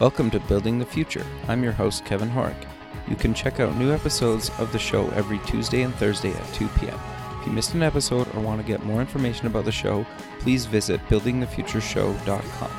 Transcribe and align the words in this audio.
Welcome 0.00 0.30
to 0.30 0.38
Building 0.38 0.78
the 0.78 0.86
Future. 0.86 1.26
I'm 1.48 1.64
your 1.64 1.72
host, 1.72 2.04
Kevin 2.04 2.30
Horek. 2.30 2.68
You 3.08 3.16
can 3.16 3.34
check 3.34 3.58
out 3.58 3.74
new 3.74 3.92
episodes 3.92 4.48
of 4.60 4.70
the 4.70 4.78
show 4.78 5.08
every 5.08 5.40
Tuesday 5.40 5.82
and 5.82 5.92
Thursday 5.96 6.30
at 6.30 6.54
2 6.54 6.68
p.m. 6.78 6.96
If 7.40 7.48
you 7.48 7.52
missed 7.52 7.74
an 7.74 7.82
episode 7.82 8.32
or 8.36 8.40
want 8.40 8.60
to 8.60 8.66
get 8.66 8.84
more 8.84 9.00
information 9.00 9.48
about 9.48 9.64
the 9.64 9.72
show, 9.72 10.06
please 10.38 10.66
visit 10.66 11.00
buildingthefutureshow.com. 11.08 12.70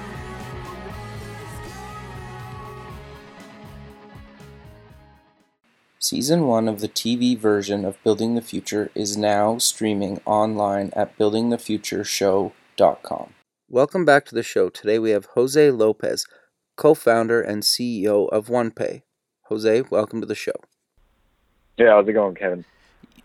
Season 6.00 6.48
1 6.48 6.70
of 6.70 6.80
the 6.80 6.88
TV 6.88 7.38
version 7.38 7.84
of 7.84 8.02
Building 8.02 8.36
the 8.36 8.42
Future 8.42 8.92
is 8.96 9.18
now 9.18 9.58
streaming 9.58 10.22
online 10.26 10.94
at 10.96 11.18
buildingthefutureshow.com. 11.18 13.34
Welcome 13.70 14.06
back 14.06 14.24
to 14.26 14.34
the 14.34 14.42
show. 14.42 14.70
Today 14.70 14.98
we 14.98 15.10
have 15.10 15.26
Jose 15.36 15.70
Lopez, 15.70 16.26
co 16.80 16.94
founder 16.94 17.42
and 17.42 17.62
CEO 17.62 18.30
of 18.30 18.48
OnePay. 18.48 19.02
Jose, 19.44 19.82
welcome 19.92 20.22
to 20.22 20.26
the 20.26 20.34
show. 20.34 20.54
Yeah, 21.78 21.90
how's 21.90 22.08
it 22.08 22.14
going, 22.14 22.36
Kevin? 22.36 22.64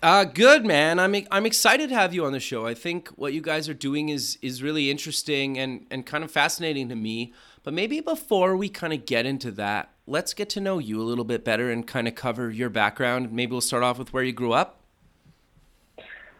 Uh, 0.03 0.25
good 0.25 0.67
man. 0.67 0.99
I'm 0.99 1.15
I'm 1.31 1.47
excited 1.47 1.89
to 1.91 1.95
have 1.95 2.13
you 2.13 2.27
on 2.27 2.33
the 2.33 2.41
show. 2.41 2.67
I 2.67 2.75
think 2.75 3.09
what 3.11 3.33
you 3.33 3.41
guys 3.41 3.69
are 3.69 3.75
doing 3.75 4.09
is 4.09 4.39
is 4.43 4.63
really 4.63 4.91
interesting 4.91 5.57
and 5.57 5.87
and 5.91 6.05
kind 6.05 6.25
of 6.25 6.33
fascinating 6.33 6.89
to 6.89 6.97
me. 6.97 7.33
But 7.63 7.75
maybe 7.75 8.01
before 8.01 8.57
we 8.57 8.69
kind 8.69 8.93
of 8.93 9.07
get 9.07 9.25
into 9.25 9.53
that, 9.53 9.95
let's 10.07 10.35
get 10.35 10.51
to 10.51 10.61
know 10.61 10.79
you 10.79 11.01
a 11.01 11.05
little 11.05 11.25
bit 11.25 11.45
better 11.45 11.71
and 11.71 11.87
kind 11.87 12.09
of 12.09 12.17
cover 12.17 12.51
your 12.51 12.71
background. 12.71 13.33
Maybe 13.33 13.53
we'll 13.53 13.61
start 13.61 13.85
off 13.85 13.99
with 13.99 14.13
where 14.13 14.25
you 14.25 14.33
grew 14.33 14.53
up. 14.53 14.84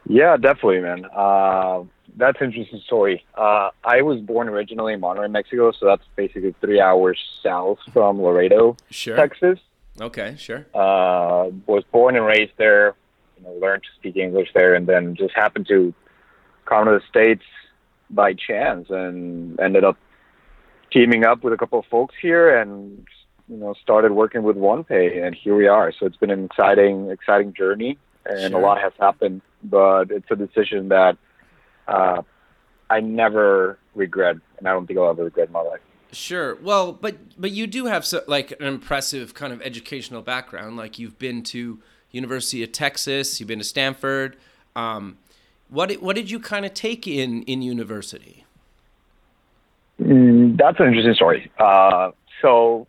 Yeah, 0.09 0.37
definitely, 0.37 0.81
man. 0.81 1.07
Uh, 1.15 1.85
that's 2.17 2.41
an 2.41 2.49
interesting 2.53 2.81
story. 2.87 3.25
Uh, 3.37 3.71
I 3.85 4.03
was 4.03 4.21
born 4.21 4.49
originally 4.49 4.93
in 4.93 5.01
Monterrey, 5.01 5.31
Mexico, 5.31 5.73
so 5.73 5.87
that's 5.87 6.05
basically 6.17 6.55
three 6.61 6.81
hours 6.81 7.19
south 7.43 7.79
from 7.93 8.21
Laredo, 8.23 8.77
Sure. 8.91 9.17
Texas. 9.17 9.59
Okay, 10.01 10.35
sure. 10.39 10.67
Uh, 10.75 11.51
was 11.67 11.85
born 11.93 12.17
and 12.17 12.27
raised 12.27 12.53
there. 12.57 12.95
You 13.39 13.45
know, 13.45 13.53
learned 13.61 13.83
to 13.85 13.89
speak 13.99 14.17
English 14.17 14.51
there, 14.55 14.75
and 14.75 14.87
then 14.87 15.15
just 15.17 15.35
happened 15.35 15.67
to 15.69 15.95
come 16.67 16.87
to 16.87 16.93
the 16.93 17.03
states 17.09 17.45
by 18.11 18.35
chance, 18.35 18.91
and 18.91 19.59
ended 19.61 19.85
up 19.85 19.97
teaming 20.93 21.25
up 21.25 21.43
with 21.43 21.53
a 21.53 21.57
couple 21.57 21.79
of 21.79 21.87
folks 21.87 22.15
here, 22.21 22.57
and 22.61 23.07
you 23.49 23.57
know, 23.57 23.75
started 23.83 24.13
working 24.13 24.43
with 24.43 24.57
OnePay, 24.57 25.25
and 25.25 25.35
here 25.35 25.55
we 25.57 25.67
are. 25.69 25.93
So 25.99 26.07
it's 26.07 26.17
been 26.17 26.31
an 26.31 26.45
exciting, 26.45 27.11
exciting 27.11 27.53
journey, 27.55 27.99
and 28.25 28.53
Sure. 28.53 28.61
a 28.61 28.63
lot 28.63 28.81
has 28.81 28.93
happened. 29.01 29.43
But 29.65 30.11
it's 30.11 30.31
a 30.31 30.37
decision 30.37 30.89
that 30.91 31.17
uh, 31.89 32.23
I 32.91 33.01
never 33.01 33.79
regret, 33.95 34.37
and 34.59 34.69
I 34.69 34.73
don't 34.73 34.87
think 34.87 34.99
I'll 34.99 35.11
ever 35.11 35.25
regret 35.25 35.49
in 35.49 35.53
my 35.53 35.61
life. 35.63 35.81
Sure. 36.13 36.57
Well, 36.63 36.93
but 36.93 37.17
but 37.41 37.51
you 37.51 37.67
do 37.67 37.87
have 37.87 38.05
so, 38.05 38.23
like 38.29 38.53
an 38.53 38.67
impressive 38.67 39.35
kind 39.35 39.53
of 39.53 39.61
educational 39.63 40.23
background. 40.23 40.77
Like 40.77 40.99
you've 40.99 41.19
been 41.19 41.43
to 41.45 41.81
University 42.13 42.63
of 42.63 42.71
Texas, 42.73 43.41
you've 43.41 43.49
been 43.49 43.59
to 43.59 43.65
Stanford. 43.65 44.37
Um, 44.77 45.19
what 45.69 45.89
did- 45.89 46.01
what 46.03 46.15
did 46.15 46.31
you 46.31 46.39
kind 46.39 46.65
of 46.65 46.75
take 46.75 47.09
in 47.09 47.43
in 47.45 47.63
university? 47.63 48.45
Mm, 50.01 50.57
that's 50.57 50.79
an 50.79 50.87
interesting 50.87 51.15
story. 51.15 51.51
Uh, 51.59 52.11
so 52.43 52.87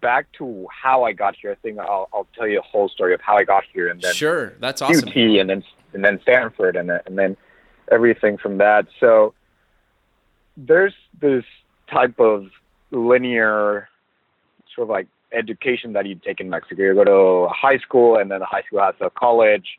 back 0.00 0.30
to 0.32 0.66
how 0.70 1.04
I 1.04 1.12
got 1.12 1.36
here. 1.36 1.52
I 1.52 1.54
think 1.56 1.78
I'll, 1.78 2.08
I'll 2.12 2.26
tell 2.34 2.46
you 2.46 2.58
a 2.58 2.62
whole 2.62 2.88
story 2.88 3.14
of 3.14 3.20
how 3.20 3.36
I 3.36 3.44
got 3.44 3.64
here, 3.72 3.88
and 3.88 4.00
then 4.00 4.14
Sure, 4.14 4.54
that's 4.60 4.80
awesome. 4.82 5.08
UT, 5.08 5.16
and 5.16 5.50
then 5.50 5.64
and 5.94 6.04
then 6.04 6.20
Stanford, 6.22 6.76
and 6.76 6.88
then, 6.90 7.00
and 7.06 7.18
then 7.18 7.36
everything 7.90 8.38
from 8.38 8.58
that. 8.58 8.86
So 8.98 9.34
there's 10.56 10.94
this 11.20 11.44
type 11.92 12.18
of 12.20 12.46
linear 12.90 13.88
sort 14.74 14.86
of 14.86 14.90
like 14.90 15.08
education 15.32 15.92
that 15.94 16.06
you 16.06 16.14
take 16.14 16.40
in 16.40 16.50
Mexico. 16.50 16.82
You 16.82 16.94
go 16.94 17.04
to 17.04 17.12
a 17.12 17.48
high 17.48 17.78
school, 17.78 18.16
and 18.16 18.30
then 18.30 18.40
the 18.40 18.46
high 18.46 18.62
school 18.62 18.80
has 18.80 18.94
a 19.00 19.10
college. 19.10 19.78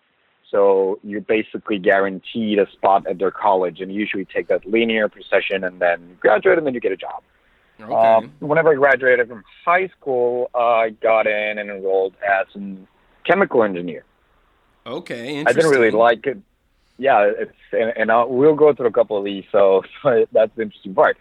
So 0.50 1.00
you're 1.04 1.22
basically 1.22 1.80
guaranteed 1.80 2.60
a 2.60 2.70
spot 2.72 3.08
at 3.08 3.20
their 3.20 3.32
college, 3.32 3.80
and 3.80 3.94
you 3.94 4.00
usually 4.00 4.26
take 4.26 4.48
that 4.50 4.66
linear 4.66 5.08
procession, 5.08 5.64
and 5.64 5.80
then 5.80 6.02
you 6.10 6.16
graduate, 6.20 6.58
and 6.58 6.68
then 6.68 6.74
you 6.74 6.82
get 6.82 6.92
a 6.92 6.98
job. 6.98 7.24
Okay. 7.80 7.94
Um, 7.94 8.34
whenever 8.40 8.72
I 8.72 8.76
graduated 8.76 9.28
from 9.30 9.44
high 9.66 9.88
school, 9.88 10.52
I 10.54 10.90
got 11.02 11.26
in 11.26 11.58
and 11.58 11.70
enrolled 11.70 12.14
as 12.22 12.48
a 12.56 12.76
chemical 13.26 13.64
engineer. 13.64 14.04
Okay. 14.86 15.42
I 15.42 15.54
didn't 15.54 15.72
really 15.72 15.92
like 15.92 16.26
it. 16.28 16.38
Yeah, 16.98 17.32
it's 17.36 17.52
and, 17.72 17.94
and 17.96 18.12
I'll, 18.12 18.30
we'll 18.30 18.56
go 18.56 18.74
through 18.74 18.88
a 18.88 18.92
couple 18.92 19.18
of 19.18 19.26
these. 19.26 19.46
So, 19.52 19.84
so 20.04 20.26
that's 20.32 20.52
the 20.56 20.64
interesting 20.64 20.94
part. 20.94 21.18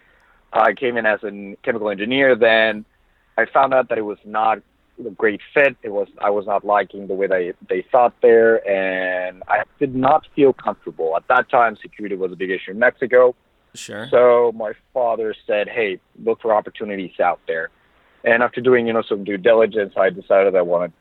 I 0.52 0.72
came 0.74 0.96
in 0.96 1.06
as 1.06 1.22
a 1.22 1.56
chemical 1.62 1.90
engineer. 1.90 2.34
Then 2.34 2.84
I 3.38 3.46
found 3.46 3.72
out 3.72 3.88
that 3.88 3.98
it 3.98 4.02
was 4.02 4.18
not 4.24 4.58
a 5.06 5.10
great 5.10 5.40
fit. 5.54 5.76
It 5.82 5.90
was 5.90 6.08
I 6.20 6.30
was 6.30 6.46
not 6.46 6.64
liking 6.64 7.06
the 7.06 7.14
way 7.14 7.26
they 7.26 7.52
they 7.68 7.84
thought 7.90 8.14
there, 8.22 8.66
and 8.68 9.42
I 9.48 9.62
did 9.78 9.94
not 9.94 10.26
feel 10.34 10.52
comfortable 10.52 11.16
at 11.16 11.26
that 11.28 11.48
time. 11.48 11.76
Security 11.80 12.16
was 12.16 12.32
a 12.32 12.36
big 12.36 12.50
issue 12.50 12.72
in 12.72 12.78
Mexico. 12.78 13.34
Sure. 13.74 14.08
So 14.10 14.52
my 14.54 14.72
father 14.92 15.34
said, 15.46 15.68
"Hey, 15.68 16.00
look 16.22 16.42
for 16.42 16.54
opportunities 16.54 17.18
out 17.20 17.40
there." 17.46 17.70
And 18.24 18.42
after 18.42 18.60
doing, 18.60 18.86
you 18.86 18.92
know, 18.92 19.02
some 19.02 19.24
due 19.24 19.38
diligence, 19.38 19.94
I 19.96 20.10
decided 20.10 20.54
I 20.54 20.62
wanted 20.62 20.92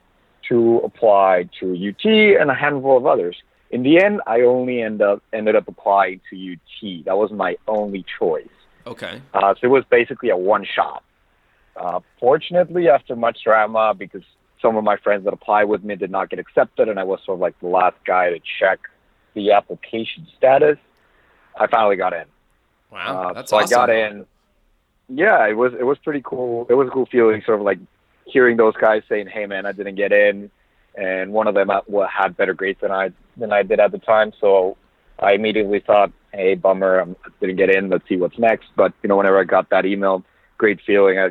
to 0.49 0.81
apply 0.83 1.49
to 1.59 1.73
UT 1.73 2.05
and 2.05 2.51
a 2.51 2.53
handful 2.53 2.97
of 2.97 3.05
others. 3.05 3.37
In 3.71 3.83
the 3.83 4.03
end, 4.03 4.21
I 4.25 4.41
only 4.41 4.81
end 4.81 5.01
up 5.01 5.21
ended 5.31 5.55
up 5.55 5.67
applying 5.67 6.21
to 6.29 6.53
UT. 6.53 7.05
That 7.05 7.17
was 7.17 7.31
my 7.31 7.57
only 7.67 8.03
choice. 8.17 8.47
okay. 8.87 9.21
Uh, 9.33 9.53
so 9.53 9.59
it 9.63 9.69
was 9.69 9.83
basically 9.89 10.29
a 10.29 10.37
one 10.37 10.65
shot. 10.65 11.03
Uh, 11.75 11.99
fortunately, 12.19 12.89
after 12.89 13.15
much 13.15 13.43
drama, 13.43 13.93
because 13.97 14.23
some 14.61 14.75
of 14.75 14.83
my 14.83 14.97
friends 14.97 15.23
that 15.25 15.33
applied 15.33 15.65
with 15.65 15.83
me 15.83 15.95
did 15.95 16.11
not 16.11 16.29
get 16.29 16.39
accepted, 16.39 16.89
and 16.89 16.99
I 16.99 17.03
was 17.03 17.19
sort 17.25 17.35
of 17.35 17.41
like 17.41 17.57
the 17.59 17.67
last 17.67 17.95
guy 18.05 18.31
to 18.31 18.39
check 18.59 18.79
the 19.35 19.51
application 19.51 20.27
status, 20.35 20.77
I 21.57 21.67
finally 21.67 21.95
got 21.95 22.13
in. 22.13 22.25
Wow. 22.91 23.29
Uh, 23.29 23.33
that's 23.33 23.51
so 23.51 23.57
awesome. 23.57 23.67
I 23.67 23.85
got 23.85 23.89
in. 23.89 24.25
Yeah, 25.07 25.47
it 25.47 25.53
was 25.53 25.73
it 25.73 25.85
was 25.85 25.97
pretty 25.99 26.21
cool. 26.23 26.65
It 26.69 26.73
was 26.73 26.87
a 26.87 26.91
cool 26.91 27.05
feeling, 27.05 27.41
sort 27.45 27.59
of 27.59 27.65
like 27.65 27.79
hearing 28.31 28.57
those 28.57 28.75
guys 28.75 29.03
saying, 29.09 29.27
"Hey, 29.27 29.45
man, 29.45 29.65
I 29.65 29.71
didn't 29.71 29.95
get 29.95 30.11
in," 30.11 30.49
and 30.95 31.31
one 31.33 31.47
of 31.47 31.55
them 31.55 31.69
uh, 31.69 31.81
had 32.07 32.35
better 32.37 32.53
grades 32.53 32.79
than 32.81 32.91
I 32.91 33.11
than 33.37 33.51
I 33.53 33.63
did 33.63 33.79
at 33.79 33.91
the 33.91 33.99
time. 33.99 34.31
So 34.39 34.77
I 35.19 35.33
immediately 35.33 35.79
thought, 35.79 36.11
"Hey, 36.33 36.55
bummer, 36.55 36.99
I'm- 36.99 37.15
I 37.25 37.29
didn't 37.39 37.57
get 37.57 37.69
in. 37.75 37.89
Let's 37.89 38.07
see 38.07 38.17
what's 38.17 38.37
next." 38.39 38.67
But 38.75 38.93
you 39.03 39.09
know, 39.09 39.17
whenever 39.17 39.39
I 39.39 39.43
got 39.43 39.69
that 39.69 39.85
email, 39.85 40.23
great 40.57 40.79
feeling. 40.81 41.19
I 41.19 41.29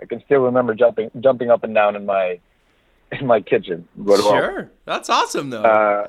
I 0.00 0.04
can 0.04 0.22
still 0.26 0.40
remember 0.40 0.74
jumping 0.74 1.10
jumping 1.20 1.50
up 1.50 1.64
and 1.64 1.74
down 1.74 1.96
in 1.96 2.04
my 2.06 2.38
in 3.12 3.26
my 3.26 3.40
kitchen. 3.40 3.86
But, 3.96 4.18
well, 4.18 4.32
Sure. 4.36 4.70
That's 4.84 5.08
awesome 5.08 5.50
though. 5.50 5.62
uh, 5.62 6.06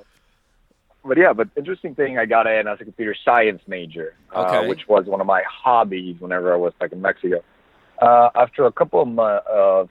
but 1.06 1.16
yeah, 1.18 1.32
but 1.32 1.48
interesting 1.56 1.96
thing, 1.96 2.18
I 2.18 2.26
got 2.26 2.48
in 2.48 2.68
as 2.68 2.82
a 2.82 2.84
computer 2.84 3.16
science 3.24 3.62
major, 3.68 4.14
Okay. 4.36 4.58
uh, 4.58 4.68
which 4.68 4.88
was 4.90 5.06
one 5.06 5.22
of 5.22 5.28
my 5.28 5.42
hobbies 5.48 6.18
whenever 6.20 6.52
I 6.52 6.58
was 6.58 6.74
back 6.80 6.92
in 6.92 7.02
Mexico. 7.02 7.44
Uh, 8.02 8.30
after 8.36 8.66
a 8.66 8.72
couple 8.72 9.02
of 9.02 9.08
my, 9.08 9.36
uh, 9.36 9.86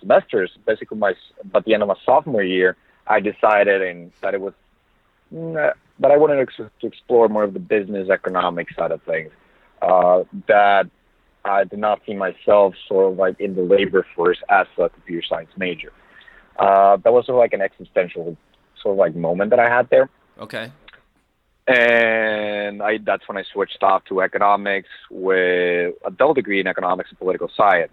semesters, 0.00 0.50
basically 0.66 0.98
my 0.98 1.14
at 1.54 1.64
the 1.64 1.74
end 1.74 1.82
of 1.82 1.88
my 1.88 1.96
sophomore 2.04 2.42
year, 2.42 2.76
I 3.06 3.20
decided 3.20 3.82
and 3.82 4.12
that 4.20 4.34
it 4.34 4.40
was 4.40 4.54
that 5.30 6.10
I 6.10 6.16
wanted 6.16 6.48
to, 6.56 6.70
to 6.80 6.86
explore 6.86 7.28
more 7.28 7.44
of 7.44 7.54
the 7.54 7.60
business 7.60 8.08
economic 8.08 8.72
side 8.74 8.92
of 8.92 9.02
things. 9.02 9.30
Uh, 9.82 10.24
that 10.48 10.88
I 11.44 11.64
did 11.64 11.78
not 11.78 12.00
see 12.06 12.14
myself 12.14 12.74
sort 12.88 13.12
of 13.12 13.18
like 13.18 13.38
in 13.38 13.54
the 13.54 13.62
labor 13.62 14.06
force 14.14 14.38
as 14.48 14.66
a 14.78 14.88
computer 14.88 15.26
science 15.28 15.50
major. 15.56 15.92
Uh, 16.58 16.96
that 16.98 17.12
was 17.12 17.26
sort 17.26 17.36
of 17.36 17.40
like 17.40 17.52
an 17.52 17.60
existential 17.60 18.36
sort 18.80 18.94
of 18.94 18.98
like 18.98 19.14
moment 19.14 19.50
that 19.50 19.58
I 19.58 19.68
had 19.68 19.90
there. 19.90 20.08
okay. 20.38 20.72
And 21.66 22.82
I 22.82 22.98
that's 22.98 23.26
when 23.26 23.38
I 23.38 23.42
switched 23.50 23.82
off 23.82 24.04
to 24.06 24.20
economics 24.20 24.90
with 25.10 25.94
a 26.04 26.10
double 26.10 26.34
degree 26.34 26.60
in 26.60 26.66
economics 26.66 27.08
and 27.08 27.18
political 27.18 27.50
science. 27.56 27.90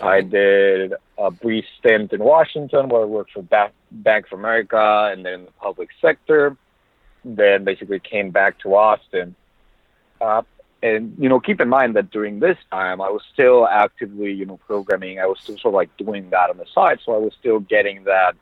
I 0.00 0.20
did 0.20 0.94
a 1.18 1.30
brief 1.30 1.64
stint 1.78 2.12
in 2.12 2.20
Washington 2.22 2.88
where 2.88 3.02
I 3.02 3.04
worked 3.04 3.32
for 3.32 3.42
ba- 3.42 3.72
Bank 3.90 4.26
of 4.30 4.38
America 4.38 5.10
and 5.12 5.24
then 5.24 5.32
in 5.34 5.44
the 5.46 5.50
public 5.52 5.88
sector. 6.00 6.56
Then 7.24 7.64
basically 7.64 7.98
came 7.98 8.30
back 8.30 8.58
to 8.60 8.74
Austin. 8.74 9.34
Uh, 10.20 10.42
and 10.82 11.16
you 11.18 11.28
know, 11.28 11.40
keep 11.40 11.60
in 11.60 11.68
mind 11.68 11.96
that 11.96 12.10
during 12.10 12.38
this 12.38 12.56
time 12.70 13.00
I 13.00 13.10
was 13.10 13.22
still 13.32 13.66
actively, 13.66 14.32
you 14.32 14.46
know, 14.46 14.58
programming. 14.66 15.18
I 15.18 15.26
was 15.26 15.38
still 15.42 15.58
sort 15.58 15.72
of 15.74 15.76
like 15.76 15.96
doing 15.96 16.30
that 16.30 16.50
on 16.50 16.58
the 16.58 16.66
side, 16.72 17.00
so 17.04 17.12
I 17.14 17.18
was 17.18 17.32
still 17.38 17.58
getting 17.58 18.04
that, 18.04 18.34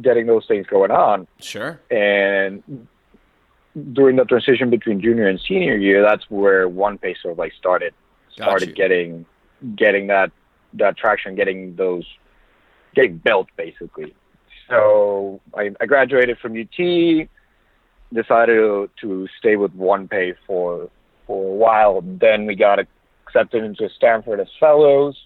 getting 0.00 0.26
those 0.26 0.46
things 0.46 0.66
going 0.68 0.90
on 0.92 1.26
Sure. 1.40 1.80
and 1.90 2.62
during 3.92 4.14
the 4.14 4.24
transition 4.24 4.70
between 4.70 5.00
junior 5.00 5.26
and 5.26 5.40
senior 5.40 5.76
year, 5.76 6.00
that's 6.00 6.30
where 6.30 6.68
one 6.68 6.96
OnePay 6.96 7.20
sort 7.20 7.32
of 7.32 7.38
like 7.38 7.52
started 7.54 7.92
started 8.30 8.74
getting 8.76 9.26
getting 9.74 10.06
that 10.08 10.30
that 10.74 10.96
traction, 10.96 11.34
getting 11.34 11.76
those 11.76 12.04
getting 12.94 13.18
built 13.18 13.48
basically. 13.56 14.14
So 14.70 15.40
I, 15.54 15.70
I 15.80 15.86
graduated 15.86 16.38
from 16.38 16.52
UT, 16.52 17.28
decided 18.14 18.56
to, 18.56 18.90
to 19.02 19.28
stay 19.38 19.56
with 19.56 19.72
OnePay 19.76 20.34
for 20.46 20.90
for 21.26 21.52
a 21.52 21.56
while. 21.56 22.02
Then 22.02 22.46
we 22.46 22.54
got 22.56 22.78
accepted 23.26 23.64
into 23.64 23.88
Stanford 23.96 24.40
as 24.40 24.48
fellows. 24.60 25.16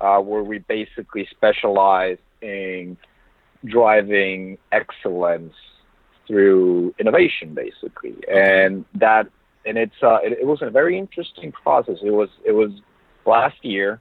uh, 0.00 0.18
where 0.20 0.42
we 0.42 0.58
basically 0.58 1.26
specialize 1.30 2.18
in 2.42 2.96
driving 3.64 4.58
excellence 4.72 5.54
through 6.26 6.94
innovation, 6.98 7.54
basically, 7.54 8.16
and 8.32 8.84
that 8.94 9.28
and 9.64 9.78
it's 9.78 9.94
uh, 10.02 10.18
it, 10.22 10.32
it 10.40 10.46
was 10.46 10.60
a 10.62 10.70
very 10.70 10.98
interesting 10.98 11.52
process. 11.52 11.98
It 12.04 12.10
was 12.10 12.28
it 12.44 12.52
was 12.52 12.70
last 13.26 13.64
year, 13.64 14.00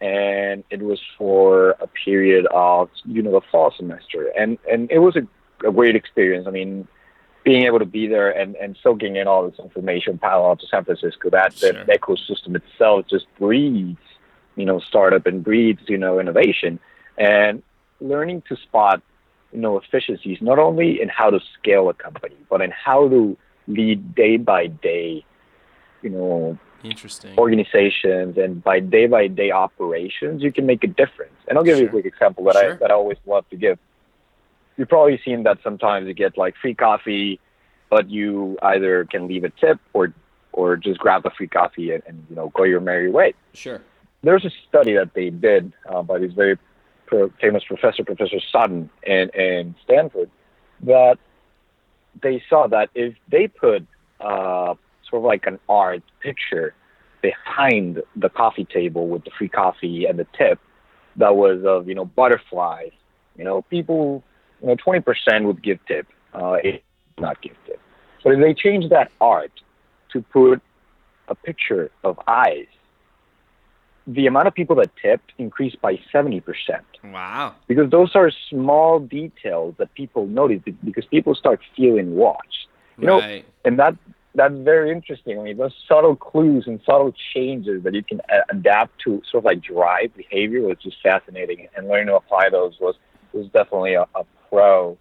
and 0.00 0.64
it 0.70 0.82
was 0.82 1.00
for 1.16 1.70
a 1.80 1.86
period 1.86 2.46
of 2.52 2.90
you 3.04 3.22
know 3.22 3.32
the 3.32 3.40
fall 3.50 3.72
semester, 3.76 4.32
and 4.38 4.58
and 4.70 4.90
it 4.90 4.98
was 4.98 5.16
a, 5.16 5.26
a 5.66 5.72
great 5.72 5.96
experience. 5.96 6.46
I 6.46 6.50
mean, 6.50 6.86
being 7.44 7.66
able 7.66 7.78
to 7.78 7.84
be 7.84 8.06
there 8.06 8.30
and, 8.30 8.56
and 8.56 8.76
soaking 8.82 9.16
in 9.16 9.28
all 9.28 9.48
this 9.48 9.58
information, 9.58 10.18
Palo 10.18 10.48
Alto, 10.48 10.66
San 10.70 10.84
Francisco, 10.84 11.30
that 11.30 11.52
sure. 11.52 11.72
the 11.72 11.92
ecosystem 11.92 12.56
itself 12.56 13.06
just 13.08 13.26
breeds, 13.38 13.98
you 14.56 14.64
know, 14.64 14.80
startup 14.80 15.26
and 15.26 15.44
breeds, 15.44 15.80
you 15.86 15.98
know, 15.98 16.18
innovation. 16.18 16.80
And 17.18 17.62
learning 18.00 18.42
to 18.48 18.56
spot, 18.56 19.02
you 19.52 19.60
know, 19.60 19.78
efficiencies, 19.78 20.38
not 20.40 20.58
only 20.58 21.00
in 21.00 21.08
how 21.08 21.30
to 21.30 21.38
scale 21.58 21.88
a 21.90 21.94
company, 21.94 22.36
but 22.48 22.62
in 22.62 22.70
how 22.72 23.08
to 23.08 23.36
lead 23.68 24.14
day 24.14 24.38
by 24.38 24.66
day, 24.66 25.24
you 26.02 26.10
know, 26.10 26.58
Interesting. 26.84 27.36
organizations 27.38 28.36
and 28.36 28.62
by 28.62 28.80
day 28.80 29.06
by 29.06 29.26
day 29.26 29.50
operations, 29.50 30.42
you 30.42 30.52
can 30.52 30.66
make 30.66 30.84
a 30.84 30.86
difference. 30.86 31.34
And 31.48 31.58
I'll 31.58 31.64
give 31.64 31.76
sure. 31.76 31.82
you 31.82 31.88
a 31.88 31.90
quick 31.90 32.06
example 32.06 32.44
that 32.44 32.56
sure. 32.56 32.74
I 32.74 32.76
that 32.76 32.90
I 32.90 32.94
always 32.94 33.18
love 33.26 33.48
to 33.50 33.56
give 33.56 33.78
you've 34.76 34.88
probably 34.88 35.20
seen 35.24 35.44
that 35.44 35.58
sometimes 35.62 36.06
you 36.06 36.14
get 36.14 36.36
like 36.36 36.54
free 36.60 36.74
coffee, 36.74 37.40
but 37.90 38.10
you 38.10 38.58
either 38.62 39.04
can 39.04 39.28
leave 39.28 39.44
a 39.44 39.50
tip 39.50 39.80
or 39.92 40.12
or 40.52 40.76
just 40.76 41.00
grab 41.00 41.26
a 41.26 41.30
free 41.30 41.48
coffee 41.48 41.92
and, 41.92 42.02
and 42.06 42.26
you 42.28 42.36
know 42.36 42.50
go 42.50 42.64
your 42.64 42.80
merry 42.80 43.10
way. 43.10 43.34
Sure. 43.52 43.80
There's 44.22 44.44
a 44.44 44.50
study 44.68 44.94
that 44.94 45.14
they 45.14 45.30
did 45.30 45.72
uh, 45.88 46.02
by 46.02 46.18
this 46.18 46.32
very 46.32 46.58
pro- 47.06 47.30
famous 47.40 47.62
professor, 47.64 48.04
Professor 48.04 48.38
Sutton, 48.50 48.88
in, 49.02 49.28
in 49.30 49.74
Stanford, 49.84 50.30
that 50.80 51.18
they 52.22 52.42
saw 52.48 52.66
that 52.68 52.88
if 52.94 53.14
they 53.28 53.48
put 53.48 53.86
uh, 54.20 54.74
sort 55.08 55.20
of 55.20 55.26
like 55.26 55.46
an 55.46 55.58
art 55.68 56.02
picture 56.20 56.74
behind 57.22 58.02
the 58.16 58.28
coffee 58.28 58.66
table 58.66 59.08
with 59.08 59.24
the 59.24 59.30
free 59.38 59.48
coffee 59.48 60.04
and 60.04 60.18
the 60.18 60.26
tip 60.36 60.58
that 61.16 61.36
was 61.36 61.64
of 61.64 61.88
you 61.88 61.94
know 61.94 62.04
butterflies, 62.04 62.92
you 63.36 63.44
know 63.44 63.62
people 63.62 64.22
you 64.64 64.68
know, 64.68 64.76
20% 64.76 65.44
would 65.44 65.62
give 65.62 65.78
tip, 65.86 66.06
uh, 66.32 66.56
it 66.64 66.82
not 67.18 67.40
give 67.42 67.56
tip. 67.66 67.80
But 68.22 68.34
if 68.34 68.40
they 68.40 68.54
change 68.54 68.88
that 68.90 69.12
art 69.20 69.52
to 70.12 70.22
put 70.22 70.62
a 71.28 71.34
picture 71.34 71.90
of 72.02 72.18
eyes, 72.26 72.66
the 74.06 74.26
amount 74.26 74.48
of 74.48 74.54
people 74.54 74.76
that 74.76 74.90
tipped 74.96 75.32
increased 75.38 75.80
by 75.80 75.98
70%. 76.12 76.42
Wow. 77.04 77.54
Because 77.66 77.90
those 77.90 78.14
are 78.14 78.30
small 78.50 79.00
details 79.00 79.74
that 79.78 79.92
people 79.94 80.26
notice 80.26 80.60
because 80.82 81.04
people 81.06 81.34
start 81.34 81.60
feeling 81.76 82.14
watched. 82.14 82.68
You 82.98 83.08
right. 83.08 83.44
know, 83.44 83.50
and 83.64 83.78
that 83.78 83.96
that's 84.34 84.54
very 84.54 84.90
interesting. 84.90 85.38
I 85.38 85.42
mean, 85.42 85.56
those 85.56 85.74
subtle 85.88 86.16
clues 86.16 86.64
and 86.66 86.80
subtle 86.84 87.14
changes 87.32 87.84
that 87.84 87.94
you 87.94 88.02
can 88.02 88.20
adapt 88.50 89.00
to 89.04 89.22
sort 89.30 89.42
of 89.42 89.44
like 89.44 89.62
drive 89.62 90.14
behavior 90.16 90.62
was 90.62 90.78
just 90.82 90.96
fascinating. 91.02 91.68
And 91.76 91.88
learning 91.88 92.08
to 92.08 92.16
apply 92.16 92.50
those 92.50 92.78
was 92.80 92.96
was 93.32 93.46
definitely 93.46 93.94
a, 93.94 94.02
a 94.14 94.24
pro 94.48 94.96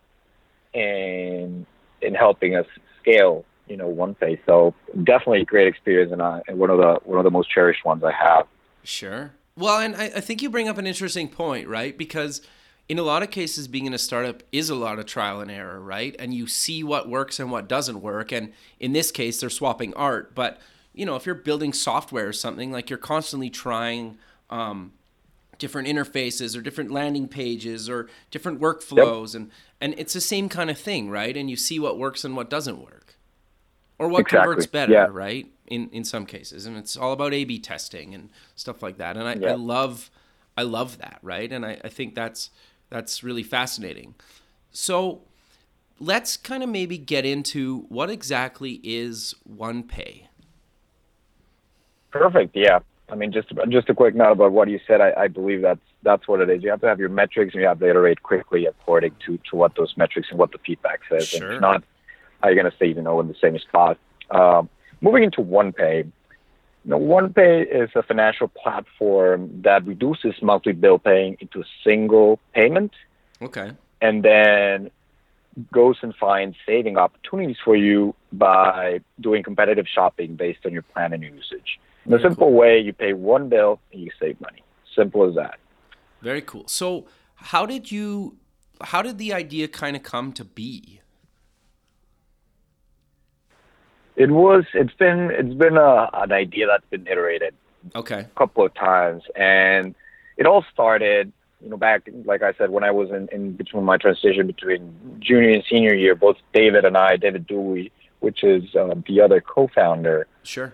in 0.74 1.66
in 2.02 2.14
helping 2.14 2.56
us 2.56 2.66
scale, 3.02 3.46
you 3.68 3.78
know, 3.78 3.88
OnePay. 3.88 4.40
So 4.46 4.74
definitely 5.04 5.42
a 5.42 5.46
great 5.46 5.68
experience 5.68 6.12
and, 6.12 6.22
uh, 6.22 6.42
and 6.48 6.60
one 6.60 6.70
of 6.70 6.78
the 6.78 7.00
one 7.04 7.18
of 7.18 7.24
the 7.24 7.32
most 7.32 7.50
cherished 7.50 7.84
ones 7.86 8.04
I 8.04 8.12
have. 8.12 8.46
Sure. 8.84 9.32
Well, 9.56 9.80
and 9.80 9.96
I, 9.96 10.06
I 10.06 10.20
think 10.20 10.42
you 10.42 10.50
bring 10.50 10.68
up 10.68 10.78
an 10.78 10.88
interesting 10.88 11.28
point, 11.28 11.68
right? 11.68 11.98
Because 11.98 12.42
in 12.90 13.00
a 13.00 13.04
lot 13.04 13.24
of 13.24 13.32
cases, 13.32 13.68
being 13.68 13.86
in 13.86 13.94
a 13.94 13.98
startup 13.98 14.44
is 14.52 14.70
a 14.70 14.76
lot 14.76 15.00
of 15.00 15.06
trial 15.06 15.40
and 15.40 15.50
error, 15.50 15.80
right? 15.80 16.16
And 16.20 16.34
you 16.34 16.48
see 16.48 16.84
what 16.84 17.10
works 17.10 17.40
and 17.40 17.52
what 17.52 17.68
doesn't 17.68 18.02
work. 18.02 18.32
And 18.32 18.54
in 18.80 18.94
this 18.94 19.12
case, 19.12 19.40
they're 19.40 19.50
swapping 19.50 19.94
art. 19.94 20.36
But 20.36 20.60
you 20.94 21.06
know, 21.06 21.16
if 21.16 21.26
you're 21.26 21.36
building 21.36 21.74
software 21.74 22.28
or 22.28 22.34
something, 22.34 22.72
like 22.72 22.90
you're 22.90 23.00
constantly 23.00 23.50
trying 23.50 24.18
um, 24.50 24.94
different 25.58 25.88
interfaces 25.88 26.58
or 26.58 26.62
different 26.62 26.92
landing 26.92 27.28
pages 27.28 27.90
or 27.90 28.10
different 28.32 28.60
workflows 28.60 29.34
yep. 29.34 29.42
and 29.42 29.52
and 29.82 29.96
it's 29.98 30.14
the 30.14 30.22
same 30.22 30.50
kind 30.50 30.70
of 30.70 30.78
thing 30.78 31.10
right 31.10 31.38
and 31.38 31.50
you 31.50 31.56
see 31.56 31.80
what 31.80 31.98
works 31.98 32.26
and 32.26 32.36
what 32.36 32.50
doesn't 32.50 32.80
work 32.80 33.16
or 33.98 34.08
what 34.08 34.22
exactly. 34.22 34.46
converts 34.46 34.68
better 34.68 34.92
yeah. 34.92 35.08
right 35.10 35.48
in 35.68 35.90
in 35.92 36.04
some 36.04 36.26
cases 36.26 36.66
and 36.66 36.76
it's 36.76 36.98
all 36.98 37.14
about 37.14 37.34
a 37.34 37.44
b 37.46 37.60
testing 37.60 38.14
and 38.14 38.30
stuff 38.56 38.84
like 38.84 38.98
that 38.98 39.16
and 39.16 39.28
i, 39.28 39.36
yeah. 39.36 39.52
I 39.52 39.56
love 39.56 40.10
i 40.58 40.64
love 40.64 40.98
that 40.98 41.20
right 41.22 41.52
and 41.52 41.66
I, 41.66 41.80
I 41.84 41.90
think 41.90 42.16
that's 42.16 42.50
that's 42.94 43.24
really 43.24 43.44
fascinating 43.44 44.14
so 44.72 45.22
let's 46.00 46.38
kind 46.38 46.64
of 46.64 46.70
maybe 46.70 46.98
get 46.98 47.26
into 47.26 47.86
what 47.90 48.10
exactly 48.10 48.80
is 48.84 49.36
OnePay 49.50 50.28
perfect 52.12 52.56
yeah 52.56 52.80
I 53.10 53.16
mean, 53.16 53.32
just 53.32 53.50
just 53.70 53.90
a 53.90 53.94
quick 53.94 54.16
note 54.16 54.32
about 54.32 54.54
what 54.54 54.70
you 54.70 54.80
said. 54.88 55.00
I, 55.00 55.14
I 55.16 55.28
believe 55.28 55.62
that's 55.62 55.82
that's 56.02 56.28
what 56.28 56.42
it 56.42 56.50
is. 56.50 56.64
You 56.64 56.72
have 56.72 56.82
to 56.82 56.88
have 56.88 57.00
your 57.00 57.10
metrics, 57.10 57.54
and 57.54 57.62
you 57.62 57.68
have 57.68 57.80
to 57.80 57.88
iterate 57.88 58.24
quickly 58.24 58.66
according 58.66 59.16
to 59.28 59.38
to 59.50 59.56
what 59.56 59.76
those 59.76 59.94
metrics 59.98 60.30
and 60.32 60.40
what 60.40 60.52
the 60.52 60.58
feedback 60.66 61.02
says. 61.10 61.28
Sure. 61.28 61.46
And 61.46 61.54
it's 61.54 61.62
not 61.62 61.84
how 62.42 62.50
you're 62.50 62.56
going 62.56 62.72
to 62.72 62.76
stay, 62.76 62.88
you 62.88 63.02
know, 63.02 63.20
in 63.20 63.28
the 63.28 63.36
same 63.40 63.58
spot. 63.60 63.98
Um, 64.32 64.68
moving 65.02 65.24
into 65.24 65.42
OnePay. 65.42 66.12
Know, 66.86 67.00
OnePay 67.00 67.84
is 67.84 67.90
a 67.96 68.04
financial 68.04 68.50
platform 68.50 69.62
that 69.62 69.86
reduces 69.86 70.34
monthly 70.42 70.74
bill 70.74 71.00
paying 71.00 71.38
into 71.40 71.62
a 71.62 71.66
single 71.84 72.40
payment. 72.54 72.92
Okay. 73.42 73.72
And 74.02 74.24
then 74.24 74.92
goes 75.72 75.98
and 76.02 76.14
finds 76.16 76.58
saving 76.66 76.98
opportunities 76.98 77.58
for 77.64 77.76
you 77.76 78.16
by 78.32 79.00
doing 79.22 79.44
competitive 79.44 79.86
shopping 79.88 80.36
based 80.36 80.66
on 80.66 80.74
your 80.74 80.82
plan 80.82 81.14
and 81.14 81.24
usage. 81.24 81.80
In 82.06 82.14
a 82.14 82.20
simple 82.20 82.48
cool. 82.48 82.54
way, 82.54 82.80
you 82.80 82.92
pay 82.92 83.14
one 83.14 83.48
bill 83.50 83.80
and 83.94 84.02
you 84.02 84.12
save 84.20 84.40
money. 84.42 84.62
Simple 84.96 85.30
as 85.30 85.36
that. 85.36 85.60
Very 86.22 86.42
cool. 86.42 86.68
So, 86.68 87.06
how 87.36 87.66
did 87.66 87.92
you? 87.92 88.38
How 88.82 89.02
did 89.02 89.18
the 89.18 89.32
idea 89.34 89.68
kind 89.68 89.96
of 89.96 90.04
come 90.04 90.34
to 90.34 90.44
be? 90.44 91.00
It 94.16 94.32
was. 94.32 94.66
It's 94.74 94.94
been. 94.94 95.32
It's 95.32 95.54
been 95.54 95.78
a, 95.78 96.10
an 96.14 96.32
idea 96.32 96.68
that's 96.68 96.86
been 96.90 97.08
iterated. 97.08 97.54
Okay. 97.96 98.20
A 98.20 98.38
couple 98.38 98.66
of 98.66 98.74
times, 98.74 99.24
and 99.36 99.96
it 100.38 100.46
all 100.46 100.66
started. 100.72 101.32
You 101.62 101.70
know, 101.70 101.78
back 101.78 102.10
like 102.26 102.44
I 102.44 102.54
said, 102.54 102.72
when 102.72 102.84
I 102.84 102.92
was 102.92 103.10
in, 103.10 103.30
in 103.32 103.54
between 103.54 103.86
my 103.86 103.98
transition 103.98 104.46
between 104.48 105.18
junior 105.20 105.52
and 105.52 105.64
senior 105.70 105.94
year, 105.94 106.14
both 106.14 106.36
David 106.54 106.84
and 106.84 106.98
I, 106.98 107.16
David 107.16 107.48
Dewey, 107.48 107.90
which 108.20 108.44
is 108.44 108.76
uh, 108.76 108.96
the 109.08 109.22
other 109.22 109.40
co-founder. 109.40 110.28
Sure 110.44 110.74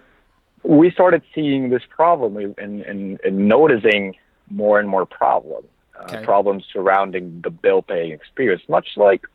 we 0.64 0.92
started 0.92 1.22
seeing 1.34 1.70
this 1.70 1.84
problem 1.90 2.38
and, 2.38 2.82
and, 2.82 3.20
and 3.24 3.48
noticing 3.48 4.16
more 4.50 4.80
and 4.80 4.90
more 4.90 5.06
problems, 5.06 5.68
uh, 6.00 6.04
okay. 6.04 6.24
problems 6.24 6.66
surrounding 6.72 7.42
the 7.42 7.50
bill 7.50 7.82
paying 7.82 8.12
experience. 8.12 8.64
Much 8.68 8.90
like 8.98 9.26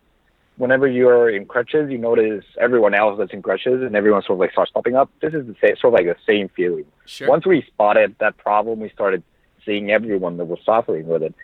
whenever 0.57 0.87
you're 0.87 1.29
in 1.29 1.47
crutches, 1.47 1.91
you 1.91 1.99
notice 1.99 2.45
everyone 2.61 2.95
else 2.95 3.19
that's 3.19 3.33
in 3.33 3.43
crutches 3.43 3.83
and 3.83 3.97
everyone 3.97 4.23
sort 4.23 4.37
of 4.37 4.41
like 4.41 4.53
starts 4.53 4.71
popping 4.71 4.97
up. 4.97 5.11
This 5.21 5.35
is 5.35 5.47
the 5.47 5.57
same, 5.61 5.77
sort 5.77 5.95
of 5.95 5.99
like 5.99 6.07
the 6.07 6.23
same 6.27 6.49
feeling. 6.51 6.87
Sure. 7.07 7.29
Once 7.29 7.47
we 7.47 7.63
spotted 7.63 8.17
that 8.21 8.37
problem, 8.37 8.81
we 8.81 8.91
started 8.91 9.23
seeing 9.65 9.91
everyone 9.91 10.37
that 10.37 10.45
was 10.45 10.59
suffering 10.65 11.07
with 11.07 11.23
it, 11.23 11.35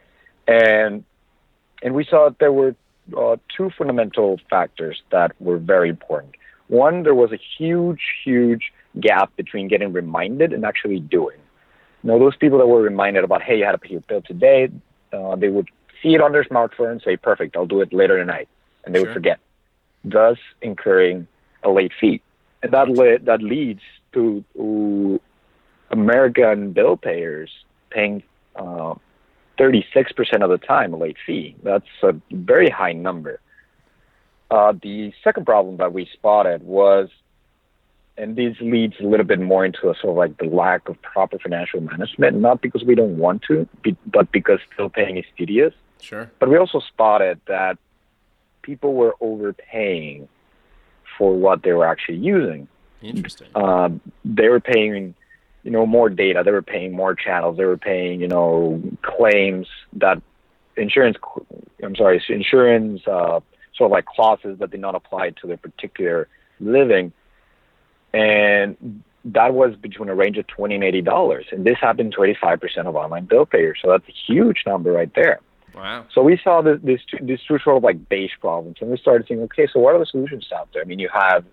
and 0.47 1.05
and 1.83 1.95
we 1.95 2.05
saw 2.05 2.29
that 2.29 2.38
there 2.38 2.52
were 2.52 2.75
uh, 3.17 3.37
two 3.57 3.71
fundamental 3.76 4.38
factors 4.49 5.02
that 5.11 5.33
were 5.40 5.59
very 5.59 5.88
important. 5.88 6.35
One, 6.69 7.02
there 7.02 7.14
was 7.14 7.33
a 7.33 7.38
huge, 7.59 8.00
huge 8.25 8.73
gap 9.00 9.35
between 9.37 9.67
getting 9.69 9.93
reminded 9.93 10.52
and 10.52 10.64
actually 10.64 11.00
doing. 11.00 11.38
Now, 12.02 12.19
those 12.19 12.37
people 12.37 12.59
that 12.59 12.67
were 12.67 12.81
reminded 12.81 13.25
about, 13.25 13.43
hey, 13.43 13.59
you 13.59 13.64
had 13.64 13.73
to 13.73 13.79
pay 13.79 13.90
your 13.90 14.00
bill 14.02 14.23
today, 14.23 14.71
uh, 15.12 15.37
they 15.37 15.49
would 15.49 15.69
see 16.02 16.14
it 16.14 16.21
on 16.21 16.33
their 16.33 16.45
smartphone 16.45 16.93
and 16.93 17.02
say, 17.02 17.17
perfect, 17.17 17.57
I'll 17.57 17.67
do 17.67 17.81
it 17.81 17.93
later 17.93 18.19
tonight. 18.19 18.49
And 18.85 18.95
they 18.95 18.99
sure. 19.01 19.09
would 19.09 19.15
forget, 19.15 19.41
thus 20.05 20.39
incurring 20.63 21.27
a 21.63 21.71
late 21.71 21.93
fee. 22.01 22.23
And 22.63 22.73
that, 22.73 22.89
le- 22.89 23.19
that 23.21 23.43
leads 23.43 23.83
to, 24.13 24.45
to 24.55 25.21
American 25.91 26.73
bill 26.73 26.97
payers 26.97 27.51
paying 27.91 28.23
uh, 28.57 28.95
36% 29.59 29.85
of 30.43 30.51
the 30.51 30.59
time 30.59 30.95
a 30.95 30.97
late 30.97 31.17
fee. 31.27 31.55
That's 31.63 31.85
a 32.03 32.15
very 32.31 32.71
high 32.71 32.93
number. 32.93 33.41
Uh, 34.51 34.73
the 34.83 35.13
second 35.23 35.47
problem 35.47 35.77
that 35.77 35.93
we 35.93 36.09
spotted 36.13 36.63
was 36.63 37.09
and 38.21 38.37
this 38.37 38.55
leads 38.61 38.95
a 39.01 39.05
little 39.05 39.25
bit 39.25 39.41
more 39.41 39.65
into 39.65 39.89
a 39.89 39.95
sort 39.95 40.11
of 40.11 40.17
like 40.17 40.37
the 40.37 40.45
lack 40.45 40.89
of 40.89 41.01
proper 41.01 41.39
financial 41.39 41.81
management, 41.81 42.37
not 42.37 42.61
because 42.61 42.85
we 42.85 42.95
don't 42.95 43.17
want 43.17 43.43
to, 43.45 43.67
but 44.07 44.31
because 44.31 44.59
still 44.75 44.91
paying 44.91 45.17
is 45.17 45.25
tedious. 45.39 45.73
Sure. 46.03 46.31
But 46.39 46.51
we 46.51 46.59
also 46.59 46.81
spotted 46.81 47.41
that 47.47 47.79
people 48.62 48.95
were 48.95 49.14
overpaying 49.21 50.29
for 51.19 51.37
what 51.37 51.62
they 51.62 51.73
were 51.73 51.87
actually 51.87 52.19
using. 52.19 52.69
Interesting. 53.02 53.49
Um, 53.55 54.00
they 54.25 54.49
were 54.49 54.61
paying 54.61 55.14
you 55.62 55.71
know, 55.71 55.87
more 55.87 56.09
data. 56.09 56.43
They 56.45 56.50
were 56.50 56.62
paying 56.62 56.93
more 56.93 57.14
channels. 57.14 57.57
They 57.57 57.64
were 57.64 57.76
paying, 57.76 58.21
you 58.21 58.29
know, 58.29 58.83
claims 59.02 59.67
that 59.95 60.23
insurance. 60.76 61.17
I'm 61.83 61.97
sorry, 61.97 62.23
insurance 62.29 63.02
uh, 63.07 63.40
sort 63.76 63.88
of 63.88 63.90
like 63.90 64.07
clauses 64.07 64.59
that 64.59 64.71
did 64.71 64.81
not 64.81 64.95
apply 64.95 65.31
to 65.31 65.47
their 65.47 65.57
particular 65.57 66.29
living, 66.61 67.12
and 68.14 69.02
that 69.25 69.52
was 69.52 69.76
between 69.76 70.09
a 70.09 70.14
range 70.14 70.38
of 70.38 70.47
twenty 70.47 70.76
and 70.76 70.85
eighty 70.85 71.02
dollars. 71.02 71.47
And 71.52 71.64
this 71.64 71.76
happened 71.81 72.14
to 72.17 72.25
eighty 72.25 72.38
five 72.40 72.61
percent 72.61 72.88
of 72.88 72.97
online 72.97 73.26
bill 73.26 73.45
payers. 73.45 73.79
So 73.83 73.90
that's 73.90 74.09
a 74.09 74.33
huge 74.33 74.62
number 74.67 74.93
right 74.93 75.12
there. 75.14 75.40
Wow. 75.75 76.07
So 76.12 76.23
we 76.23 76.39
saw 76.43 76.62
this, 76.62 76.79
this, 76.83 77.00
these 77.23 77.39
two 77.47 77.59
sort 77.59 77.77
of 77.77 77.83
like 77.83 78.09
base 78.09 78.33
problems, 78.41 78.77
and 78.81 78.91
we 78.91 78.97
started 78.97 79.27
thinking, 79.27 79.45
okay, 79.45 79.69
so 79.73 79.81
what 79.81 79.95
are 79.95 79.99
the 79.99 80.07
solutions 80.07 80.49
out 80.55 80.69
there? 80.73 80.83
I 80.83 80.85
mean, 80.85 80.99
you 80.99 81.09
have, 81.12 81.45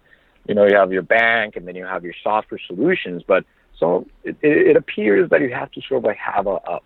you 0.48 0.56
know, 0.56 0.66
you 0.66 0.76
have 0.76 0.92
your 0.92 1.02
bank, 1.02 1.56
and 1.56 1.68
then 1.68 1.76
you 1.76 1.86
have 1.86 2.04
your 2.04 2.14
software 2.24 2.60
solutions, 2.66 3.24
but 3.28 3.46
so 3.80 4.08
it, 4.24 4.38
it 4.42 4.76
appears 4.76 5.30
that 5.30 5.42
you 5.42 5.54
have 5.54 5.72
to 5.72 5.82
sort 5.88 6.00
of 6.00 6.06
like 6.06 6.18
have 6.18 6.48
a, 6.48 6.60
a 6.66 6.80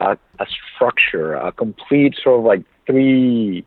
a 0.00 0.46
structure, 0.74 1.34
a 1.34 1.52
complete 1.52 2.14
sort 2.22 2.38
of 2.38 2.44
like 2.44 2.62
three 2.86 3.66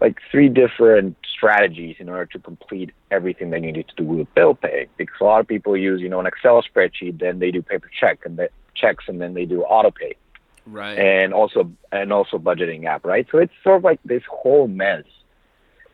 like 0.00 0.18
three 0.30 0.48
different 0.48 1.16
strategies 1.32 1.96
in 2.00 2.08
order 2.08 2.26
to 2.26 2.38
complete 2.40 2.90
everything 3.12 3.50
that 3.50 3.62
you 3.62 3.70
need 3.70 3.86
to 3.86 3.94
do 3.94 4.04
with 4.04 4.34
bill 4.34 4.54
pay. 4.54 4.88
Because 4.96 5.14
a 5.20 5.24
lot 5.24 5.40
of 5.40 5.46
people 5.46 5.76
use, 5.76 6.00
you 6.00 6.08
know, 6.08 6.18
an 6.18 6.26
Excel 6.26 6.62
spreadsheet, 6.62 7.20
then 7.20 7.38
they 7.38 7.52
do 7.52 7.62
paper 7.62 7.88
check 8.00 8.20
and 8.24 8.36
the 8.36 8.48
checks, 8.74 9.04
and 9.06 9.20
then 9.20 9.34
they 9.34 9.44
do 9.44 9.62
auto 9.62 9.92
pay 9.92 10.16
Right. 10.64 10.98
and 10.98 11.34
also 11.34 11.72
and 11.90 12.12
also 12.12 12.38
budgeting 12.38 12.84
app, 12.84 13.04
right? 13.04 13.26
So 13.30 13.38
it's 13.38 13.52
sort 13.64 13.78
of 13.78 13.84
like 13.84 14.00
this 14.04 14.22
whole 14.30 14.68
mess. 14.68 15.04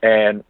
And 0.03 0.45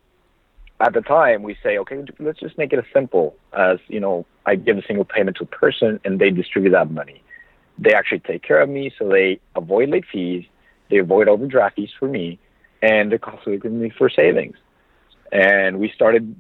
at 0.80 0.92
the 0.92 1.00
time, 1.00 1.42
we 1.42 1.56
say, 1.62 1.78
okay, 1.78 2.04
let's 2.18 2.38
just 2.38 2.58
make 2.58 2.72
it 2.72 2.78
as 2.78 2.84
simple 2.92 3.36
as 3.52 3.78
you 3.88 4.00
know, 4.00 4.26
I 4.46 4.54
give 4.56 4.78
a 4.78 4.82
single 4.86 5.04
payment 5.04 5.36
to 5.38 5.44
a 5.44 5.46
person, 5.46 6.00
and 6.04 6.18
they 6.18 6.30
distribute 6.30 6.70
that 6.70 6.90
money. 6.90 7.22
They 7.78 7.94
actually 7.94 8.20
take 8.20 8.42
care 8.42 8.60
of 8.60 8.68
me, 8.68 8.92
so 8.98 9.08
they 9.08 9.40
avoid 9.54 9.90
late 9.90 10.04
fees, 10.10 10.44
they 10.90 10.98
avoid 10.98 11.28
overdraft 11.28 11.76
fees 11.76 11.90
for 11.98 12.08
me, 12.08 12.38
and 12.82 13.10
they're 13.10 13.18
costly 13.18 13.58
me 13.58 13.90
for 13.96 14.10
savings. 14.10 14.56
And 15.30 15.78
we 15.78 15.90
started, 15.94 16.34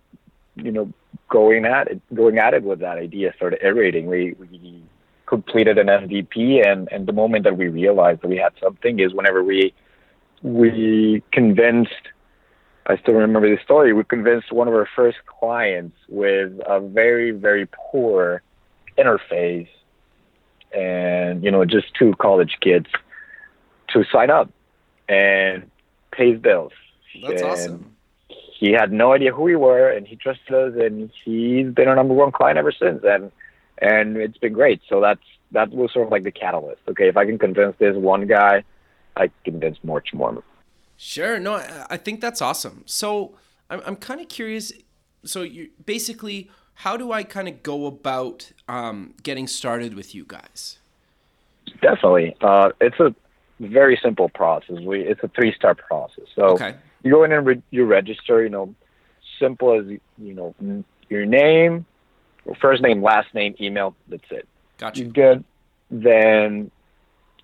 you 0.56 0.72
know, 0.72 0.92
going 1.28 1.64
at 1.64 1.88
it, 1.88 2.14
going 2.14 2.38
at 2.38 2.54
it 2.54 2.62
with 2.62 2.80
that 2.80 2.98
idea, 2.98 3.32
started 3.36 3.60
iterating. 3.62 4.06
We 4.06 4.34
we 4.38 4.82
completed 5.28 5.78
an 5.78 5.86
MVP, 5.88 6.66
and 6.66 6.88
and 6.90 7.06
the 7.06 7.12
moment 7.12 7.44
that 7.44 7.56
we 7.56 7.68
realized 7.68 8.22
that 8.22 8.28
we 8.28 8.38
had 8.38 8.52
something 8.62 8.98
is 8.98 9.12
whenever 9.12 9.44
we 9.44 9.74
we 10.42 11.22
convinced. 11.32 11.92
I 12.86 12.96
still 12.96 13.14
remember 13.14 13.54
the 13.54 13.62
story. 13.62 13.92
We 13.92 14.02
convinced 14.04 14.50
one 14.50 14.66
of 14.66 14.72
our 14.72 14.88
first 14.96 15.18
clients 15.26 15.96
with 16.08 16.52
a 16.66 16.80
very 16.80 17.32
very 17.32 17.68
poor 17.90 18.42
interface, 18.96 19.68
and 20.74 21.44
you 21.44 21.50
know 21.50 21.64
just 21.64 21.94
two 21.98 22.14
college 22.18 22.56
kids 22.62 22.86
to 23.88 24.04
sign 24.10 24.30
up 24.30 24.50
and 25.08 25.70
pay 26.12 26.32
his 26.32 26.40
bills. 26.40 26.72
That's 27.22 27.42
And 27.42 27.50
awesome. 27.50 27.96
He 28.58 28.72
had 28.72 28.90
no 28.90 29.12
idea 29.12 29.32
who 29.32 29.42
we 29.42 29.54
were, 29.56 29.88
and 29.90 30.06
he 30.06 30.16
trusted 30.16 30.52
us, 30.52 30.72
and 30.80 31.10
he's 31.24 31.68
been 31.72 31.86
our 31.88 31.94
number 31.94 32.14
one 32.14 32.32
client 32.32 32.58
ever 32.58 32.72
since. 32.72 33.04
And 33.04 33.30
and 33.80 34.16
it's 34.16 34.38
been 34.38 34.52
great. 34.52 34.80
So 34.88 35.00
that's 35.00 35.20
that 35.52 35.70
was 35.70 35.92
sort 35.92 36.06
of 36.06 36.12
like 36.12 36.24
the 36.24 36.30
catalyst. 36.30 36.82
Okay, 36.88 37.08
if 37.08 37.16
I 37.16 37.24
can 37.24 37.38
convince 37.38 37.76
this 37.78 37.96
one 37.96 38.26
guy, 38.26 38.64
I 39.16 39.28
can 39.44 39.52
convince 39.52 39.78
much 39.82 40.12
more. 40.12 40.42
Sure. 40.96 41.38
No, 41.38 41.54
I, 41.54 41.86
I 41.90 41.96
think 41.96 42.20
that's 42.20 42.42
awesome. 42.42 42.82
So 42.86 43.36
I'm, 43.70 43.80
I'm 43.86 43.96
kind 43.96 44.20
of 44.20 44.28
curious. 44.28 44.72
So 45.24 45.42
you 45.42 45.70
basically, 45.84 46.50
how 46.74 46.96
do 46.96 47.12
I 47.12 47.22
kind 47.22 47.48
of 47.48 47.62
go 47.62 47.86
about 47.86 48.52
um, 48.68 49.14
getting 49.22 49.46
started 49.46 49.94
with 49.94 50.14
you 50.14 50.24
guys? 50.26 50.78
Definitely, 51.80 52.34
uh, 52.40 52.70
it's 52.80 52.98
a 52.98 53.14
very 53.60 53.98
simple 54.02 54.28
process. 54.28 54.80
We 54.80 55.00
it's 55.02 55.22
a 55.22 55.28
three 55.28 55.52
step 55.54 55.78
process. 55.78 56.24
So 56.34 56.44
Okay. 56.54 56.74
you 57.02 57.10
go 57.10 57.24
in 57.24 57.32
and 57.32 57.46
re- 57.46 57.62
you 57.70 57.84
register. 57.84 58.42
You 58.42 58.48
know, 58.48 58.74
simple 59.38 59.78
as 59.78 59.86
you 59.86 60.34
know 60.34 60.54
your 61.08 61.26
name, 61.26 61.86
first 62.60 62.82
name, 62.82 63.02
last 63.02 63.34
name, 63.34 63.54
email. 63.60 63.94
That's 64.08 64.30
it. 64.30 64.48
Got 64.78 64.96
you 64.96 65.06
you. 65.06 65.12
get 65.12 65.44
then 65.90 66.70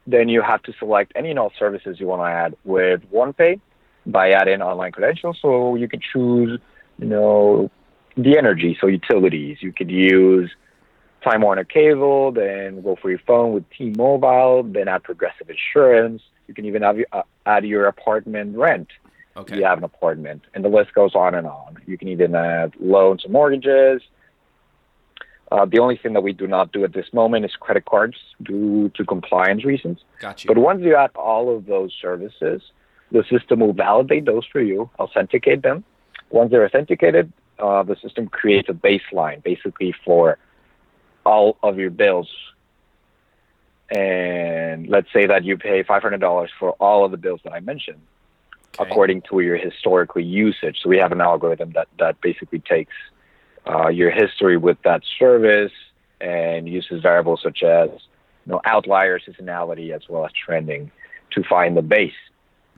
then 0.07 0.29
you 0.29 0.43
have 0.43 0.63
to 0.63 0.73
select 0.79 1.13
any 1.15 1.31
and 1.31 1.39
all 1.39 1.53
services 1.59 1.99
you 1.99 2.07
want 2.07 2.21
to 2.21 2.27
add 2.27 2.55
with 2.65 3.01
OnePay 3.11 3.61
by 4.07 4.33
adding 4.33 4.61
online 4.61 4.93
credentials. 4.93 5.39
So 5.41 5.77
you 5.77 5.89
can 5.89 6.01
choose, 6.01 6.61
you 6.99 7.07
know, 7.07 7.71
the 8.17 8.37
energy, 8.37 8.77
so 8.79 8.87
utilities. 8.87 9.59
You 9.63 9.73
could 9.73 9.91
use 9.91 10.51
Time 11.23 11.41
Warner 11.41 11.65
Cable, 11.65 12.33
then 12.33 12.83
go 12.83 12.97
for 13.01 13.09
your 13.09 13.21
phone 13.27 13.55
with 13.55 13.65
T-Mobile, 13.71 14.65
then 14.65 14.89
add 14.89 15.05
Progressive 15.05 15.49
Insurance. 15.49 16.21
You 16.49 16.53
can 16.53 16.67
even 16.67 16.83
have 16.83 16.99
your, 16.99 17.07
uh, 17.11 17.23
add 17.47 17.65
your 17.65 17.87
apartment 17.87 18.59
rent 18.59 18.91
Okay. 19.37 19.57
you 19.59 19.65
have 19.65 19.79
an 19.79 19.85
apartment, 19.85 20.43
and 20.55 20.65
the 20.65 20.69
list 20.69 20.95
goes 20.95 21.15
on 21.15 21.35
and 21.35 21.47
on. 21.47 21.79
You 21.87 21.99
can 21.99 22.09
even 22.09 22.35
add 22.35 22.75
loans 22.79 23.25
and 23.25 23.33
mortgages. 23.33 24.01
Uh, 25.53 25.65
the 25.65 25.79
only 25.79 25.97
thing 25.97 26.15
that 26.15 26.23
we 26.23 26.33
do 26.33 26.47
not 26.47 26.73
do 26.73 26.85
at 26.85 26.93
this 26.93 27.13
moment 27.13 27.45
is 27.45 27.53
credit 27.61 27.85
cards 27.85 28.17
due 28.43 28.89
to 28.91 29.05
compliance 29.05 29.65
reasons. 29.65 29.99
Got 30.21 30.43
you. 30.43 30.49
But 30.49 30.59
once 30.59 30.83
you 30.83 30.97
add 30.97 31.11
all 31.15 31.55
of 31.55 31.67
those 31.67 31.93
services, 32.01 32.63
the 33.13 33.25
system 33.31 33.61
will 33.61 33.73
validate 33.73 34.25
those 34.25 34.47
for 34.47 34.61
you, 34.61 34.91
authenticate 34.99 35.63
them. 35.63 35.85
Once 36.31 36.51
they're 36.51 36.65
authenticated, 36.65 37.33
uh, 37.59 37.83
the 37.83 37.97
system 37.97 38.27
creates 38.29 38.69
a 38.69 38.73
baseline 38.73 39.43
basically 39.43 39.95
for 40.05 40.39
all 41.25 41.57
of 41.63 41.79
your 41.79 41.91
bills. 41.91 42.29
And 43.91 44.89
let's 44.89 45.13
say 45.13 45.27
that 45.27 45.45
you 45.45 45.57
pay 45.59 45.85
$500 45.85 46.49
for 46.59 46.71
all 46.73 47.05
of 47.05 47.11
the 47.11 47.19
bills 47.19 47.41
that 47.45 47.53
I 47.53 47.61
mentioned 47.61 48.01
Okay. 48.79 48.91
according 48.91 49.23
to 49.31 49.41
your 49.41 49.57
historical 49.57 50.21
usage. 50.21 50.79
So 50.83 50.89
we 50.89 50.99
have 50.99 51.13
an 51.13 51.21
algorithm 51.21 51.73
that, 51.73 51.87
that 51.99 52.21
basically 52.21 52.59
takes 52.59 52.95
uh, 53.67 53.89
your 53.89 54.11
history 54.11 54.57
with 54.57 54.79
that 54.85 55.03
service 55.19 55.73
and 56.21 56.69
uses 56.69 57.03
variables 57.03 57.41
such 57.43 57.63
as 57.63 57.91
you 58.47 58.53
know 58.53 58.61
outlier 58.65 59.19
seasonality 59.19 59.95
as 59.95 60.03
well 60.09 60.25
as 60.25 60.33
trending 60.33 60.91
to 61.33 61.43
find 61.43 61.77
the 61.77 61.83
base. 61.83 62.13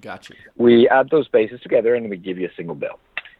Gotcha. 0.00 0.34
We 0.56 0.88
add 0.88 1.10
those 1.10 1.28
bases 1.28 1.60
together 1.60 1.94
and 1.94 2.08
we 2.10 2.16
give 2.16 2.38
you 2.38 2.46
a 2.46 2.54
single 2.56 2.74
bill. 2.74 2.98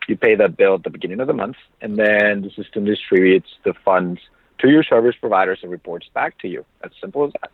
You 0.09 0.17
pay 0.17 0.35
that 0.37 0.57
bill 0.57 0.75
at 0.75 0.85
the 0.85 0.91
beginning 0.91 1.21
of 1.21 1.27
the 1.27 1.33
month, 1.33 1.57
and 1.81 1.97
then 1.97 2.43
the 2.43 2.51
system 2.51 2.85
distributes 2.85 3.49
the 3.65 3.75
funds 3.85 4.21
to 4.59 4.71
your 4.71 4.85
service 4.85 5.17
providers 5.21 5.59
and 5.63 5.71
reports 5.71 6.09
back 6.15 6.39
to 6.39 6.49
you. 6.49 6.65
As 6.85 6.93
simple 7.01 7.25
as 7.25 7.33
that. 7.41 7.51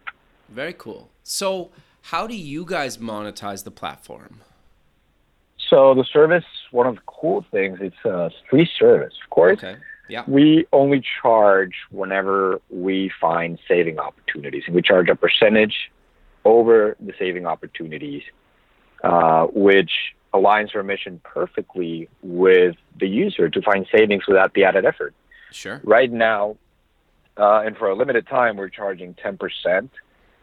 Very 0.51 0.75
cool. 0.75 1.09
So 1.23 1.71
how 2.03 2.27
do 2.27 2.37
you 2.37 2.65
guys 2.65 2.99
monetize 2.99 3.65
the 3.65 3.71
platform? 3.71 4.41
So 5.71 5.95
the 5.95 6.05
service, 6.05 6.45
one 6.73 6.87
of 6.87 6.97
the 6.97 7.01
cool 7.07 7.45
things, 7.51 7.79
it's 7.81 8.05
a 8.05 8.31
free 8.51 8.69
service. 8.79 9.15
Of 9.23 9.31
course, 9.31 9.59
Okay. 9.63 9.77
Yeah. 10.09 10.25
we 10.27 10.67
only 10.73 11.03
charge 11.23 11.73
whenever 11.91 12.61
we 12.71 13.11
find 13.21 13.59
saving 13.69 13.99
opportunities, 13.99 14.65
and 14.67 14.75
we 14.75 14.83
charge 14.83 15.09
a 15.09 15.15
percentage 15.15 15.91
over 16.45 16.97
the 17.01 17.13
saving 17.19 17.47
opportunities, 17.47 18.23
uh, 19.05 19.47
which 19.53 19.93
aligns 20.35 20.75
our 20.75 20.83
mission 20.83 21.21
perfectly 21.25 22.09
with 22.23 22.75
the 22.99 23.07
user 23.07 23.49
to 23.49 23.63
find 23.63 23.87
savings 23.95 24.27
without 24.27 24.55
the 24.55 24.65
added 24.65 24.85
effort. 24.85 25.15
Sure. 25.53 25.81
Right 25.85 26.11
now, 26.11 26.57
uh, 27.37 27.61
and 27.65 27.77
for 27.77 27.89
a 27.89 27.95
limited 27.95 28.27
time, 28.27 28.57
we're 28.57 28.69
charging 28.71 29.15
10%. 29.15 29.89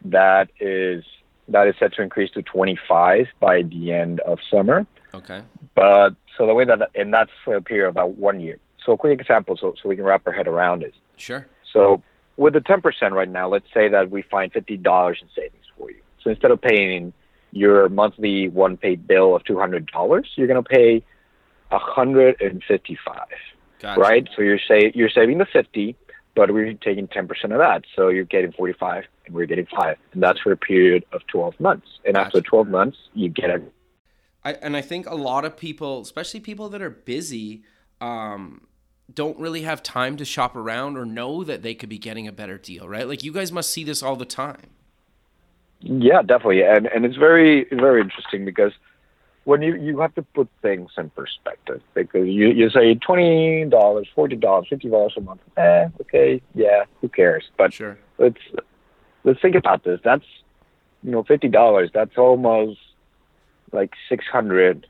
That 0.06 0.48
is 0.60 1.04
that 1.48 1.66
is 1.66 1.74
set 1.80 1.92
to 1.94 2.02
increase 2.02 2.30
to 2.30 2.42
25 2.42 3.26
by 3.40 3.62
the 3.62 3.92
end 3.92 4.20
of 4.20 4.38
summer. 4.50 4.86
Okay. 5.14 5.42
But 5.74 6.14
so 6.36 6.46
the 6.46 6.54
way 6.54 6.64
that, 6.64 6.90
and 6.94 7.12
that's 7.12 7.30
for 7.44 7.56
a 7.56 7.62
period 7.62 7.88
of 7.88 7.94
about 7.94 8.16
one 8.16 8.40
year. 8.40 8.58
So 8.84 8.92
a 8.92 8.96
quick 8.96 9.20
example, 9.20 9.56
so, 9.56 9.74
so 9.80 9.88
we 9.88 9.96
can 9.96 10.04
wrap 10.04 10.26
our 10.26 10.32
head 10.32 10.48
around 10.48 10.82
it. 10.82 10.94
Sure. 11.16 11.46
So 11.72 12.02
with 12.36 12.54
the 12.54 12.60
10% 12.60 12.82
right 13.12 13.28
now, 13.28 13.48
let's 13.48 13.66
say 13.74 13.88
that 13.88 14.10
we 14.10 14.22
find 14.22 14.52
$50 14.52 14.68
in 14.68 15.28
savings 15.34 15.64
for 15.76 15.90
you. 15.90 16.00
So 16.22 16.30
instead 16.30 16.50
of 16.50 16.60
paying 16.60 17.12
your 17.52 17.88
monthly 17.88 18.48
OnePay 18.48 19.06
bill 19.06 19.34
of 19.34 19.44
$200, 19.44 20.24
you're 20.36 20.46
going 20.46 20.62
to 20.62 20.68
pay 20.68 21.04
155 21.68 23.26
Gotcha. 23.78 24.00
right? 24.00 24.28
So 24.36 24.42
you're 24.42 24.58
say 24.58 24.92
you're 24.94 25.10
saving 25.10 25.38
the 25.38 25.46
50, 25.46 25.96
but 26.34 26.50
we're 26.52 26.74
taking 26.74 27.08
10% 27.08 27.28
of 27.44 27.58
that. 27.58 27.84
So 27.96 28.08
you're 28.08 28.24
getting 28.24 28.52
45 28.52 29.04
and 29.26 29.34
we're 29.34 29.46
getting 29.46 29.66
5. 29.66 29.96
And 30.12 30.22
that's 30.22 30.40
for 30.40 30.52
a 30.52 30.56
period 30.56 31.04
of 31.12 31.26
12 31.28 31.58
months. 31.60 31.86
And 32.04 32.16
after 32.16 32.40
12 32.40 32.68
months, 32.68 32.98
you 33.14 33.28
get 33.28 33.50
a 33.50 33.62
I, 34.44 34.52
and 34.54 34.76
I 34.76 34.80
think 34.80 35.08
a 35.08 35.14
lot 35.14 35.44
of 35.44 35.56
people, 35.56 36.00
especially 36.00 36.40
people 36.40 36.68
that 36.70 36.80
are 36.80 36.90
busy, 36.90 37.62
um, 38.00 38.66
don't 39.12 39.38
really 39.38 39.62
have 39.62 39.82
time 39.82 40.16
to 40.16 40.24
shop 40.24 40.56
around 40.56 40.96
or 40.96 41.04
know 41.04 41.44
that 41.44 41.62
they 41.62 41.74
could 41.74 41.88
be 41.88 41.98
getting 41.98 42.26
a 42.26 42.32
better 42.32 42.56
deal, 42.58 42.88
right? 42.88 43.06
Like 43.06 43.22
you 43.22 43.32
guys 43.32 43.52
must 43.52 43.70
see 43.70 43.84
this 43.84 44.02
all 44.02 44.16
the 44.16 44.24
time. 44.24 44.70
Yeah, 45.80 46.20
definitely, 46.22 46.62
and 46.62 46.86
and 46.86 47.06
it's 47.06 47.16
very 47.16 47.66
very 47.72 48.02
interesting 48.02 48.44
because 48.44 48.72
when 49.44 49.62
you 49.62 49.74
you 49.76 49.98
have 50.00 50.14
to 50.16 50.22
put 50.22 50.48
things 50.60 50.90
in 50.98 51.08
perspective 51.10 51.80
because 51.94 52.26
you 52.26 52.48
you 52.48 52.68
say 52.68 52.94
twenty 52.96 53.64
dollars, 53.64 54.06
forty 54.14 54.36
dollars, 54.36 54.66
fifty 54.68 54.90
dollars 54.90 55.14
a 55.16 55.22
month. 55.22 55.40
Eh, 55.56 55.88
okay, 56.02 56.42
yeah, 56.54 56.84
who 57.00 57.08
cares? 57.08 57.44
But 57.56 57.72
Sure. 57.72 57.98
let's 58.18 58.40
let's 59.24 59.40
think 59.40 59.54
about 59.54 59.82
this. 59.84 60.00
That's 60.04 60.24
you 61.02 61.12
know 61.12 61.22
fifty 61.22 61.48
dollars. 61.48 61.90
That's 61.94 62.18
almost 62.18 62.78
like 63.72 63.92
six 64.08 64.24
hundred 64.26 64.86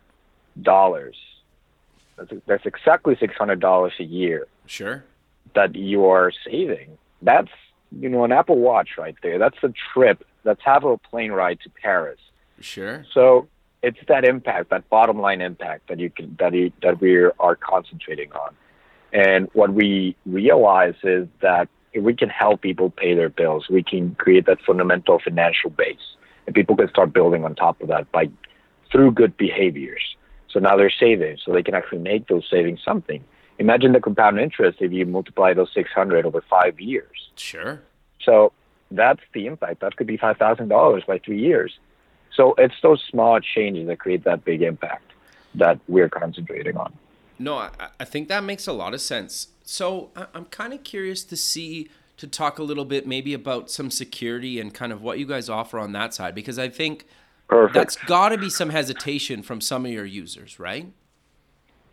dollars. 0.61 1.17
That's 2.17 2.33
that's 2.47 2.67
exactly 2.67 3.17
six 3.19 3.35
hundred 3.35 3.61
dollars 3.61 3.93
a 3.99 4.05
year 4.05 4.47
Sure. 4.67 5.05
that 5.55 5.75
you 5.75 6.07
are 6.07 6.33
saving. 6.45 6.99
That's 7.23 7.51
you 7.93 8.09
know 8.09 8.25
an 8.25 8.33
Apple 8.33 8.59
Watch 8.59 8.91
right 8.99 9.17
there. 9.23 9.39
That's 9.39 9.57
a 9.63 9.73
trip. 9.93 10.25
That's 10.45 10.61
half 10.65 10.85
a 10.85 10.97
plane 10.99 11.33
ride 11.33 11.61
to 11.65 11.71
Paris. 11.83 12.19
Sure. 12.61 13.05
So 13.13 13.49
it's 13.83 13.99
that 14.09 14.25
impact, 14.25 14.71
that 14.71 14.89
bottom 14.91 15.19
line 15.21 15.41
impact 15.41 15.89
that 15.89 15.99
you 15.99 16.11
can 16.11 16.37
that 16.39 16.53
you, 16.55 16.73
that 16.83 17.01
we 17.01 17.17
are 17.17 17.57
concentrating 17.57 18.33
on. 18.33 18.55
And 19.13 19.49
what 19.55 19.73
we 19.73 20.15
realize 20.27 20.95
is 21.03 21.27
that 21.41 21.69
if 21.93 22.03
we 22.05 22.15
can 22.15 22.29
help 22.29 22.61
people 22.63 22.91
pay 22.91 23.15
their 23.15 23.29
bills, 23.31 23.67
we 23.69 23.83
can 23.83 24.15
create 24.15 24.47
that 24.47 24.59
fundamental 24.65 25.19
financial 25.19 25.71
base, 25.71 26.15
and 26.47 26.55
people 26.55 26.77
can 26.77 26.89
start 26.89 27.13
building 27.13 27.45
on 27.45 27.55
top 27.57 27.81
of 27.81 27.89
that 27.89 28.11
by 28.13 28.31
through 28.91 29.13
good 29.13 29.37
behaviors. 29.37 30.17
So 30.51 30.59
now 30.59 30.77
they're 30.77 30.91
saving, 30.91 31.39
so 31.45 31.53
they 31.53 31.63
can 31.63 31.75
actually 31.75 31.99
make 31.99 32.27
those 32.29 32.45
savings 32.51 32.81
something. 32.85 33.25
Imagine 33.59 33.93
the 33.93 34.01
compound 34.01 34.41
interest 34.41 34.79
if 34.81 34.91
you 34.91 35.07
multiply 35.07 35.55
those 35.55 35.71
600 35.75 36.27
over 36.27 36.43
five 36.49 36.81
years. 36.81 37.31
Sure. 37.37 37.81
So 38.25 38.53
that's 38.91 39.21
the 39.33 39.47
impact. 39.47 39.81
That 39.81 39.97
could 39.97 40.07
be 40.07 40.17
five 40.17 40.37
thousand 40.37 40.69
dollars 40.69 41.05
by 41.07 41.19
three 41.19 41.41
years. 41.41 41.79
So 42.35 42.55
it's 42.59 42.75
those 42.83 43.03
small 43.11 43.39
changes 43.41 43.87
that 43.89 43.99
create 43.99 44.25
that 44.25 44.45
big 44.45 44.63
impact 44.63 45.13
that 45.55 45.79
we're 45.89 46.09
concentrating 46.09 46.77
on. 46.77 46.93
No, 47.39 47.57
I, 47.57 47.71
I 47.99 48.05
think 48.05 48.29
that 48.29 48.45
makes 48.45 48.67
a 48.67 48.73
lot 48.73 48.95
of 48.95 49.01
sense. 49.01 49.49
So 49.63 50.11
I'm 50.35 50.47
kind 50.47 50.73
of 50.73 50.85
curious 50.85 51.25
to 51.25 51.37
see, 51.37 51.89
to 52.17 52.27
talk 52.27 52.59
a 52.59 52.63
little 52.63 52.85
bit 52.85 53.07
maybe 53.07 53.35
about 53.35 53.71
some 53.71 53.91
security 53.91 54.61
and 54.61 54.75
kind 54.75 54.93
of 54.93 55.01
what 55.03 55.19
you 55.19 55.27
guys 55.27 55.49
offer 55.49 55.79
on 55.79 55.93
that 55.93 56.13
side, 56.13 56.35
because 56.35 56.59
I 56.59 56.69
think 56.69 57.07
Perfect. 57.51 57.75
that's 57.75 57.97
got 57.97 58.31
to 58.31 58.39
be 58.39 58.49
some 58.49 58.71
hesitation 58.71 59.43
from 59.43 59.61
some 59.61 59.85
of 59.85 59.93
your 59.93 60.07
users, 60.07 60.59
right? 60.59 60.87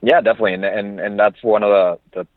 yeah, 0.01 0.21
definitely, 0.21 0.53
and 0.53 0.65
and 0.65 0.99
and 0.99 1.19
that's 1.19 1.41
one 1.43 1.63
of 1.63 1.69
the 1.69 1.99
the 2.13 2.27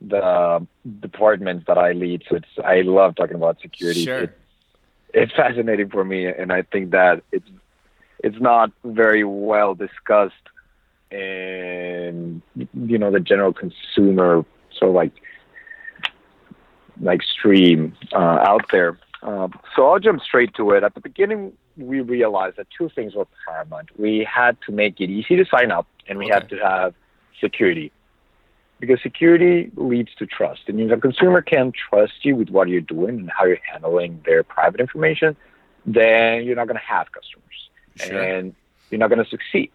the 0.00 0.66
departments 1.00 1.64
that 1.66 1.76
I 1.76 1.92
lead. 1.92 2.22
So 2.28 2.36
it's 2.36 2.46
I 2.64 2.82
love 2.82 3.16
talking 3.16 3.36
about 3.36 3.60
security. 3.60 4.04
Sure. 4.04 4.22
It, 4.24 4.38
it's 5.14 5.32
fascinating 5.32 5.88
for 5.88 6.04
me, 6.04 6.26
and 6.26 6.52
I 6.52 6.62
think 6.62 6.90
that 6.92 7.22
it's 7.32 7.48
it's 8.22 8.38
not 8.40 8.70
very 8.84 9.24
well 9.24 9.74
discussed 9.74 10.34
in 11.10 12.42
you 12.54 12.98
know 12.98 13.10
the 13.10 13.20
general 13.20 13.52
consumer 13.52 14.44
sort 14.76 14.90
of 14.90 14.94
like 14.94 15.12
like 17.00 17.22
stream 17.22 17.96
uh, 18.12 18.16
out 18.16 18.66
there. 18.70 18.98
Um, 19.22 19.52
so 19.74 19.90
I'll 19.90 19.98
jump 19.98 20.22
straight 20.22 20.54
to 20.54 20.70
it. 20.72 20.84
At 20.84 20.94
the 20.94 21.00
beginning, 21.00 21.52
we 21.76 22.00
realized 22.00 22.56
that 22.56 22.68
two 22.76 22.88
things 22.94 23.14
were 23.14 23.26
paramount. 23.46 23.90
We 23.98 24.26
had 24.30 24.56
to 24.66 24.72
make 24.72 25.00
it 25.00 25.10
easy 25.10 25.36
to 25.36 25.44
sign 25.44 25.70
up, 25.70 25.86
and 26.08 26.18
we 26.18 26.28
had 26.28 26.48
to 26.50 26.56
have 26.58 26.94
security. 27.40 27.90
Because 28.80 29.00
security 29.02 29.72
leads 29.74 30.14
to 30.18 30.26
trust. 30.26 30.62
It 30.68 30.76
means 30.76 30.92
a 30.92 30.96
consumer 30.96 31.42
can 31.42 31.72
trust 31.90 32.24
you 32.24 32.36
with 32.36 32.50
what 32.50 32.68
you're 32.68 32.80
doing 32.80 33.18
and 33.18 33.30
how 33.30 33.44
you're 33.44 33.58
handling 33.72 34.22
their 34.24 34.44
private 34.44 34.80
information, 34.80 35.36
then 35.84 36.44
you're 36.44 36.54
not 36.54 36.68
going 36.68 36.78
to 36.78 36.86
have 36.86 37.10
customers 37.10 37.44
Sure. 37.96 38.22
and 38.22 38.54
you're 38.90 39.00
not 39.00 39.10
going 39.10 39.22
to 39.22 39.28
succeed. 39.28 39.72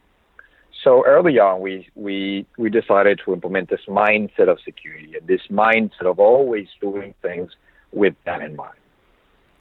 So 0.84 1.06
early 1.06 1.40
on, 1.40 1.60
we, 1.62 1.90
we, 1.96 2.46
we 2.58 2.70
decided 2.70 3.22
to 3.26 3.34
implement 3.34 3.70
this 3.70 3.82
mindset 3.88 4.50
of 4.50 4.60
security 4.64 5.16
and 5.18 5.28
this 5.28 5.42
mindset 5.50 6.06
of 6.06 6.20
always 6.20 6.68
doing 6.80 7.14
things 7.22 7.52
with 7.92 8.16
that 8.26 8.42
in 8.42 8.56
mind. 8.56 8.78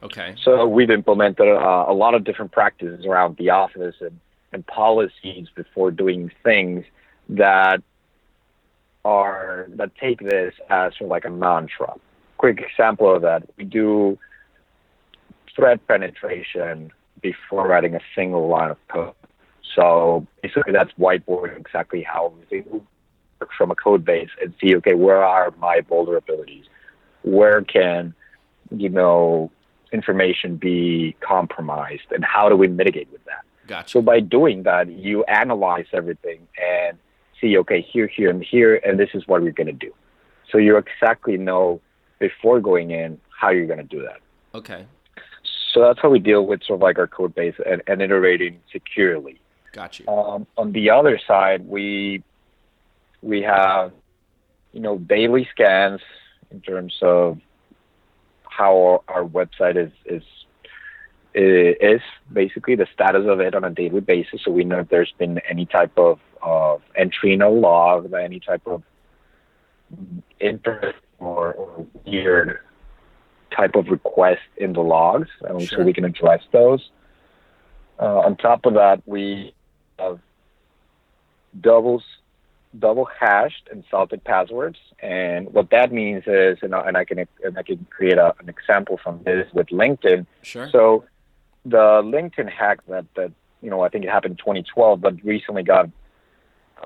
Okay. 0.02 0.34
So 0.42 0.66
we've 0.66 0.90
implemented 0.90 1.48
uh, 1.48 1.84
a 1.88 1.92
lot 1.92 2.14
of 2.14 2.24
different 2.24 2.50
practices 2.52 3.06
around 3.06 3.36
the 3.36 3.50
office 3.50 3.94
and, 4.00 4.18
and 4.52 4.66
policies 4.66 5.46
before 5.54 5.90
doing 5.90 6.30
things 6.42 6.84
that 7.28 7.82
are 9.04 9.66
that 9.70 9.94
take 9.96 10.20
this 10.20 10.54
as 10.70 10.92
sort 10.94 11.02
of 11.02 11.08
like 11.08 11.24
a 11.24 11.30
mantra. 11.30 11.94
Quick 12.38 12.60
example 12.60 13.14
of 13.14 13.22
that: 13.22 13.48
we 13.56 13.64
do 13.64 14.18
threat 15.54 15.86
penetration 15.86 16.90
before 17.20 17.68
writing 17.68 17.94
a 17.94 18.00
single 18.16 18.48
line 18.48 18.70
of 18.70 18.78
code. 18.88 19.14
So 19.74 20.26
basically, 20.42 20.72
that's 20.72 20.92
whiteboarding 20.98 21.58
exactly 21.58 22.02
how 22.02 22.32
everything 22.32 22.86
works 23.40 23.56
from 23.56 23.70
a 23.70 23.74
code 23.76 24.04
base 24.04 24.30
and 24.40 24.52
see, 24.60 24.74
okay, 24.76 24.94
where 24.94 25.22
are 25.24 25.52
my 25.58 25.80
vulnerabilities? 25.80 26.64
Where 27.22 27.62
can 27.62 28.14
you 28.70 28.88
know 28.88 29.50
information 29.92 30.56
be 30.56 31.16
compromised, 31.20 32.10
and 32.10 32.24
how 32.24 32.48
do 32.48 32.56
we 32.56 32.68
mitigate 32.68 33.08
with 33.12 33.24
that? 33.24 33.42
Gotcha. 33.66 33.90
So 33.90 34.02
by 34.02 34.20
doing 34.20 34.64
that, 34.64 34.90
you 34.90 35.24
analyze 35.24 35.86
everything 35.92 36.46
and 36.60 36.98
see, 37.40 37.56
okay, 37.58 37.80
here, 37.80 38.06
here, 38.06 38.30
and 38.30 38.42
here, 38.42 38.76
and 38.84 38.98
this 38.98 39.10
is 39.14 39.26
what 39.26 39.42
we're 39.42 39.52
going 39.52 39.66
to 39.66 39.72
do. 39.72 39.92
So 40.50 40.58
you 40.58 40.76
exactly 40.76 41.36
know 41.36 41.80
before 42.18 42.60
going 42.60 42.90
in 42.90 43.20
how 43.38 43.50
you're 43.50 43.66
going 43.66 43.78
to 43.78 43.84
do 43.84 44.02
that. 44.02 44.20
Okay. 44.54 44.86
So 45.72 45.80
that's 45.80 45.98
how 46.00 46.10
we 46.10 46.18
deal 46.18 46.46
with 46.46 46.62
sort 46.62 46.78
of 46.78 46.82
like 46.82 46.98
our 46.98 47.06
code 47.06 47.34
base 47.34 47.54
and, 47.64 47.82
and 47.86 48.02
iterating 48.02 48.60
securely. 48.70 49.40
Got 49.72 49.98
you. 49.98 50.06
Um, 50.06 50.46
on 50.58 50.72
the 50.72 50.90
other 50.90 51.18
side, 51.26 51.66
we 51.66 52.22
we 53.22 53.40
have 53.42 53.92
you 54.72 54.80
know 54.80 54.98
daily 54.98 55.48
scans 55.50 56.00
in 56.50 56.60
terms 56.60 56.98
of 57.00 57.40
how 58.56 59.02
our, 59.08 59.24
website 59.24 59.76
is 59.76 59.92
is 60.04 60.22
is 61.34 62.02
basically 62.32 62.74
the 62.76 62.86
status 62.92 63.24
of 63.26 63.40
it 63.40 63.54
on 63.54 63.64
a 63.64 63.70
daily 63.70 64.00
basis, 64.00 64.42
so 64.44 64.50
we 64.50 64.64
know 64.64 64.80
if 64.80 64.88
there's 64.88 65.14
been 65.18 65.38
any 65.48 65.64
type 65.64 65.96
of, 65.96 66.18
of 66.42 66.82
entry 66.94 67.32
in 67.32 67.40
a 67.40 67.48
log, 67.48 68.12
any 68.12 68.38
type 68.38 68.66
of 68.66 68.82
interest 70.40 70.98
or, 71.18 71.54
or 71.54 71.86
weird 72.04 72.58
type 73.56 73.74
of 73.74 73.86
request 73.88 74.40
in 74.58 74.72
the 74.74 74.82
logs, 74.82 75.28
and 75.42 75.62
Sure. 75.62 75.78
so 75.78 75.84
we 75.84 75.92
can 75.92 76.04
address 76.04 76.42
those. 76.52 76.90
Uh, 77.98 78.18
on 78.20 78.36
top 78.36 78.66
of 78.66 78.74
that, 78.74 79.02
we 79.06 79.54
have 79.98 80.18
doubles, 81.60 82.02
double 82.78 83.04
hashed 83.04 83.68
and 83.70 83.84
salted 83.90 84.24
passwords, 84.24 84.78
and 85.00 85.52
what 85.52 85.70
that 85.70 85.92
means 85.92 86.24
is, 86.26 86.58
and 86.62 86.74
I, 86.74 86.88
and 86.88 86.96
I 86.96 87.04
can 87.04 87.26
and 87.44 87.58
I 87.58 87.62
can 87.62 87.86
create 87.90 88.18
a, 88.18 88.34
an 88.40 88.48
example 88.48 88.98
from 89.02 89.22
this 89.24 89.46
with 89.52 89.68
LinkedIn. 89.68 90.26
Sure. 90.42 90.68
So 90.70 91.04
the 91.64 92.02
LinkedIn 92.02 92.50
hack 92.50 92.78
that 92.88 93.06
that 93.16 93.32
you 93.60 93.70
know 93.70 93.82
I 93.82 93.88
think 93.88 94.04
it 94.04 94.10
happened 94.10 94.32
in 94.32 94.38
2012, 94.38 95.00
but 95.00 95.22
recently 95.24 95.62
got 95.62 95.90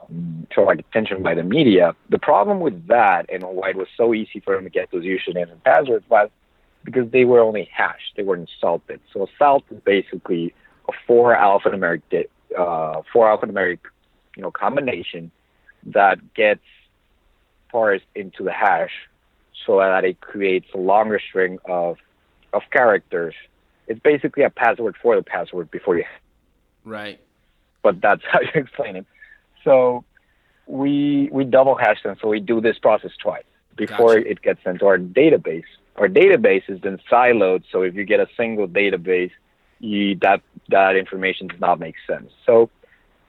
um, 0.00 0.46
sort 0.54 0.64
of 0.64 0.68
like 0.68 0.80
attention 0.80 1.22
by 1.22 1.34
the 1.34 1.42
media. 1.42 1.94
The 2.10 2.18
problem 2.18 2.60
with 2.60 2.86
that 2.88 3.26
and 3.28 3.42
why 3.42 3.70
it 3.70 3.76
was 3.76 3.88
so 3.96 4.14
easy 4.14 4.40
for 4.40 4.54
them 4.54 4.64
to 4.64 4.70
get 4.70 4.90
those 4.90 5.04
usernames 5.04 5.52
and 5.52 5.62
passwords 5.64 6.04
was 6.08 6.30
because 6.84 7.10
they 7.10 7.24
were 7.24 7.40
only 7.40 7.68
hashed, 7.72 8.12
they 8.16 8.22
weren't 8.22 8.48
salted. 8.60 9.00
So 9.12 9.26
salt 9.38 9.64
is 9.70 9.80
basically 9.84 10.54
a 10.88 10.92
four 11.06 11.34
alphanumeric 11.34 12.02
uh, 12.56 13.02
four 13.12 13.26
alphanumeric 13.26 13.80
you 14.36 14.42
know 14.42 14.50
combination 14.50 15.30
that 15.92 16.34
gets 16.34 16.60
parsed 17.70 18.04
into 18.14 18.42
the 18.44 18.52
hash 18.52 18.92
so 19.66 19.78
that 19.78 20.04
it 20.04 20.20
creates 20.20 20.66
a 20.74 20.78
longer 20.78 21.20
string 21.28 21.58
of 21.66 21.96
of 22.52 22.62
characters. 22.72 23.34
It's 23.86 24.00
basically 24.00 24.42
a 24.44 24.50
password 24.50 24.96
for 25.00 25.16
the 25.16 25.22
password 25.22 25.70
before 25.70 25.96
you 25.96 26.04
Right. 26.84 27.20
but 27.82 28.00
that's 28.00 28.22
how 28.30 28.40
you 28.40 28.48
explain 28.54 28.96
it. 28.96 29.06
So 29.64 30.04
we 30.66 31.28
we 31.32 31.44
double 31.44 31.76
hash 31.76 32.02
them, 32.02 32.16
so 32.20 32.28
we 32.28 32.40
do 32.40 32.60
this 32.60 32.78
process 32.78 33.12
twice 33.22 33.44
before 33.76 34.16
Gotcha. 34.16 34.30
it 34.30 34.42
gets 34.42 34.60
into 34.64 34.86
our 34.86 34.98
database. 34.98 35.64
Our 35.96 36.08
database 36.08 36.68
is 36.68 36.80
then 36.82 36.98
siloed, 37.10 37.64
so 37.72 37.82
if 37.82 37.94
you 37.94 38.04
get 38.04 38.20
a 38.20 38.28
single 38.36 38.68
database, 38.68 39.30
you, 39.80 40.16
that 40.22 40.42
that 40.68 40.96
information 40.96 41.48
does 41.48 41.60
not 41.60 41.78
make 41.78 41.94
sense. 42.06 42.30
So, 42.44 42.70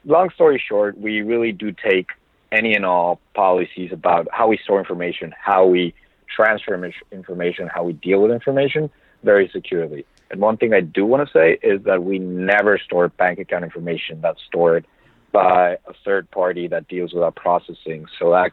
long 0.06 0.30
story 0.32 0.62
short, 0.66 0.98
we 0.98 1.22
really 1.22 1.52
do 1.52 1.72
take 1.72 2.10
any 2.52 2.74
and 2.74 2.86
all 2.86 3.20
policies 3.34 3.92
about 3.92 4.28
how 4.32 4.48
we 4.48 4.58
store 4.58 4.80
information, 4.80 5.34
how 5.38 5.66
we 5.66 5.94
transfer 6.34 6.92
information, 7.12 7.68
how 7.68 7.84
we 7.84 7.94
deal 7.94 8.22
with 8.22 8.32
information 8.32 8.90
very 9.24 9.50
securely. 9.54 10.06
And 10.30 10.42
one 10.42 10.58
thing 10.58 10.74
I 10.74 10.82
do 10.82 11.06
want 11.06 11.28
to 11.28 11.34
say 11.34 11.58
is 11.64 11.84
that 11.84 12.04
we 12.04 12.20
never 12.20 12.78
store 12.78 13.08
bank 13.10 13.40
account 13.40 13.64
information 13.64 14.20
that's 14.22 14.42
stored 14.48 14.86
by 15.32 15.78
a 15.86 15.94
third 16.06 16.30
party 16.32 16.68
that 16.68 16.88
deals 16.88 17.14
with 17.14 17.24
our 17.24 17.32
processing. 17.32 18.06
So 18.20 18.32
that 18.32 18.52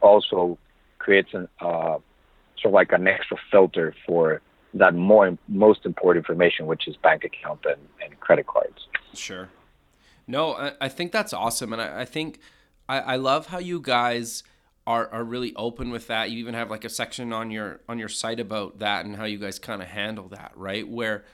also 0.00 0.58
creates 0.98 1.32
an 1.32 1.48
uh, 1.60 1.98
sort 2.58 2.66
of 2.66 2.72
like 2.72 2.92
an 2.92 3.06
extra 3.06 3.36
filter 3.50 3.94
for 4.06 4.40
that 4.74 4.94
more 4.94 5.36
most 5.48 5.86
important 5.86 6.24
information, 6.24 6.66
which 6.66 6.86
is 6.88 6.96
bank 6.96 7.24
account 7.24 7.64
and, 7.64 7.80
and 8.02 8.18
credit 8.20 8.46
cards. 8.46 8.86
Sure. 9.14 9.48
No, 10.26 10.54
I, 10.54 10.72
I 10.80 10.88
think 10.88 11.12
that's 11.12 11.32
awesome, 11.32 11.72
and 11.72 11.80
I, 11.80 12.00
I 12.00 12.04
think 12.04 12.40
I, 12.88 12.98
I 13.00 13.16
love 13.16 13.46
how 13.46 13.58
you 13.58 13.80
guys 13.80 14.42
are 14.86 15.08
are 15.12 15.24
really 15.24 15.54
open 15.56 15.90
with 15.90 16.06
that. 16.06 16.30
You 16.30 16.38
even 16.38 16.54
have 16.54 16.70
like 16.70 16.84
a 16.84 16.88
section 16.88 17.32
on 17.32 17.50
your 17.50 17.80
on 17.88 17.98
your 17.98 18.08
site 18.08 18.40
about 18.40 18.78
that 18.78 19.04
and 19.04 19.16
how 19.16 19.24
you 19.24 19.38
guys 19.38 19.58
kind 19.58 19.82
of 19.82 19.88
handle 19.88 20.28
that, 20.28 20.52
right? 20.54 20.86
Where 20.88 21.24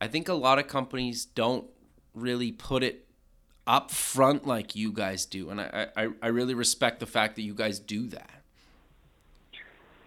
I 0.00 0.08
think 0.08 0.28
a 0.28 0.34
lot 0.34 0.58
of 0.58 0.68
companies 0.68 1.24
don't 1.24 1.66
really 2.14 2.52
put 2.52 2.82
it 2.82 3.06
up 3.66 3.90
front 3.90 4.46
like 4.46 4.74
you 4.76 4.92
guys 4.92 5.24
do, 5.24 5.50
and 5.50 5.60
I 5.60 5.88
I, 5.96 6.08
I 6.22 6.26
really 6.28 6.54
respect 6.54 7.00
the 7.00 7.06
fact 7.06 7.36
that 7.36 7.42
you 7.42 7.54
guys 7.54 7.78
do 7.78 8.06
that. 8.08 8.42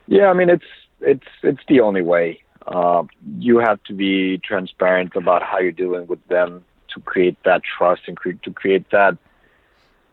Yeah, 0.08 0.28
I 0.28 0.34
mean 0.34 0.50
it's 0.50 0.66
it's 1.00 1.28
it's 1.42 1.62
the 1.68 1.80
only 1.80 2.02
way. 2.02 2.44
Uh, 2.68 3.04
you 3.40 3.58
have 3.58 3.82
to 3.84 3.94
be 3.94 4.38
transparent 4.38 5.16
about 5.16 5.42
how 5.42 5.58
you're 5.58 5.72
dealing 5.72 6.06
with 6.06 6.26
them 6.28 6.64
to 6.94 7.00
create 7.02 7.38
that 7.44 7.62
trust 7.64 8.04
and 8.08 8.16
cre- 8.16 8.32
to 8.44 8.52
create 8.52 8.90
that 8.92 9.18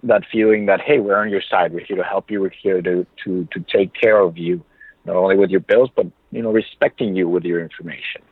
that 0.02 0.22
feeling 0.30 0.66
that 0.66 0.80
hey, 0.80 0.98
we're 0.98 1.16
on 1.16 1.30
your 1.30 1.42
side. 1.42 1.72
We're 1.72 1.84
here 1.84 1.96
to 1.96 2.04
help 2.04 2.30
you. 2.30 2.40
We're 2.40 2.50
here 2.50 2.80
to 2.82 3.06
to 3.24 3.48
to 3.52 3.64
take 3.72 3.92
care 3.94 4.20
of 4.20 4.36
you, 4.38 4.64
not 5.04 5.16
only 5.16 5.36
with 5.36 5.50
your 5.50 5.60
bills, 5.60 5.90
but 5.94 6.06
you 6.30 6.42
know, 6.42 6.52
respecting 6.52 7.16
you 7.16 7.28
with 7.28 7.44
your 7.44 7.60
information. 7.60 8.22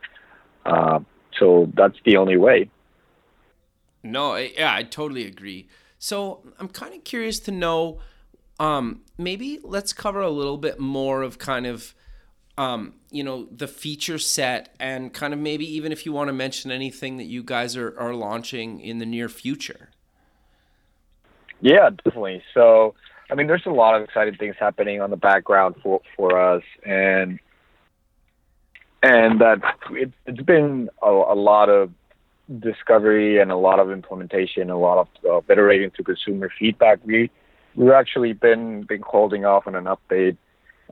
Uh, 0.65 0.99
so 1.39 1.71
that's 1.75 1.97
the 2.05 2.17
only 2.17 2.37
way. 2.37 2.69
No, 4.03 4.35
yeah, 4.35 4.73
I 4.73 4.83
totally 4.83 5.25
agree. 5.25 5.67
So 5.99 6.43
I'm 6.59 6.69
kind 6.69 6.93
of 6.93 7.03
curious 7.03 7.39
to 7.41 7.51
know. 7.51 7.99
Um, 8.59 9.01
maybe 9.19 9.59
let's 9.63 9.93
cover 9.93 10.19
a 10.19 10.31
little 10.31 10.57
bit 10.57 10.79
more 10.79 11.21
of 11.21 11.37
kind 11.37 11.67
of 11.67 11.93
um, 12.57 12.95
you 13.11 13.23
know, 13.23 13.47
the 13.51 13.67
feature 13.67 14.17
set 14.17 14.75
and 14.79 15.13
kind 15.13 15.33
of 15.33 15.39
maybe 15.39 15.65
even 15.75 15.91
if 15.91 16.05
you 16.05 16.11
want 16.11 16.29
to 16.29 16.33
mention 16.33 16.71
anything 16.71 17.17
that 17.17 17.25
you 17.25 17.43
guys 17.43 17.77
are, 17.77 17.97
are 17.99 18.15
launching 18.15 18.79
in 18.79 18.97
the 18.97 19.05
near 19.05 19.29
future. 19.29 19.89
Yeah, 21.61 21.89
definitely. 21.89 22.43
So, 22.53 22.95
I 23.29 23.35
mean, 23.35 23.47
there's 23.47 23.65
a 23.65 23.71
lot 23.71 23.95
of 23.95 24.03
exciting 24.03 24.35
things 24.35 24.55
happening 24.59 25.01
on 25.01 25.09
the 25.09 25.17
background 25.17 25.75
for, 25.81 26.01
for 26.15 26.39
us, 26.39 26.63
and 26.85 27.39
and 29.03 29.41
that 29.41 29.59
it, 29.91 30.11
has 30.25 30.37
been 30.37 30.89
a, 31.03 31.09
a, 31.09 31.35
lot 31.35 31.69
of 31.69 31.91
discovery 32.59 33.39
and 33.39 33.51
a 33.51 33.55
lot 33.55 33.79
of 33.79 33.91
implementation, 33.91 34.69
a 34.71 34.77
lot 34.77 34.97
of 34.97 35.07
uh, 35.29 35.53
iterating 35.53 35.91
to 35.91 36.03
consumer 36.03 36.51
feedback. 36.57 36.99
We 37.05 37.29
we've 37.75 37.91
actually 37.91 38.33
been 38.33 38.83
been 38.83 39.01
holding 39.01 39.45
off 39.45 39.67
on 39.67 39.75
an 39.75 39.85
update 39.85 40.37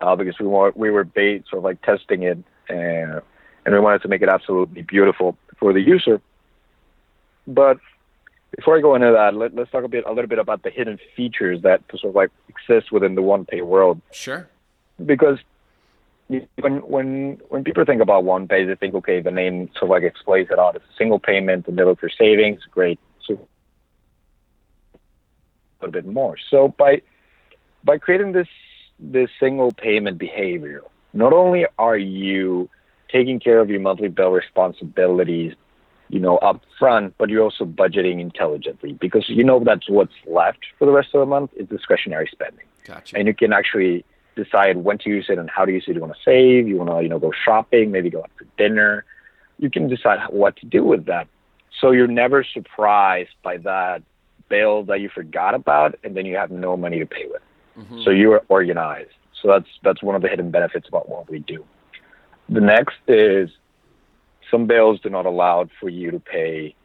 uh, 0.02 0.16
because 0.16 0.36
we 0.40 0.48
want 0.48 0.78
we 0.78 0.90
were 0.90 1.04
bait 1.04 1.46
sort 1.50 1.60
of 1.60 1.64
like 1.64 1.82
testing 1.82 2.24
it 2.24 2.38
and 2.70 3.22
and 3.66 3.74
we 3.74 3.80
wanted 3.80 4.02
to 4.04 4.08
make 4.08 4.22
it 4.22 4.30
absolutely 4.30 4.84
beautiful 4.84 5.38
for 5.60 5.74
the 5.74 5.82
user. 5.82 6.22
But 7.48 7.80
before 8.56 8.78
I 8.78 8.82
go 8.82 8.96
into 8.96 9.12
that, 9.12 9.36
let, 9.36 9.58
us 9.58 9.68
talk 9.72 9.84
a 9.84 9.88
bit 9.88 10.06
a 10.06 10.12
little 10.12 10.30
bit 10.30 10.40
about 10.40 10.64
the 10.64 10.70
hidden 10.70 11.00
features 11.16 11.62
that 11.64 11.82
sort 11.90 12.12
of 12.12 12.16
like 12.16 12.32
exist 12.48 12.92
within 12.92 13.16
the 13.16 13.22
OnePay 13.22 13.64
world. 13.64 14.02
Sure. 14.12 14.48
Because 15.04 15.40
when 16.28 16.78
when 16.88 17.40
when 17.50 17.64
people 17.64 17.86
think 17.86 18.02
about 18.02 18.24
OnePay, 18.24 18.68
they 18.68 18.76
think, 18.76 18.96
okay, 18.96 19.22
the 19.22 19.32
name 19.32 19.70
sort 19.74 19.84
of 19.84 19.90
like 19.90 20.04
explains 20.04 20.50
it 20.50 20.58
all. 20.58 20.72
It's 20.72 20.86
a 20.86 20.98
single 20.98 21.20
payment 21.20 21.68
and 21.68 21.76
middle 21.76 21.96
for 21.96 22.10
savings, 22.10 22.62
great. 22.72 23.00
So 23.26 23.34
a 24.94 24.98
little 25.86 25.92
bit 25.92 26.06
more. 26.06 26.38
So 26.50 26.70
by 26.70 27.02
by 27.84 27.98
creating 27.98 28.32
this 28.32 28.48
this 29.00 29.30
single 29.40 29.72
payment 29.72 30.18
behavior, 30.18 30.82
not 31.14 31.34
only 31.34 31.66
are 31.78 31.98
you 31.98 32.70
taking 33.12 33.40
care 33.40 33.60
of 33.60 33.70
your 33.70 33.82
monthly 33.82 34.08
bill 34.08 34.32
responsibilities, 34.32 35.54
you 36.10 36.20
know, 36.20 36.38
up 36.38 36.62
front, 36.78 37.16
but 37.18 37.30
you're 37.30 37.44
also 37.44 37.66
budgeting 37.66 38.20
intelligently 38.20 38.94
because 38.94 39.28
you 39.28 39.44
know 39.44 39.60
that's 39.64 39.90
what's 39.90 40.14
left 40.28 40.60
for 40.78 40.86
the 40.86 40.92
rest 40.92 41.10
of 41.14 41.20
the 41.20 41.26
month 41.26 41.52
is 41.56 41.68
discretionary 41.68 42.30
spending. 42.32 42.66
Gotcha. 42.84 43.18
And 43.18 43.28
you 43.28 43.34
can 43.34 43.54
actually 43.54 44.06
decide 44.36 44.78
when 44.78 44.98
to 45.00 45.10
use 45.10 45.26
it 45.30 45.40
and 45.40 45.50
how 45.50 45.66
to 45.66 45.72
use 45.72 45.86
it. 45.88 45.96
You 45.96 46.02
want 46.02 46.14
to 46.14 46.20
save, 46.24 46.68
you 46.68 46.78
want 46.78 46.90
to, 46.92 47.02
you 47.02 47.10
know, 47.10 47.20
go 47.20 47.32
shopping, 47.32 47.92
maybe 47.92 48.10
go 48.10 48.20
out 48.20 48.32
for 48.38 48.46
dinner. 48.58 49.06
You 49.58 49.70
can 49.70 49.88
decide 49.88 50.20
what 50.30 50.58
to 50.58 50.66
do 50.66 50.84
with 50.84 51.06
that. 51.06 51.28
So 51.82 51.92
you're 51.92 52.08
never 52.08 52.44
surprised 52.44 53.32
by 53.44 53.58
that 53.58 54.04
bill 54.50 54.84
that 54.84 55.00
you 55.00 55.10
forgot 55.10 55.56
about 55.56 55.98
and 56.04 56.16
then 56.16 56.26
you 56.26 56.36
have 56.36 56.52
no 56.52 56.78
money 56.78 57.00
to 57.00 57.06
pay 57.06 57.26
with. 57.28 57.42
Mm-hmm. 57.78 58.04
So 58.04 58.12
you 58.12 58.32
are 58.34 58.44
organized. 58.48 59.12
So 59.42 59.48
that's 59.50 59.68
that's 59.84 60.02
one 60.04 60.16
of 60.16 60.22
the 60.22 60.28
hidden 60.28 60.52
benefits 60.52 60.88
about 60.88 61.10
what 61.10 61.30
we 61.30 61.40
do. 61.40 61.66
The 62.50 62.62
next 62.62 62.98
is 63.08 63.50
some 64.50 64.68
bills 64.68 65.00
do 65.02 65.10
not 65.10 65.26
allow 65.26 65.68
for 65.80 65.90
you 65.90 66.12
to 66.12 66.20
pay 66.20 66.76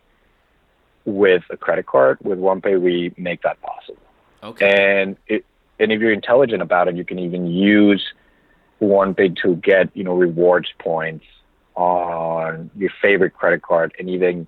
with 1.05 1.43
a 1.51 1.57
credit 1.57 1.87
card. 1.87 2.19
With 2.23 2.39
OnePay, 2.39 2.81
we 2.81 3.13
make 3.17 3.43
that 3.43 3.61
possible. 3.61 4.03
Okay. 4.43 5.01
And 5.03 5.17
it, 5.27 5.45
and 5.79 5.93
if 5.93 6.01
you're 6.01 6.13
intelligent 6.13 6.63
about 6.63 6.89
it, 6.89 6.97
you 6.97 7.05
can 7.05 7.19
even 7.19 7.47
use 7.47 8.05
OnePay 8.81 9.37
to 9.43 9.57
get 9.57 9.95
you 9.95 10.05
know 10.05 10.15
rewards 10.15 10.69
points 10.79 11.25
on 11.75 12.71
your 12.77 12.91
favorite 13.01 13.35
credit 13.35 13.63
card, 13.63 13.95
and 13.99 14.09
even 14.09 14.47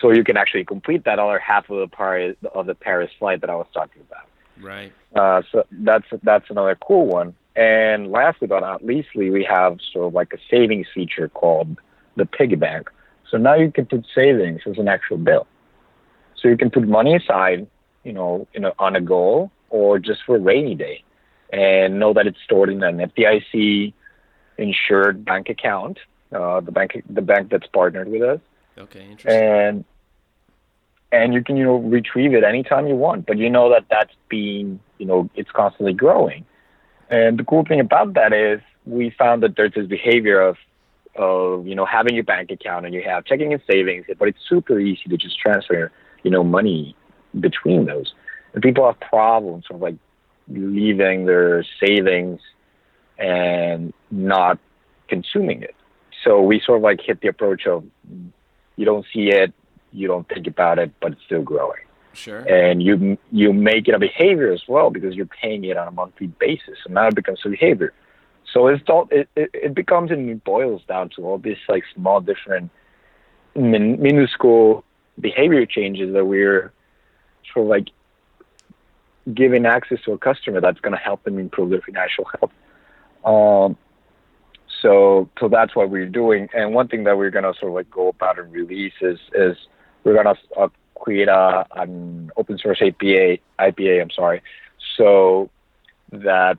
so 0.00 0.10
you 0.10 0.24
can 0.24 0.36
actually 0.36 0.64
complete 0.64 1.04
that 1.04 1.18
other 1.18 1.38
half 1.38 1.68
of 1.70 1.78
the 1.78 1.88
Paris 1.88 2.36
of 2.54 2.66
the 2.66 2.74
Paris 2.74 3.10
flight 3.18 3.40
that 3.40 3.50
I 3.50 3.54
was 3.54 3.66
talking 3.72 4.02
about. 4.08 4.28
Right. 4.60 4.92
Uh, 5.14 5.42
so 5.52 5.64
that's 5.70 6.06
that's 6.22 6.48
another 6.50 6.76
cool 6.76 7.06
one. 7.06 7.34
And 7.56 8.10
lastly 8.12 8.46
but 8.46 8.60
not 8.60 8.84
leastly, 8.84 9.30
we 9.30 9.44
have 9.44 9.78
sort 9.92 10.08
of 10.08 10.14
like 10.14 10.32
a 10.32 10.38
savings 10.50 10.86
feature 10.94 11.28
called 11.28 11.78
the 12.16 12.26
piggy 12.26 12.56
bank. 12.56 12.90
So 13.30 13.38
now 13.38 13.54
you 13.54 13.72
can 13.72 13.86
put 13.86 14.04
savings 14.14 14.60
as 14.66 14.78
an 14.78 14.88
actual 14.88 15.16
bill. 15.16 15.46
So 16.36 16.48
you 16.48 16.56
can 16.56 16.70
put 16.70 16.86
money 16.86 17.16
aside, 17.16 17.66
you 18.04 18.12
know, 18.12 18.46
in 18.52 18.64
a, 18.64 18.72
on 18.78 18.94
a 18.94 19.00
goal 19.00 19.50
or 19.70 19.98
just 19.98 20.20
for 20.24 20.36
a 20.36 20.38
rainy 20.38 20.74
day, 20.74 21.02
and 21.52 21.98
know 21.98 22.12
that 22.12 22.26
it's 22.26 22.38
stored 22.44 22.68
in 22.68 22.82
an 22.82 22.98
FDIC 22.98 23.92
insured 24.58 25.24
bank 25.24 25.48
account, 25.48 25.98
uh, 26.32 26.60
the 26.60 26.70
bank 26.70 27.02
the 27.08 27.22
bank 27.22 27.50
that's 27.50 27.66
partnered 27.68 28.08
with 28.08 28.22
us. 28.22 28.40
Okay, 28.78 29.06
interesting. 29.10 29.42
And 29.42 29.84
and 31.12 31.34
you 31.34 31.42
can 31.42 31.56
you 31.56 31.64
know 31.64 31.76
retrieve 31.76 32.34
it 32.34 32.44
anytime 32.44 32.86
you 32.86 32.96
want 32.96 33.26
but 33.26 33.38
you 33.38 33.48
know 33.48 33.70
that 33.70 33.84
that's 33.90 34.12
being 34.28 34.80
you 34.98 35.06
know 35.06 35.30
it's 35.34 35.50
constantly 35.52 35.92
growing 35.92 36.44
and 37.10 37.38
the 37.38 37.44
cool 37.44 37.64
thing 37.64 37.80
about 37.80 38.14
that 38.14 38.32
is 38.32 38.60
we 38.84 39.10
found 39.10 39.42
that 39.42 39.56
there's 39.56 39.72
this 39.74 39.86
behavior 39.86 40.40
of 40.40 40.56
of 41.14 41.66
you 41.66 41.74
know 41.74 41.86
having 41.86 42.14
your 42.14 42.24
bank 42.24 42.50
account 42.50 42.84
and 42.84 42.94
you 42.94 43.02
have 43.02 43.24
checking 43.24 43.52
and 43.52 43.62
savings 43.70 44.04
but 44.18 44.28
it's 44.28 44.38
super 44.48 44.78
easy 44.78 45.02
to 45.08 45.16
just 45.16 45.38
transfer 45.38 45.90
you 46.22 46.30
know 46.30 46.44
money 46.44 46.94
between 47.40 47.86
those 47.86 48.12
and 48.52 48.62
people 48.62 48.84
have 48.84 48.98
problems 49.00 49.64
of 49.70 49.80
like 49.80 49.96
leaving 50.48 51.24
their 51.24 51.64
savings 51.80 52.40
and 53.18 53.92
not 54.10 54.58
consuming 55.08 55.62
it 55.62 55.74
so 56.22 56.42
we 56.42 56.60
sort 56.60 56.78
of 56.78 56.82
like 56.82 57.00
hit 57.00 57.20
the 57.22 57.28
approach 57.28 57.66
of 57.66 57.84
you 58.76 58.84
don't 58.84 59.06
see 59.12 59.28
it 59.28 59.54
you 59.96 60.06
don't 60.06 60.28
think 60.28 60.46
about 60.46 60.78
it, 60.78 60.92
but 61.00 61.12
it's 61.12 61.22
still 61.24 61.42
growing. 61.42 61.80
Sure. 62.16 62.40
And 62.40 62.82
you 62.82 63.18
you 63.30 63.52
make 63.52 63.88
it 63.88 63.94
a 63.94 63.98
behavior 63.98 64.52
as 64.52 64.62
well 64.66 64.90
because 64.90 65.14
you're 65.14 65.26
paying 65.26 65.64
it 65.64 65.76
on 65.76 65.86
a 65.86 65.90
monthly 65.90 66.28
basis, 66.28 66.78
and 66.84 66.94
now 66.94 67.08
it 67.08 67.14
becomes 67.14 67.40
a 67.44 67.48
behavior. 67.48 67.92
So 68.52 68.68
it's 68.68 68.82
all 68.88 69.08
it, 69.10 69.28
it, 69.36 69.50
it 69.52 69.74
becomes 69.74 70.10
and 70.10 70.30
it 70.30 70.44
boils 70.44 70.82
down 70.88 71.10
to 71.16 71.26
all 71.26 71.38
these 71.38 71.58
like 71.68 71.84
small 71.94 72.20
different 72.20 72.70
min, 73.54 74.00
minuscule 74.00 74.84
behavior 75.20 75.66
changes 75.66 76.12
that 76.14 76.24
we're 76.24 76.72
sort 77.52 77.66
of 77.66 77.70
like 77.70 77.88
giving 79.34 79.66
access 79.66 79.98
to 80.04 80.12
a 80.12 80.18
customer 80.18 80.60
that's 80.60 80.80
going 80.80 80.92
to 80.92 80.98
help 80.98 81.22
them 81.24 81.38
improve 81.38 81.70
their 81.70 81.80
financial 81.80 82.24
health. 82.24 82.52
Um, 83.24 83.76
so 84.80 85.28
so 85.40 85.48
that's 85.48 85.74
what 85.74 85.90
we're 85.90 86.08
doing. 86.08 86.48
And 86.54 86.74
one 86.74 86.88
thing 86.88 87.04
that 87.04 87.18
we're 87.18 87.30
going 87.30 87.44
to 87.44 87.58
sort 87.58 87.70
of 87.70 87.74
like 87.74 87.90
go 87.90 88.08
about 88.08 88.38
and 88.38 88.52
release 88.52 88.94
is 89.00 89.18
is 89.34 89.56
we're 90.04 90.14
going 90.14 90.34
to 90.34 90.60
uh, 90.60 90.68
create 91.00 91.28
a, 91.28 91.66
an 91.76 92.30
open 92.36 92.58
source 92.58 92.80
APA, 92.82 93.38
IPA, 93.58 94.02
I'm 94.02 94.10
sorry, 94.10 94.42
so 94.96 95.50
that 96.12 96.58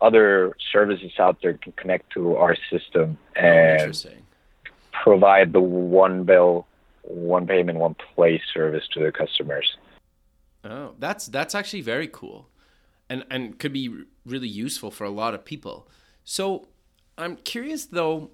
other 0.00 0.56
services 0.72 1.12
out 1.18 1.38
there 1.42 1.54
can 1.54 1.72
connect 1.72 2.10
to 2.12 2.36
our 2.36 2.56
system 2.70 3.18
and 3.36 3.96
provide 4.92 5.52
the 5.52 5.60
one 5.60 6.24
bill, 6.24 6.66
one 7.02 7.46
payment, 7.46 7.78
one 7.78 7.94
place 8.14 8.42
service 8.52 8.84
to 8.92 9.00
their 9.00 9.12
customers. 9.12 9.76
Oh, 10.64 10.94
that's 10.98 11.26
that's 11.26 11.54
actually 11.54 11.80
very 11.82 12.08
cool, 12.08 12.48
and 13.08 13.24
and 13.30 13.58
could 13.58 13.72
be 13.72 14.04
really 14.24 14.48
useful 14.48 14.90
for 14.90 15.04
a 15.04 15.10
lot 15.10 15.34
of 15.34 15.44
people. 15.44 15.88
So 16.24 16.68
I'm 17.18 17.36
curious 17.36 17.86
though, 17.86 18.30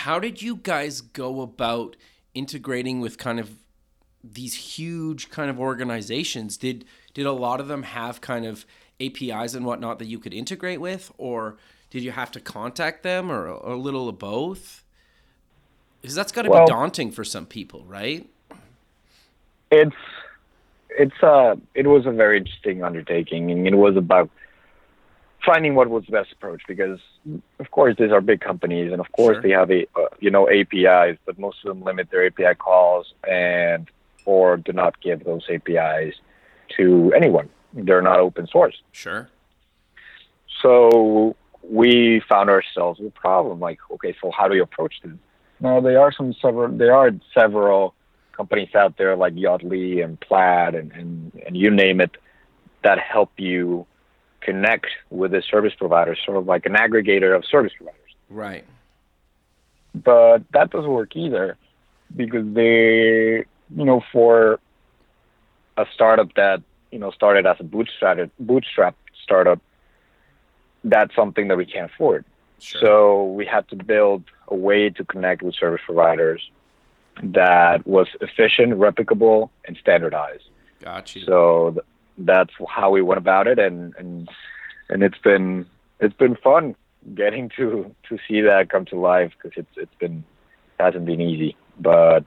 how 0.00 0.18
did 0.18 0.42
you 0.42 0.56
guys 0.56 1.00
go 1.00 1.40
about 1.40 1.96
integrating 2.34 3.00
with 3.00 3.16
kind 3.16 3.40
of 3.40 3.50
these 4.32 4.54
huge 4.54 5.30
kind 5.30 5.50
of 5.50 5.58
organizations 5.58 6.56
did 6.56 6.84
did 7.14 7.26
a 7.26 7.32
lot 7.32 7.60
of 7.60 7.68
them 7.68 7.82
have 7.82 8.20
kind 8.20 8.44
of 8.44 8.66
apis 9.00 9.54
and 9.54 9.64
whatnot 9.64 9.98
that 9.98 10.06
you 10.06 10.18
could 10.18 10.34
integrate 10.34 10.80
with? 10.80 11.12
Or 11.18 11.56
did 11.90 12.02
you 12.02 12.12
have 12.12 12.30
to 12.32 12.40
contact 12.40 13.02
them 13.02 13.30
or, 13.30 13.48
or 13.48 13.72
a 13.72 13.78
little 13.78 14.08
of 14.08 14.18
both? 14.18 14.84
Because 16.00 16.14
that's 16.14 16.32
got 16.32 16.42
to 16.42 16.50
well, 16.50 16.66
be 16.66 16.70
daunting 16.70 17.10
for 17.10 17.24
some 17.24 17.46
people 17.46 17.84
right? 17.86 18.28
It's 19.70 19.96
it's 20.90 21.22
uh 21.22 21.56
it 21.74 21.86
was 21.86 22.06
a 22.06 22.12
very 22.12 22.38
interesting 22.38 22.82
undertaking, 22.82 23.50
and 23.50 23.66
it 23.66 23.76
was 23.76 23.96
about 23.96 24.30
finding 25.44 25.74
what 25.74 25.88
was 25.88 26.04
the 26.06 26.12
best 26.12 26.32
approach 26.32 26.62
because 26.66 26.98
of 27.60 27.70
course 27.70 27.94
these 27.98 28.10
are 28.10 28.20
big 28.20 28.40
companies 28.40 28.90
and 28.92 29.00
of 29.00 29.10
course 29.12 29.36
Sure. 29.36 29.42
they 29.42 29.50
have 29.50 29.70
a 29.70 29.86
uh, 29.94 30.08
you 30.18 30.30
know 30.30 30.48
APIs 30.48 31.18
but 31.24 31.38
most 31.38 31.58
of 31.64 31.68
them 31.68 31.84
limit 31.84 32.10
their 32.10 32.26
API 32.26 32.56
calls 32.58 33.14
and 33.28 33.88
or 34.26 34.56
do 34.58 34.72
not 34.72 35.00
give 35.00 35.24
those 35.24 35.44
APIs 35.50 36.14
to 36.76 37.12
anyone 37.16 37.48
they're 37.72 38.02
not 38.02 38.18
open 38.20 38.46
source 38.46 38.76
Sure. 38.92 39.28
so 40.62 41.34
we 41.62 42.20
found 42.28 42.48
ourselves 42.50 42.98
with 43.00 43.08
a 43.08 43.20
problem 43.20 43.58
like 43.60 43.78
okay 43.90 44.14
so 44.20 44.30
how 44.30 44.46
do 44.48 44.54
we 44.54 44.60
approach 44.60 44.94
this 45.02 45.12
now 45.60 45.80
there 45.80 46.00
are 46.00 46.12
some 46.12 46.32
several 46.40 46.68
there 46.76 46.94
are 46.94 47.10
several 47.34 47.94
companies 48.32 48.74
out 48.74 48.96
there 48.98 49.16
like 49.16 49.34
Yodlee 49.34 50.04
and 50.04 50.20
Plaid 50.20 50.74
and, 50.74 50.92
and, 50.92 51.32
and 51.46 51.56
you 51.56 51.70
name 51.70 52.00
it 52.00 52.16
that 52.84 52.98
help 52.98 53.30
you 53.38 53.86
connect 54.42 54.86
with 55.10 55.30
the 55.32 55.42
service 55.42 55.72
providers 55.76 56.18
sort 56.24 56.36
of 56.36 56.46
like 56.46 56.66
an 56.66 56.74
aggregator 56.74 57.34
of 57.34 57.44
service 57.44 57.72
providers 57.76 58.00
Right. 58.28 58.64
but 59.94 60.38
that 60.52 60.70
doesn't 60.70 60.90
work 60.90 61.14
either 61.16 61.56
because 62.14 62.46
they 62.54 63.44
you 63.74 63.84
know 63.84 64.02
for 64.12 64.60
a 65.76 65.86
startup 65.94 66.32
that 66.34 66.62
you 66.90 66.98
know 66.98 67.10
started 67.10 67.46
as 67.46 67.56
a 67.60 67.64
bootstrap 67.64 68.30
bootstrap 68.38 68.94
startup 69.22 69.60
that's 70.84 71.14
something 71.14 71.48
that 71.48 71.56
we 71.56 71.66
can't 71.66 71.90
afford 71.92 72.24
Sure. 72.58 72.80
so 72.80 73.24
we 73.32 73.44
had 73.44 73.68
to 73.68 73.76
build 73.76 74.22
a 74.48 74.54
way 74.54 74.88
to 74.88 75.04
connect 75.04 75.42
with 75.42 75.54
service 75.54 75.82
providers 75.84 76.50
that 77.22 77.86
was 77.86 78.06
efficient 78.20 78.72
replicable 78.74 79.50
and 79.66 79.76
standardized 79.76 80.44
Gotcha. 80.80 81.20
so 81.24 81.70
th- 81.72 81.84
that's 82.18 82.52
how 82.68 82.90
we 82.90 83.02
went 83.02 83.18
about 83.18 83.46
it 83.46 83.58
and 83.58 83.94
and 83.98 84.28
and 84.88 85.02
it's 85.02 85.18
been 85.18 85.66
it's 86.00 86.14
been 86.16 86.36
fun 86.36 86.74
getting 87.14 87.50
to 87.56 87.94
to 88.08 88.18
see 88.26 88.40
that 88.40 88.70
come 88.70 88.84
to 88.86 88.98
life 88.98 89.32
because 89.36 89.56
it's 89.58 89.76
it's 89.76 89.94
been 89.98 90.24
hasn't 90.80 91.04
been 91.04 91.20
easy 91.20 91.56
but 91.78 92.24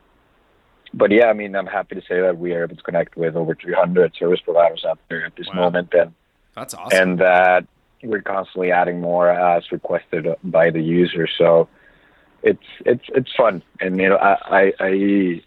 but 0.93 1.11
yeah 1.11 1.25
i 1.27 1.33
mean 1.33 1.55
i'm 1.55 1.67
happy 1.67 1.95
to 1.95 2.01
say 2.01 2.19
that 2.21 2.37
we 2.37 2.53
are 2.53 2.63
able 2.63 2.75
to 2.75 2.81
connect 2.83 3.15
with 3.15 3.35
over 3.35 3.55
300 3.55 4.15
service 4.15 4.39
providers 4.41 4.83
out 4.87 4.99
there 5.09 5.25
at 5.25 5.35
this 5.35 5.47
Wow. 5.47 5.55
moment 5.65 5.93
and 5.93 6.13
That's 6.55 6.73
awesome. 6.73 6.99
and 7.11 7.19
that 7.19 7.67
we're 8.03 8.21
constantly 8.21 8.71
adding 8.71 8.99
more 9.01 9.29
as 9.29 9.71
requested 9.71 10.27
by 10.43 10.69
the 10.69 10.81
user 10.81 11.27
so 11.37 11.67
it's 12.43 12.63
it's 12.85 13.03
it's 13.09 13.31
fun 13.35 13.61
and 13.81 13.97
you 13.99 14.09
know 14.09 14.17
i 14.17 14.71
i 14.79 15.41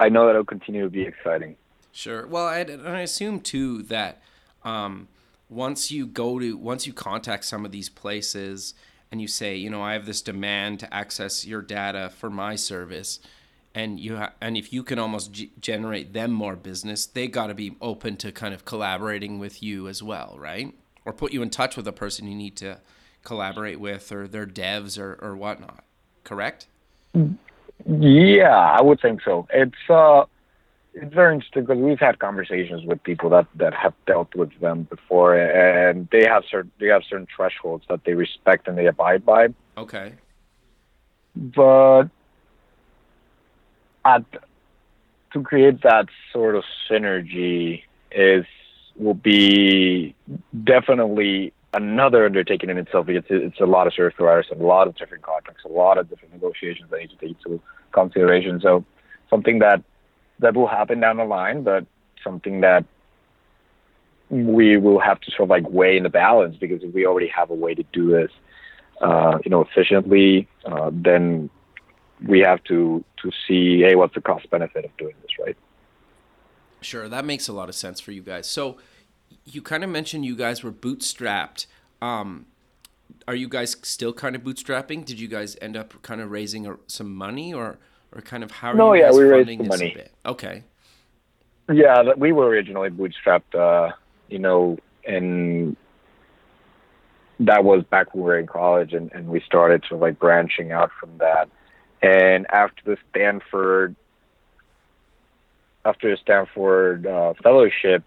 i, 0.00 0.08
know 0.08 0.24
that 0.26 0.30
it'll 0.30 0.44
continue 0.44 0.82
to 0.82 0.90
be 0.90 1.02
exciting 1.02 1.56
Sure. 1.90 2.28
Well, 2.28 2.46
I, 2.46 2.58
I 2.60 3.00
assume 3.00 3.40
too 3.40 3.82
that 3.84 4.22
um, 4.62 5.08
once 5.48 5.90
you 5.90 6.06
go 6.06 6.38
to 6.38 6.56
once 6.56 6.86
you 6.86 6.92
contact 6.92 7.44
some 7.44 7.64
of 7.64 7.72
these 7.72 7.88
places 7.88 8.74
and 9.10 9.20
you 9.20 9.26
say, 9.26 9.56
you 9.56 9.68
know, 9.68 9.82
I 9.82 9.94
have 9.94 10.06
this 10.06 10.22
demand 10.22 10.78
to 10.80 10.94
access 10.94 11.44
your 11.44 11.60
data 11.60 12.08
for 12.14 12.30
my 12.30 12.54
service, 12.54 13.18
and 13.74 14.00
you 14.00 14.16
ha- 14.16 14.32
and 14.40 14.56
if 14.56 14.72
you 14.72 14.82
can 14.82 14.98
almost 14.98 15.32
g- 15.32 15.52
generate 15.60 16.12
them 16.12 16.32
more 16.32 16.56
business, 16.56 17.06
they 17.06 17.28
got 17.28 17.48
to 17.48 17.54
be 17.54 17.76
open 17.80 18.16
to 18.18 18.32
kind 18.32 18.54
of 18.54 18.64
collaborating 18.64 19.38
with 19.38 19.62
you 19.62 19.88
as 19.88 20.02
well, 20.02 20.36
right? 20.38 20.74
Or 21.04 21.12
put 21.12 21.32
you 21.32 21.42
in 21.42 21.50
touch 21.50 21.76
with 21.76 21.86
a 21.86 21.92
person 21.92 22.26
you 22.28 22.34
need 22.34 22.56
to 22.56 22.80
collaborate 23.24 23.80
with, 23.80 24.10
or 24.12 24.26
their 24.26 24.46
devs, 24.46 24.98
or 24.98 25.18
or 25.20 25.36
whatnot. 25.36 25.84
Correct? 26.24 26.66
Yeah, 27.86 28.76
I 28.78 28.82
would 28.82 29.00
think 29.00 29.22
so. 29.22 29.46
It's 29.52 29.90
uh, 29.90 30.24
it's 30.94 31.14
very 31.14 31.34
interesting 31.34 31.64
because 31.64 31.78
we've 31.78 32.00
had 32.00 32.18
conversations 32.18 32.84
with 32.84 33.02
people 33.02 33.30
that 33.30 33.46
that 33.56 33.74
have 33.74 33.94
dealt 34.06 34.34
with 34.34 34.58
them 34.60 34.84
before, 34.84 35.36
and 35.36 36.08
they 36.10 36.24
have 36.26 36.44
certain 36.50 36.70
they 36.80 36.86
have 36.86 37.02
certain 37.08 37.26
thresholds 37.34 37.84
that 37.88 38.04
they 38.04 38.14
respect 38.14 38.68
and 38.68 38.76
they 38.76 38.86
abide 38.86 39.24
by. 39.24 39.48
Okay. 39.76 40.14
But 41.36 42.08
at 44.04 44.24
to 45.32 45.42
create 45.42 45.82
that 45.82 46.06
sort 46.32 46.54
of 46.54 46.64
synergy 46.90 47.82
is 48.10 48.44
will 48.96 49.14
be 49.14 50.14
definitely 50.64 51.52
another 51.74 52.24
undertaking 52.24 52.70
in 52.70 52.78
itself 52.78 53.06
because 53.06 53.24
it's, 53.28 53.60
a 53.60 53.66
lot 53.66 53.86
of 53.86 53.92
service 53.92 54.14
providers 54.16 54.46
and 54.50 54.60
a 54.60 54.64
lot 54.64 54.88
of 54.88 54.96
different 54.96 55.22
contracts, 55.22 55.64
a 55.64 55.68
lot 55.68 55.98
of 55.98 56.08
different 56.08 56.32
negotiations 56.34 56.90
that 56.90 56.98
need 56.98 57.10
to 57.10 57.16
take 57.16 57.36
into 57.36 57.60
consideration. 57.92 58.60
So 58.60 58.84
something 59.30 59.58
that 59.60 59.82
that 60.40 60.54
will 60.54 60.66
happen 60.66 61.00
down 61.00 61.16
the 61.16 61.24
line, 61.24 61.62
but 61.62 61.84
something 62.22 62.60
that 62.60 62.84
we 64.30 64.76
will 64.76 65.00
have 65.00 65.20
to 65.20 65.30
sort 65.30 65.42
of 65.42 65.50
like 65.50 65.68
weigh 65.68 65.96
in 65.96 66.02
the 66.02 66.10
balance 66.10 66.56
because 66.56 66.82
if 66.82 66.92
we 66.94 67.06
already 67.06 67.28
have 67.28 67.50
a 67.50 67.54
way 67.54 67.74
to 67.74 67.82
do 67.92 68.10
this, 68.10 68.30
uh, 69.00 69.38
you 69.44 69.50
know, 69.50 69.62
efficiently, 69.62 70.48
uh, 70.64 70.90
then 70.92 71.50
we 72.26 72.40
have 72.40 72.62
to 72.64 73.04
to 73.22 73.30
see, 73.46 73.80
hey, 73.80 73.94
what's 73.96 74.14
the 74.14 74.20
cost 74.20 74.48
benefit 74.50 74.84
of 74.84 74.96
doing 74.96 75.14
this, 75.22 75.30
right? 75.44 75.56
Sure, 76.80 77.08
that 77.08 77.24
makes 77.24 77.48
a 77.48 77.52
lot 77.52 77.68
of 77.68 77.74
sense 77.74 78.00
for 78.00 78.12
you 78.12 78.22
guys. 78.22 78.46
So, 78.48 78.78
you 79.44 79.62
kind 79.62 79.82
of 79.84 79.90
mentioned 79.90 80.24
you 80.24 80.36
guys 80.36 80.62
were 80.62 80.72
bootstrapped. 80.72 81.66
Um, 82.00 82.46
are 83.26 83.34
you 83.34 83.48
guys 83.48 83.76
still 83.82 84.12
kind 84.12 84.36
of 84.36 84.42
bootstrapping? 84.42 85.04
Did 85.04 85.20
you 85.20 85.28
guys 85.28 85.56
end 85.60 85.76
up 85.76 86.00
kind 86.02 86.20
of 86.20 86.30
raising 86.30 86.76
some 86.86 87.14
money, 87.14 87.52
or 87.54 87.78
or 88.12 88.22
kind 88.22 88.44
of 88.44 88.50
how 88.52 88.72
are 88.74 88.74
No, 88.74 88.92
you 88.92 88.94
yeah, 88.94 89.10
guys 89.10 89.12
we 89.12 89.24
raised 89.24 89.50
funding 89.50 89.58
some 89.58 89.68
this 89.68 89.82
a 89.82 89.86
money. 89.86 89.90
bit? 89.90 90.12
Okay, 90.26 90.64
Yeah, 91.72 92.14
we 92.16 92.32
were 92.32 92.46
originally 92.48 92.90
bootstrapped, 92.90 93.54
uh, 93.54 93.92
you 94.28 94.38
know, 94.38 94.78
and 95.06 95.76
that 97.40 97.62
was 97.64 97.84
back 97.84 98.14
when 98.14 98.24
we 98.24 98.28
were 98.30 98.38
in 98.38 98.46
college, 98.46 98.92
and, 98.94 99.12
and 99.12 99.28
we 99.28 99.40
started 99.40 99.82
sort 99.82 99.98
of 99.98 100.00
like 100.02 100.18
branching 100.18 100.72
out 100.72 100.90
from 100.98 101.18
that. 101.18 101.48
And 102.02 102.46
after 102.50 102.82
the 102.84 102.96
Stanford, 103.10 103.96
after 105.84 106.10
the 106.10 106.16
Stanford 106.16 107.06
uh, 107.06 107.34
fellowship, 107.42 108.04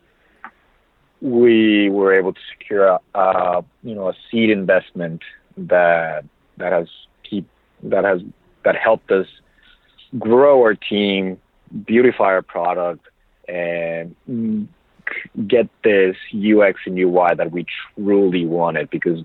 we 1.21 1.89
were 1.89 2.17
able 2.17 2.33
to 2.33 2.39
secure, 2.51 2.85
a, 2.87 2.99
uh, 3.13 3.61
you 3.83 3.93
know, 3.93 4.09
a 4.09 4.13
seed 4.29 4.49
investment 4.49 5.21
that 5.57 6.25
that 6.57 6.71
has 6.71 6.87
keep 7.29 7.47
that 7.83 8.03
has 8.03 8.21
that 8.63 8.75
helped 8.75 9.11
us 9.11 9.27
grow 10.17 10.61
our 10.61 10.75
team, 10.75 11.39
beautify 11.85 12.25
our 12.25 12.41
product, 12.41 13.05
and 13.47 14.15
get 15.47 15.69
this 15.83 16.15
UX 16.33 16.79
and 16.85 16.97
UI 16.97 17.35
that 17.35 17.51
we 17.51 17.65
truly 17.95 18.45
wanted 18.45 18.89
because 18.89 19.23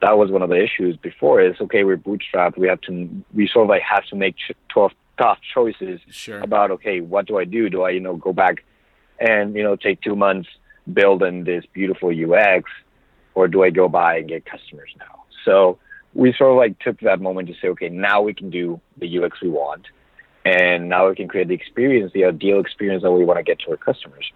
that 0.00 0.16
was 0.16 0.30
one 0.30 0.42
of 0.42 0.48
the 0.48 0.62
issues 0.62 0.96
before 0.96 1.40
is 1.40 1.56
okay 1.60 1.84
we're 1.84 1.96
bootstrapped 1.96 2.56
we 2.56 2.68
have 2.68 2.80
to 2.82 3.08
we 3.34 3.48
sort 3.48 3.64
of 3.64 3.68
like 3.68 3.82
have 3.82 4.04
to 4.06 4.16
make 4.16 4.36
ch- 4.36 4.52
tough 4.72 4.92
tough 5.18 5.38
choices 5.54 6.00
sure. 6.10 6.40
about 6.40 6.70
okay 6.70 7.00
what 7.00 7.26
do 7.26 7.38
I 7.38 7.44
do 7.44 7.68
do 7.68 7.82
I 7.82 7.90
you 7.90 8.00
know 8.00 8.16
go 8.16 8.32
back 8.32 8.64
and 9.18 9.54
you 9.54 9.62
know 9.62 9.76
take 9.76 10.00
two 10.00 10.16
months 10.16 10.48
building 10.92 11.44
this 11.44 11.64
beautiful 11.72 12.10
UX 12.10 12.70
or 13.34 13.48
do 13.48 13.62
I 13.62 13.70
go 13.70 13.88
by 13.88 14.18
and 14.18 14.28
get 14.28 14.44
customers 14.44 14.90
now 14.98 15.24
so 15.44 15.78
we 16.14 16.32
sort 16.32 16.52
of 16.52 16.56
like 16.56 16.78
took 16.78 17.00
that 17.00 17.20
moment 17.20 17.48
to 17.48 17.54
say 17.60 17.68
okay 17.68 17.88
now 17.88 18.22
we 18.22 18.34
can 18.34 18.50
do 18.50 18.80
the 18.96 19.18
UX 19.18 19.40
we 19.40 19.48
want 19.48 19.86
and 20.44 20.88
now 20.88 21.08
we 21.08 21.16
can 21.16 21.28
create 21.28 21.48
the 21.48 21.54
experience 21.54 22.12
the 22.12 22.24
ideal 22.24 22.60
experience 22.60 23.02
that 23.02 23.12
we 23.12 23.24
want 23.24 23.38
to 23.38 23.42
get 23.42 23.58
to 23.60 23.70
our 23.70 23.76
customers 23.76 24.32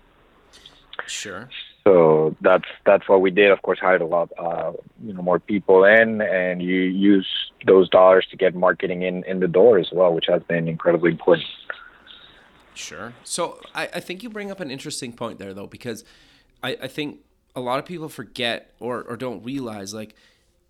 Sure. 1.06 1.48
So 1.84 2.36
that's 2.40 2.68
that's 2.84 3.08
what 3.08 3.20
we 3.20 3.30
did. 3.30 3.50
Of 3.50 3.62
course, 3.62 3.78
hired 3.78 4.02
a 4.02 4.06
lot, 4.06 4.30
uh, 4.38 4.72
you 5.04 5.12
know, 5.12 5.22
more 5.22 5.38
people 5.38 5.84
in, 5.84 6.20
and 6.20 6.62
you 6.62 6.80
use 6.80 7.28
those 7.66 7.88
dollars 7.88 8.26
to 8.30 8.36
get 8.36 8.54
marketing 8.54 9.02
in 9.02 9.24
in 9.24 9.40
the 9.40 9.48
door 9.48 9.78
as 9.78 9.88
well, 9.92 10.12
which 10.12 10.26
has 10.28 10.42
been 10.44 10.68
incredibly 10.68 11.10
important. 11.10 11.46
Sure. 12.74 13.12
So 13.24 13.60
I, 13.74 13.88
I 13.94 14.00
think 14.00 14.22
you 14.22 14.30
bring 14.30 14.50
up 14.50 14.60
an 14.60 14.70
interesting 14.70 15.12
point 15.12 15.38
there, 15.38 15.52
though, 15.52 15.66
because 15.66 16.04
I, 16.62 16.76
I 16.82 16.88
think 16.88 17.20
a 17.54 17.60
lot 17.60 17.78
of 17.78 17.84
people 17.84 18.08
forget 18.08 18.72
or, 18.80 19.02
or 19.02 19.16
don't 19.16 19.44
realize, 19.44 19.92
like, 19.92 20.14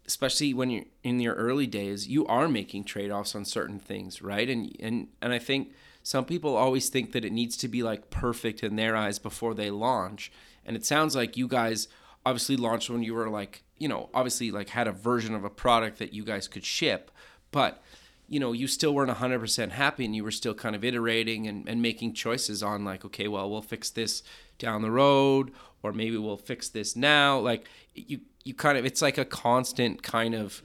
especially 0.07 0.53
when 0.53 0.71
you're 0.71 0.85
in 1.05 1.21
your 1.21 1.35
early 1.35 1.67
days, 1.67 2.09
you 2.09 2.27
are 2.27 2.49
making 2.49 2.85
trade 2.85 3.11
offs 3.11 3.35
on 3.35 3.45
certain 3.45 3.79
things, 3.79 4.21
right? 4.21 4.49
And 4.49 4.75
and 4.81 5.09
and 5.21 5.33
I 5.33 5.39
think 5.39 5.73
some 6.03 6.25
people 6.25 6.57
always 6.57 6.89
think 6.89 7.13
that 7.13 7.25
it 7.25 7.33
needs 7.33 7.57
to 7.59 7.69
be 7.69 7.83
like 7.83 8.11
perfect 8.11 8.65
in 8.65 8.77
their 8.77 8.97
eyes 8.97 9.19
before 9.19 9.55
they 9.55 9.71
launch. 9.71 10.33
And 10.65 10.77
it 10.77 10.85
sounds 10.85 11.17
like 11.17 11.37
you 11.37 11.49
guys 11.49 11.89
obviously 12.25 12.57
launched 12.57 12.91
when 12.91 13.03
you 13.03 13.15
were 13.15 13.29
like, 13.29 13.65
you 13.79 13.89
know, 13.89 14.09
obviously 14.15 14.51
like 14.51 14.69
had 14.69 14.87
a 14.87 14.93
version 14.93 15.35
of 15.35 15.45
a 15.45 15.51
product 15.51 15.99
that 15.99 16.13
you 16.13 16.25
guys 16.25 16.49
could 16.49 16.65
ship, 16.65 17.11
but 17.51 17.83
you 18.29 18.41
know, 18.41 18.53
you 18.53 18.67
still 18.67 18.95
weren't 18.95 19.11
100% 19.11 19.73
happy 19.73 20.05
and 20.05 20.17
you 20.17 20.25
were 20.25 20.31
still 20.31 20.55
kind 20.55 20.75
of 20.75 20.85
iterating 20.85 21.47
and, 21.47 21.69
and 21.69 21.83
making 21.83 22.15
choices 22.15 22.63
on 22.63 22.85
like, 22.85 23.05
okay, 23.05 23.29
well, 23.29 23.51
we'll 23.51 23.61
fix 23.61 23.91
this 23.91 24.23
down 24.59 24.81
the 24.81 24.91
road 24.91 25.53
or 25.83 25.93
maybe 25.93 26.17
we'll 26.17 26.37
fix 26.37 26.69
this 26.69 26.97
now. 26.97 27.39
Like 27.39 27.69
you, 27.95 28.21
you 28.45 28.55
kind 28.55 28.79
of, 28.79 28.87
it's 28.87 29.03
like 29.03 29.19
a 29.19 29.25
constant 29.25 30.03
kind 30.03 30.35
of, 30.35 30.63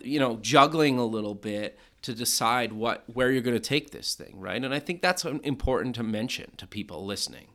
you 0.00 0.18
know, 0.18 0.38
juggling 0.40 0.98
a 0.98 1.04
little 1.04 1.34
bit 1.34 1.78
to 2.02 2.14
decide 2.14 2.72
what 2.72 3.04
where 3.12 3.30
you're 3.30 3.42
going 3.42 3.56
to 3.56 3.60
take 3.60 3.90
this 3.90 4.14
thing, 4.14 4.38
right? 4.38 4.62
And 4.62 4.72
I 4.72 4.78
think 4.78 5.02
that's 5.02 5.24
important 5.24 5.94
to 5.96 6.02
mention 6.02 6.52
to 6.56 6.66
people 6.66 7.04
listening. 7.04 7.48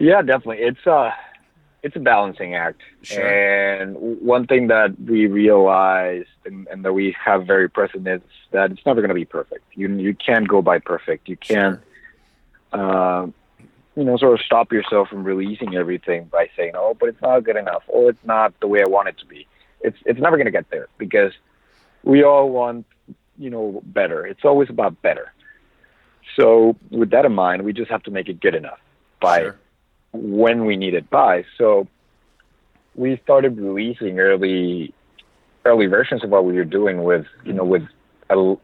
Yeah, 0.00 0.22
definitely. 0.22 0.64
It's 0.64 0.86
a 0.86 1.14
it's 1.82 1.94
a 1.94 2.00
balancing 2.00 2.54
act. 2.54 2.80
Sure. 3.02 3.26
And 3.26 3.96
one 3.96 4.46
thing 4.46 4.68
that 4.68 4.98
we 5.00 5.26
realized 5.26 6.28
and, 6.44 6.66
and, 6.68 6.84
that 6.84 6.92
we 6.92 7.14
have 7.22 7.46
very 7.46 7.68
present 7.68 8.08
is 8.08 8.20
that 8.50 8.70
it's 8.70 8.84
never 8.84 9.00
going 9.00 9.10
to 9.10 9.14
be 9.14 9.26
perfect. 9.26 9.64
You 9.74 9.88
you 9.96 10.14
can't 10.14 10.48
go 10.48 10.62
by 10.62 10.78
perfect. 10.78 11.28
You 11.28 11.36
can't, 11.36 11.80
sure. 12.74 13.22
uh, 13.22 13.26
you 13.94 14.04
know, 14.04 14.16
sort 14.16 14.40
of 14.40 14.44
stop 14.44 14.72
yourself 14.72 15.08
from 15.08 15.22
releasing 15.22 15.76
everything 15.76 16.24
by 16.24 16.48
saying, 16.56 16.72
"Oh, 16.74 16.96
but 16.98 17.10
it's 17.10 17.20
not 17.20 17.44
good 17.44 17.56
enough," 17.56 17.82
or 17.86 18.08
"It's 18.08 18.24
not 18.24 18.58
the 18.60 18.68
way 18.68 18.82
I 18.82 18.88
want 18.88 19.08
it 19.08 19.18
to 19.18 19.26
be." 19.26 19.46
It's 19.82 19.98
it's 20.06 20.18
never 20.18 20.36
going 20.36 20.46
to 20.46 20.52
get 20.52 20.70
there 20.70 20.88
because 20.96 21.32
we 22.04 22.22
all 22.24 22.48
want, 22.48 22.86
you 23.38 23.50
know, 23.50 23.82
better. 23.84 24.26
It's 24.26 24.44
always 24.44 24.70
about 24.70 25.02
better. 25.02 25.32
So 26.36 26.76
with 26.90 27.10
that 27.10 27.26
in 27.26 27.34
mind, 27.34 27.64
we 27.64 27.74
just 27.74 27.90
have 27.90 28.02
to 28.04 28.10
make 28.10 28.30
it 28.30 28.40
good 28.40 28.54
enough 28.54 28.78
by 29.20 29.40
sure. 29.40 29.59
When 30.12 30.64
we 30.64 30.76
need 30.76 30.94
it 30.94 31.08
by. 31.10 31.44
So 31.58 31.86
we 32.94 33.20
started 33.22 33.58
releasing 33.58 34.18
early 34.18 34.94
early 35.64 35.86
versions 35.86 36.24
of 36.24 36.30
what 36.30 36.44
we 36.44 36.54
were 36.54 36.64
doing 36.64 37.04
with 37.04 37.26
you 37.44 37.52
know 37.52 37.64
with 37.64 37.86
a, 38.30 38.54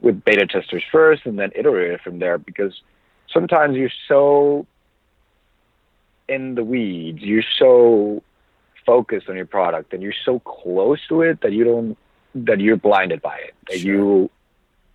with 0.00 0.22
beta 0.24 0.46
testers 0.46 0.84
first 0.92 1.24
and 1.24 1.38
then 1.38 1.50
iterated 1.54 2.00
from 2.02 2.18
there 2.18 2.38
because 2.38 2.82
sometimes 3.32 3.76
you're 3.76 3.90
so 4.06 4.66
in 6.30 6.54
the 6.54 6.64
weeds, 6.64 7.20
you're 7.20 7.44
so 7.58 8.22
focused 8.86 9.28
on 9.28 9.36
your 9.36 9.46
product 9.46 9.92
and 9.92 10.02
you're 10.02 10.14
so 10.24 10.38
close 10.40 10.98
to 11.08 11.22
it 11.22 11.40
that 11.42 11.52
you 11.52 11.64
don't 11.64 11.98
that 12.34 12.60
you're 12.60 12.76
blinded 12.76 13.20
by 13.20 13.36
it. 13.36 13.54
That 13.68 13.80
sure. 13.80 13.92
you 13.92 14.30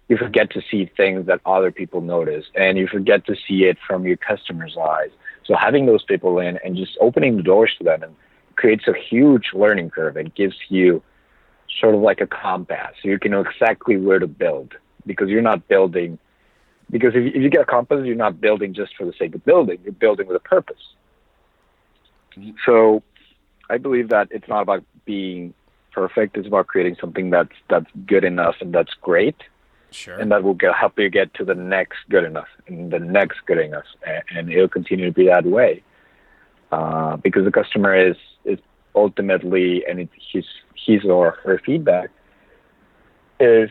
you 0.08 0.18
forget 0.18 0.52
to 0.52 0.62
see 0.72 0.90
things 0.98 1.26
that 1.28 1.42
other 1.46 1.72
people 1.72 2.02
notice 2.02 2.46
and 2.56 2.78
you 2.78 2.88
forget 2.88 3.26
to 3.26 3.36
see 3.48 3.66
it 3.66 3.78
from 3.86 4.06
your 4.06 4.18
customers' 4.18 4.78
eyes. 4.78 5.10
So 5.46 5.56
having 5.56 5.86
those 5.86 6.04
people 6.04 6.40
in 6.40 6.58
and 6.64 6.76
just 6.76 6.98
opening 7.00 7.38
the 7.38 7.44
doors 7.44 7.72
to 7.78 7.84
them 7.84 8.04
and 8.04 8.16
creates 8.56 8.88
a 8.88 8.94
huge 8.94 9.52
learning 9.54 9.90
curve. 9.90 10.18
It 10.18 10.36
gives 10.36 10.56
you 10.70 11.04
sort 11.80 11.96
of 11.96 12.02
like 12.02 12.22
a 12.22 12.28
compass. 12.28 12.96
So 13.02 13.10
you 13.10 13.20
can 13.20 13.32
know 13.32 13.42
exactly 13.42 13.98
where 13.98 14.20
to 14.20 14.28
build 14.28 14.74
because 15.06 15.30
you're 15.30 15.42
not 15.42 15.68
building 15.68 16.18
because 16.92 17.14
if, 17.16 17.36
if 17.36 17.42
you 17.42 17.50
get 17.50 17.62
a 17.62 17.66
compass, 17.66 18.06
you're 18.06 18.16
not 18.16 18.40
building 18.40 18.74
just 18.74 18.96
for 18.96 19.06
the 19.06 19.14
sake 19.18 19.34
of 19.36 19.44
building. 19.44 19.80
You're 19.84 19.94
building 19.94 20.28
with 20.28 20.36
a 20.36 20.40
purpose. 20.40 20.82
Mm-hmm. 22.38 22.52
So 22.66 23.02
I 23.70 23.78
believe 23.78 24.10
that 24.10 24.28
it's 24.32 24.48
not 24.48 24.62
about 24.62 24.84
being 25.06 25.54
perfect. 25.92 26.38
It's 26.38 26.48
about 26.48 26.68
creating 26.68 26.98
something 27.00 27.30
that's 27.30 27.56
that's 27.70 27.90
good 28.06 28.24
enough 28.24 28.56
and 28.62 28.74
that's 28.74 28.94
great. 29.02 29.36
Sure. 29.96 30.20
And 30.20 30.30
that 30.32 30.44
will 30.44 30.54
get, 30.54 30.76
help 30.76 31.00
you 31.00 31.10
get 31.10 31.34
to 31.36 31.46
the 31.46 31.56
next 31.56 32.00
good 32.10 32.26
enough 32.26 32.50
and 32.68 32.92
the 32.92 33.00
next 33.00 33.38
good 33.46 33.58
enough, 33.58 33.86
and, 34.06 34.24
and 34.36 34.52
it'll 34.52 34.68
continue 34.68 35.06
to 35.06 35.12
be 35.12 35.28
that 35.28 35.46
way. 35.46 35.84
Uh, 36.72 37.16
because 37.18 37.46
the 37.46 37.52
customer 37.52 37.96
is 37.96 38.18
is 38.44 38.60
ultimately, 38.94 39.86
and 39.88 40.00
it's 40.02 40.12
his 40.34 40.44
his 40.86 41.06
or 41.06 41.38
her 41.44 41.62
feedback 41.66 42.10
is 43.40 43.70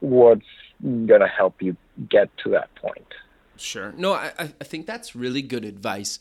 what's 0.00 0.46
gonna 1.06 1.28
help 1.28 1.60
you 1.60 1.76
get 2.08 2.30
to 2.38 2.50
that 2.50 2.74
point. 2.76 3.12
Sure. 3.56 3.92
No, 3.96 4.14
I, 4.14 4.32
I 4.38 4.64
think 4.64 4.86
that's 4.86 5.14
really 5.14 5.42
good 5.42 5.64
advice. 5.64 6.18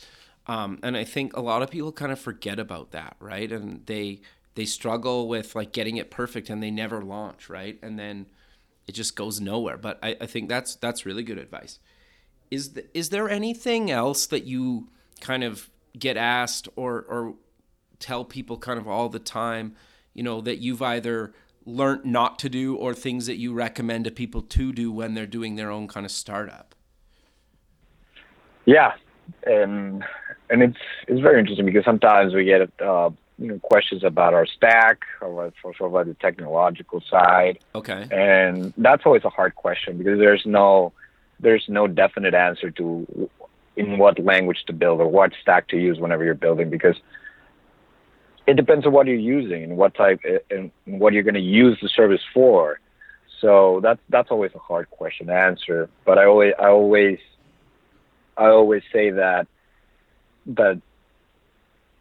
Um, 0.48 0.80
and 0.84 0.98
I 0.98 1.06
think 1.06 1.36
a 1.36 1.42
lot 1.42 1.62
of 1.62 1.72
people 1.72 1.92
kind 1.92 2.12
of 2.12 2.20
forget 2.20 2.60
about 2.60 2.92
that, 2.92 3.16
right? 3.20 3.52
And 3.52 3.86
they 3.86 4.20
they 4.56 4.66
struggle 4.66 5.28
with 5.30 5.56
like 5.56 5.72
getting 5.72 5.96
it 5.96 6.12
perfect 6.12 6.50
and 6.50 6.62
they 6.62 6.72
never 6.72 7.02
launch, 7.02 7.50
right? 7.50 7.78
And 7.82 7.98
then 7.98 8.26
it 8.88 8.94
just 8.94 9.16
goes 9.16 9.40
nowhere. 9.40 9.78
But 9.78 10.00
I, 10.04 10.16
I 10.22 10.26
think 10.26 10.50
that's 10.50 10.76
that's 10.76 11.06
really 11.06 11.24
good 11.24 11.38
advice. 11.38 11.80
Is 12.52 12.74
the, 12.74 12.86
is 12.98 13.10
there 13.10 13.30
anything 13.30 13.90
else 13.90 14.28
that 14.28 14.46
you 14.46 14.90
kind 15.22 15.44
of 15.44 15.70
get 15.98 16.18
asked 16.18 16.70
or 16.76 17.06
or 17.10 17.36
tell 18.00 18.26
people 18.26 18.58
kind 18.58 18.80
of 18.80 18.88
all 18.88 19.10
the 19.10 19.20
time, 19.20 19.76
you 20.14 20.24
know, 20.24 20.42
that 20.42 20.58
you've 20.58 20.82
either 20.82 21.34
learned 21.66 22.06
not 22.06 22.38
to 22.40 22.50
do 22.50 22.76
or 22.76 22.94
things 22.94 23.26
that 23.26 23.38
you 23.38 23.54
recommend 23.54 24.06
to 24.06 24.12
people 24.12 24.42
to 24.42 24.72
do 24.72 24.92
when 24.92 25.16
they're 25.16 25.26
doing 25.26 25.56
their 25.56 25.72
own 25.72 25.88
kind 25.88 26.06
of 26.06 26.12
startup? 26.12 26.76
Yeah, 28.66 28.94
and 29.46 30.04
and 30.50 30.62
it's 30.62 30.78
it's 31.08 31.22
very 31.22 31.40
interesting 31.40 31.66
because 31.66 31.86
sometimes 31.86 32.34
we 32.34 32.46
get 32.46 32.70
uh, 32.82 33.10
you 33.38 33.48
know 33.48 33.60
questions 33.60 34.04
about 34.04 34.34
our 34.34 34.46
stack 34.46 35.04
or 35.22 35.52
sort 35.62 35.82
of 35.82 36.08
the 36.08 36.14
technological 36.16 37.02
side. 37.10 37.60
Okay. 37.74 38.08
And 38.12 38.74
that's 38.78 39.04
always 39.06 39.24
a 39.26 39.30
hard 39.30 39.56
question 39.56 39.98
because 39.98 40.20
there's 40.20 40.46
no 40.46 40.94
there's 41.40 41.66
no 41.68 41.88
definite 41.88 42.34
answer 42.34 42.72
to 42.72 43.30
in 43.76 43.98
what 43.98 44.18
language 44.20 44.64
to 44.68 44.74
build 44.74 45.02
or 45.02 45.08
what 45.08 45.34
stack 45.42 45.68
to 45.68 45.78
use 45.78 46.00
whenever 46.00 46.24
you're 46.24 46.34
building 46.34 46.70
because 46.70 46.96
it 48.48 48.56
depends 48.56 48.86
on 48.86 48.94
what 48.94 49.08
you're 49.08 49.16
using 49.16 49.64
and 49.64 49.78
what 49.78 49.94
type 49.96 50.22
eh, 50.24 50.38
eh, 50.50 50.56
and 50.56 50.72
what 50.86 51.14
you're 51.14 51.24
going 51.24 51.34
to 51.34 51.40
use 51.42 51.78
the 51.82 51.90
service 51.90 52.22
for. 52.34 52.80
So 53.42 53.80
that's 53.84 54.00
that's 54.10 54.32
always 54.32 54.52
a 54.56 54.60
hard 54.60 54.90
question 54.90 55.28
to 55.28 55.34
answer. 55.34 55.90
But 56.06 56.18
I 56.18 56.26
always 56.26 56.54
I 56.58 56.68
always 56.68 57.20
I 58.38 58.46
always 58.46 58.84
say 58.94 59.10
that 59.12 59.48
that 60.48 60.82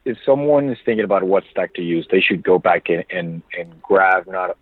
if 0.05 0.19
someone 0.25 0.69
is 0.69 0.79
thinking 0.85 1.05
about 1.05 1.23
what 1.23 1.45
stack 1.51 1.75
to 1.75 1.83
use, 1.83 2.07
they 2.11 2.21
should 2.21 2.43
go 2.43 2.59
back 2.59 2.89
in 2.89 3.05
and, 3.11 3.43
and 3.59 3.83
grab 3.83 4.27
not 4.27 4.57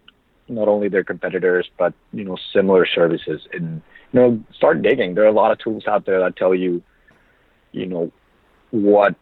not 0.48 0.68
only 0.68 0.88
their 0.88 1.04
competitors 1.04 1.70
but 1.78 1.94
you 2.12 2.24
know 2.24 2.36
similar 2.52 2.84
services 2.84 3.46
and 3.52 3.80
you 4.12 4.20
know 4.20 4.44
start 4.52 4.82
digging. 4.82 5.14
There 5.14 5.24
are 5.24 5.28
a 5.28 5.32
lot 5.32 5.50
of 5.50 5.58
tools 5.58 5.86
out 5.86 6.04
there 6.06 6.20
that 6.20 6.36
tell 6.36 6.54
you 6.54 6.82
you 7.72 7.86
know 7.86 8.12
what 8.70 9.14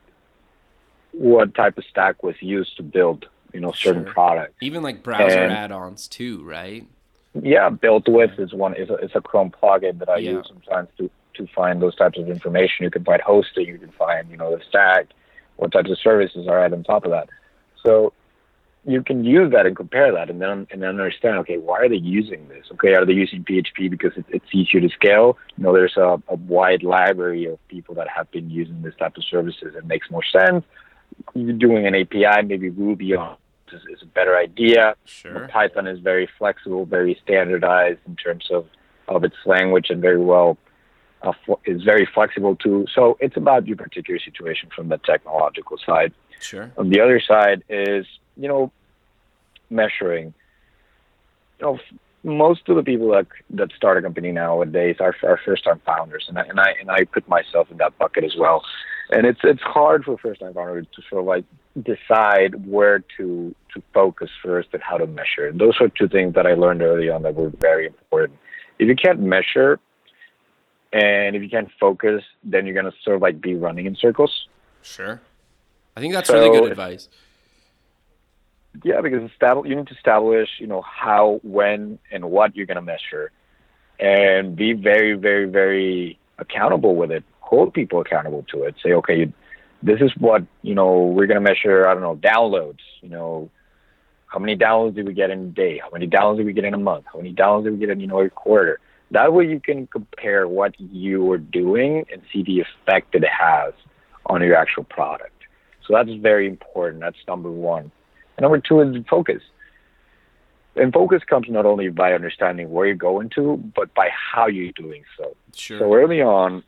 what 1.13 1.55
type 1.55 1.77
of 1.79 1.85
stack 1.91 2.23
was 2.23 2.35
used 2.41 2.77
to 2.77 2.83
build 2.83 3.27
you 3.53 3.61
know 3.61 3.73
certain 3.73 4.05
sure. 4.05 4.13
products 4.13 4.55
even 4.63 4.83
like 4.83 5.03
browser 5.03 5.39
and, 5.39 5.53
add-ons 5.53 6.07
too 6.07 6.43
right 6.45 6.87
yeah 7.35 7.69
BuiltWith 7.69 8.39
is 8.39 8.53
one 8.53 8.75
is 8.75 8.91
a, 8.91 8.95
it's 8.95 9.15
a 9.17 9.21
chrome 9.21 9.51
plugin 9.51 9.99
that 9.99 10.09
i 10.09 10.19
yeah. 10.19 10.33
use 10.33 10.47
sometimes 10.49 10.89
to 10.99 11.11
to 11.35 11.49
find 11.55 11.83
those 11.83 11.97
types 11.97 12.19
of 12.19 12.29
information 12.29 12.85
you 12.85 12.91
can 12.91 13.05
find 13.05 13.21
hosting 13.23 13.67
you 13.67 13.79
can 13.79 13.91
find 13.93 14.31
you 14.31 14.37
know 14.37 14.57
the 14.57 14.63
stack 14.69 15.09
what 15.61 15.73
types 15.73 15.91
of 15.91 15.99
services 15.99 16.49
are 16.49 16.59
added 16.65 16.77
on 16.77 16.85
top 16.85 17.05
of 17.05 17.11
that. 17.11 17.29
So 17.85 18.13
you 18.87 19.03
can 19.03 19.25
use 19.25 19.53
that 19.53 19.67
and 19.67 19.77
compare 19.77 20.11
that 20.13 20.31
and 20.31 20.41
then 20.41 20.67
and 20.71 20.83
then 20.83 20.89
understand 20.89 21.37
okay 21.37 21.59
why 21.59 21.81
are 21.81 21.89
they 21.89 21.97
using 21.97 22.49
this? 22.49 22.65
Okay 22.73 22.95
are 22.95 23.05
they 23.05 23.13
using 23.13 23.45
php 23.45 23.91
because 23.91 24.13
it, 24.17 24.25
it's 24.31 24.47
easier 24.53 24.81
to 24.81 24.89
scale? 24.89 25.37
You 25.57 25.65
know 25.65 25.73
there's 25.73 25.97
a, 25.97 26.21
a 26.29 26.35
wide 26.35 26.83
library 26.83 27.45
of 27.45 27.59
people 27.69 27.95
that 27.97 28.09
have 28.09 28.31
been 28.31 28.49
using 28.51 28.81
this 28.83 28.95
type 28.99 29.17
of 29.19 29.25
services. 29.25 29.75
It 29.77 29.87
makes 29.87 30.11
more 30.11 30.25
sense. 30.25 30.65
You're 31.35 31.53
doing 31.53 31.87
an 31.87 31.95
api 31.95 32.47
maybe 32.47 32.71
ruby 32.71 33.15
on 33.15 33.37
is, 33.73 33.83
is 33.93 34.03
a 34.03 34.07
better 34.07 34.37
idea. 34.37 34.97
Sure. 35.05 35.47
python 35.49 35.87
is 35.87 36.01
very 36.01 36.29
flexible 36.39 36.87
very 36.87 37.21
standardized 37.23 38.01
in 38.07 38.17
terms 38.17 38.49
of 38.51 38.67
of 39.09 39.25
its 39.25 39.37
language 39.45 39.91
and 39.91 40.01
very 40.01 40.19
well 40.19 40.57
uh, 41.23 41.33
is 41.65 41.83
very 41.83 42.07
flexible 42.15 42.57
too 42.57 42.87
so 42.95 43.17
it's 43.21 43.37
about 43.37 43.67
your 43.67 43.77
particular 43.77 44.19
situation 44.19 44.69
from 44.75 44.89
the 44.89 44.99
technological 44.99 45.79
side 45.85 46.13
sure 46.41 46.73
on 46.77 46.89
the 46.91 47.01
other 47.01 47.21
side 47.21 47.63
is 47.69 48.07
you 48.41 48.49
know, 48.49 48.73
measuring. 49.69 50.35
You 51.61 51.67
know, 51.67 51.79
most 52.23 52.69
of 52.69 52.77
the 52.77 52.83
people 52.83 53.11
that 53.13 53.27
that 53.51 53.71
start 53.77 53.99
a 53.99 54.03
company 54.03 54.33
nowadays 54.33 54.97
are, 55.01 55.15
are 55.23 55.39
first 55.45 55.65
time 55.65 55.81
founders, 55.87 56.27
and 56.29 56.39
I, 56.39 56.43
and 56.43 56.59
I 56.59 56.75
and 56.81 56.91
I 56.91 57.05
put 57.05 57.29
myself 57.29 57.71
in 57.71 57.77
that 57.79 57.97
bucket 57.99 58.25
as 58.25 58.35
well. 58.37 58.65
And 59.11 59.27
it's 59.27 59.41
it's 59.45 59.63
hard 59.63 60.05
for 60.05 60.17
first 60.19 60.41
time 60.41 60.55
founders 60.55 60.87
to 60.97 61.03
sort 61.09 61.21
of 61.21 61.27
like 61.27 61.45
decide 61.83 62.67
where 62.67 63.01
to 63.19 63.55
to 63.75 63.83
focus 63.93 64.31
first 64.43 64.71
and 64.73 64.83
how 64.83 64.97
to 64.97 65.07
measure. 65.07 65.47
And 65.47 65.61
those 65.61 65.81
are 65.81 65.89
two 65.89 66.09
things 66.09 66.35
that 66.35 66.47
I 66.47 66.55
learned 66.55 66.83
early 66.83 67.11
on 67.11 67.23
that 67.23 67.35
were 67.35 67.51
very 67.51 67.87
important. 67.87 68.39
If 68.79 68.89
you 68.89 68.97
can't 68.97 69.21
measure 69.21 69.79
and 70.93 71.37
if 71.37 71.43
you 71.43 71.49
can't 71.49 71.71
focus, 71.79 72.23
then 72.45 72.67
you're 72.67 72.75
gonna 72.75 72.93
sort 73.03 73.17
of 73.17 73.23
like 73.23 73.41
be 73.41 73.55
running 73.55 73.87
in 73.87 73.97
circles. 73.97 74.49
Sure. 74.83 75.21
I 75.97 76.01
think 76.01 76.15
that's 76.15 76.29
so 76.29 76.35
really 76.35 76.59
good 76.59 76.71
advice. 76.71 77.09
Yeah, 78.85 79.01
because 79.01 79.29
you 79.67 79.75
need 79.75 79.89
to 79.89 79.95
establish, 79.95 80.49
you 80.59 80.67
know, 80.67 80.81
how, 80.83 81.41
when, 81.43 81.99
and 82.11 82.31
what 82.31 82.55
you're 82.55 82.67
going 82.67 82.77
to 82.77 82.83
measure, 82.83 83.33
and 83.99 84.55
be 84.55 84.73
very, 84.73 85.15
very, 85.15 85.47
very 85.47 86.19
accountable 86.39 86.95
with 86.95 87.11
it. 87.11 87.25
Hold 87.41 87.75
people 87.75 88.01
accountable 88.01 88.45
to 88.53 88.63
it. 88.63 88.77
Say, 88.83 88.93
okay, 88.93 89.19
you, 89.19 89.33
this 89.83 90.01
is 90.01 90.13
what 90.17 90.45
you 90.63 90.75
know 90.75 91.01
we're 91.01 91.27
going 91.27 91.43
to 91.43 91.47
measure. 91.47 91.87
I 91.87 91.95
don't 91.95 92.03
know 92.03 92.17
downloads. 92.17 92.79
You 93.01 93.09
know, 93.09 93.51
how 94.27 94.39
many 94.39 94.57
downloads 94.57 94.95
did 94.95 95.07
we 95.07 95.15
get 95.15 95.31
in 95.31 95.41
a 95.41 95.47
day? 95.47 95.79
How 95.83 95.91
many 95.93 96.07
downloads 96.07 96.37
did 96.37 96.47
we 96.47 96.53
get 96.53 96.65
in 96.65 96.75
a 96.75 96.79
month? 96.79 97.07
How 97.13 97.19
many 97.19 97.35
downloads 97.35 97.65
did 97.65 97.73
we 97.73 97.79
get 97.79 97.91
in 97.91 97.99
you 97.99 98.07
know 98.07 98.21
a 98.21 98.31
quarter? 98.31 98.79
That 99.11 99.33
way, 99.33 99.47
you 99.47 99.61
can 99.61 99.87
compare 99.87 100.47
what 100.47 100.79
you 100.79 101.31
are 101.33 101.39
doing 101.39 102.07
and 102.13 102.23
see 102.33 102.43
the 102.43 102.61
effect 102.61 103.15
it 103.15 103.25
has 103.25 103.73
on 104.27 104.43
your 104.43 104.55
actual 104.55 104.85
product. 104.85 105.33
So 105.87 105.95
that's 105.95 106.11
very 106.21 106.47
important. 106.47 107.01
That's 107.01 107.17
number 107.27 107.51
one. 107.51 107.91
And 108.37 108.43
number 108.43 108.59
two 108.59 108.81
is 108.81 108.97
focus. 109.09 109.43
and 110.77 110.93
focus 110.93 111.23
comes 111.29 111.47
not 111.49 111.67
only 111.67 111.89
by 111.89 112.13
understanding 112.13 112.71
where 112.71 112.87
you're 112.87 112.95
going 112.95 113.31
to, 113.31 113.57
but 113.75 113.93
by 113.95 114.09
how 114.11 114.47
you're 114.47 114.73
doing 114.73 115.03
so. 115.19 115.37
Sure. 115.55 115.79
So 115.81 115.95
early 115.95 116.23
on, 116.23 116.63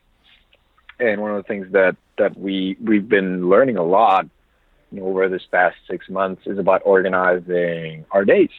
and 0.98 1.20
one 1.20 1.30
of 1.30 1.36
the 1.36 1.44
things 1.44 1.68
that 1.72 1.96
that 2.18 2.36
we 2.38 2.76
we've 2.82 3.08
been 3.08 3.48
learning 3.48 3.76
a 3.76 3.84
lot 3.84 4.26
you 4.90 5.00
know, 5.00 5.06
over 5.06 5.28
this 5.28 5.42
past 5.50 5.76
six 5.88 6.08
months 6.08 6.42
is 6.46 6.58
about 6.58 6.82
organizing 6.84 8.04
our 8.10 8.24
days. 8.24 8.50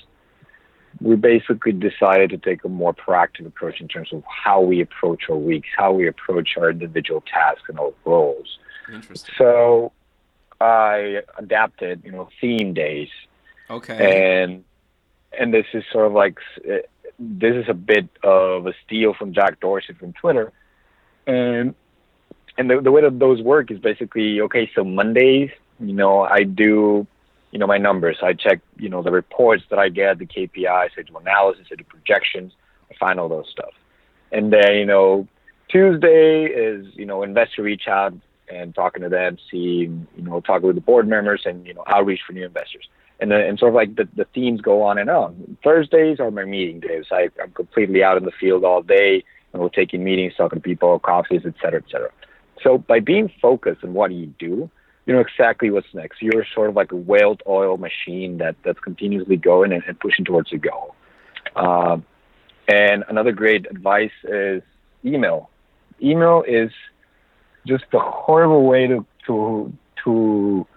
We 1.02 1.16
basically 1.16 1.72
decided 1.74 2.30
to 2.32 2.38
take 2.38 2.64
a 2.64 2.70
more 2.70 2.94
proactive 2.94 3.46
approach 3.46 3.82
in 3.82 3.88
terms 3.88 4.14
of 4.14 4.24
how 4.28 4.62
we 4.62 4.82
approach 4.82 5.24
our 5.30 5.36
weeks, 5.36 5.70
how 5.76 5.91
we 5.91 6.08
approach 6.08 6.58
our 6.58 6.70
individual 6.70 7.22
tasks 7.22 7.64
and 7.68 7.80
our 7.80 7.94
roles. 8.06 8.60
Interesting. 8.91 9.34
So 9.38 9.91
I 10.62 11.22
adapted, 11.38 12.04
you 12.06 12.12
know, 12.12 12.30
theme 12.39 12.74
days 12.74 13.10
Okay. 13.70 14.41
and 14.44 14.64
and 15.38 15.54
this 15.54 15.66
is 15.74 15.84
sort 15.91 16.06
of 16.06 16.14
like 16.14 16.38
this 17.20 17.56
is 17.56 17.66
a 17.68 17.74
bit 17.74 18.08
of 18.24 18.68
a 18.68 18.74
steal 18.86 19.14
from 19.14 19.34
Jack 19.34 19.60
Dorsey 19.60 19.94
from 19.94 20.14
Twitter, 20.14 20.52
and 21.26 21.74
and 22.58 22.70
the, 22.70 22.82
the 22.82 22.91
way 22.91 23.02
that 23.02 23.20
those 23.20 23.41
work 23.41 23.72
is 23.72 23.80
basically 23.80 24.41
okay. 24.41 24.70
So 24.76 24.84
Mondays, 24.84 25.50
you 25.80 25.94
know, 25.94 26.22
I 26.22 26.44
do, 26.44 27.08
you 27.54 27.60
know, 27.60 27.68
my 27.68 27.78
numbers. 27.78 28.18
I 28.22 28.34
check, 28.34 28.60
you 28.78 28.89
know, 28.89 29.01
the 29.01 29.12
reports 29.12 29.64
that 29.70 29.80
I 29.80 29.88
get, 29.88 30.20
the 30.20 30.26
KPIs. 30.26 30.89
I 30.97 31.01
do 31.04 31.18
analysis. 31.18 31.68
I 31.72 31.76
do 31.76 31.84
projections. 31.86 32.51
I 32.91 32.95
find 32.99 33.20
all 33.20 33.30
those 33.30 33.47
stuff, 33.49 33.72
and 34.32 34.51
then 34.51 34.76
you 34.76 34.86
know, 34.86 35.28
Tuesday 35.70 36.45
is 36.45 36.88
you 36.95 37.06
know 37.06 37.24
investor 37.24 37.64
reach 37.64 37.88
out 37.88 38.14
and 38.49 38.76
talking 38.76 39.04
to 39.04 39.10
them, 39.10 39.38
seeing 39.49 40.06
you 40.18 40.24
know 40.24 40.41
talking 40.41 40.68
with 40.68 40.76
the 40.76 40.82
board 40.82 41.08
members 41.08 41.43
and 41.45 41.66
you 41.66 41.74
know 41.74 41.84
outreach 41.88 42.20
for 42.28 42.34
new 42.34 42.45
investors 42.45 42.88
and 43.20 43.32
then, 43.32 43.41
and 43.41 43.58
sort 43.58 43.70
of 43.70 43.76
like 43.76 43.95
the, 43.95 44.08
the 44.16 44.26
themes 44.34 44.62
go 44.62 44.82
on 44.84 44.97
and 44.97 45.10
on. 45.10 45.58
Thursdays 45.64 46.20
are 46.20 46.30
my 46.32 46.45
meeting 46.45 46.80
days. 46.80 47.06
I, 47.12 47.30
I'm 47.41 47.51
completely 47.51 48.04
out 48.04 48.18
in 48.18 48.26
the 48.26 48.32
field 48.38 48.66
all 48.66 48.82
day, 48.82 49.24
and 49.54 49.62
we're 49.62 49.70
taking 49.70 50.04
meetings, 50.04 50.34
talking 50.36 50.60
to 50.60 50.64
people, 50.64 50.99
coffees, 50.99 51.41
et 51.45 51.54
cetera, 51.62 51.82
et 51.86 51.89
cetera. 51.91 52.10
So 52.62 52.78
by 52.78 52.99
being 52.99 53.32
focused 53.41 53.84
on 53.84 53.93
what 53.93 54.12
you 54.12 54.28
do, 54.39 54.70
you 55.06 55.14
know 55.14 55.20
exactly 55.20 55.70
what's 55.70 55.93
next. 55.93 56.22
You're 56.22 56.45
sort 56.54 56.70
of 56.70 56.76
like 56.76 56.91
a 56.91 56.95
whaled 56.95 57.43
oil 57.47 57.78
machine 57.78 58.38
that 58.38 58.56
that's 58.64 58.80
continuously 58.80 59.38
going 59.38 59.74
and, 59.74 59.84
and 59.88 59.99
pushing 59.99 60.26
towards 60.26 60.51
a 60.54 60.58
goal. 60.58 60.95
Um, 61.56 62.06
and 62.68 63.04
another 63.10 63.32
great 63.32 63.66
advice 63.70 64.12
is 64.24 64.64
email. 65.04 65.49
Email 66.01 66.43
is 66.47 66.72
just 67.68 67.86
a 67.93 67.99
horrible 67.99 68.66
way 68.66 68.88
to 68.88 69.06
to 69.28 69.74
to 70.04 70.68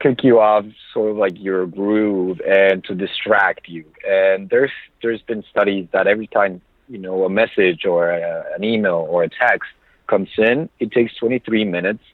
kick 0.00 0.22
you 0.22 0.38
off 0.38 0.64
sort 0.92 1.10
of 1.10 1.16
like 1.16 1.32
your 1.36 1.66
groove 1.66 2.40
and 2.46 2.84
to 2.84 2.94
distract 2.94 3.68
you. 3.68 3.84
And 4.06 4.48
there's 4.50 4.72
there's 5.02 5.22
been 5.22 5.42
studies 5.50 5.88
that 5.92 6.06
every 6.06 6.28
time 6.28 6.60
you 6.88 6.98
know 6.98 7.24
a 7.24 7.30
message 7.30 7.84
or 7.84 8.10
a, 8.10 8.44
an 8.54 8.62
email 8.62 9.06
or 9.08 9.24
a 9.24 9.28
text 9.28 9.70
comes 10.06 10.28
in, 10.38 10.68
it 10.78 10.92
takes 10.92 11.14
23 11.16 11.64
minutes 11.64 12.04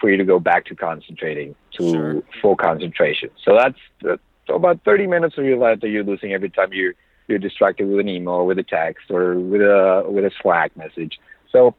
for 0.00 0.10
you 0.10 0.16
to 0.16 0.24
go 0.24 0.38
back 0.38 0.64
to 0.66 0.74
concentrating 0.74 1.54
to 1.76 1.92
Sure. 1.92 2.22
full 2.40 2.56
concentration. 2.56 3.30
So 3.44 3.54
that's 3.54 3.78
that's 4.02 4.22
about 4.48 4.80
30 4.84 5.06
minutes 5.06 5.36
of 5.38 5.44
your 5.44 5.58
life 5.58 5.80
that 5.80 5.88
you're 5.90 6.04
losing 6.04 6.32
every 6.32 6.50
time 6.50 6.72
you 6.72 6.94
you're 7.28 7.38
distracted 7.38 7.86
with 7.88 8.00
an 8.00 8.08
email 8.08 8.34
or 8.34 8.46
with 8.46 8.58
a 8.58 8.62
text 8.64 9.10
or 9.10 9.34
with 9.38 9.60
a 9.60 10.04
with 10.08 10.24
a 10.24 10.30
Slack 10.42 10.76
message. 10.76 11.18
So 11.52 11.74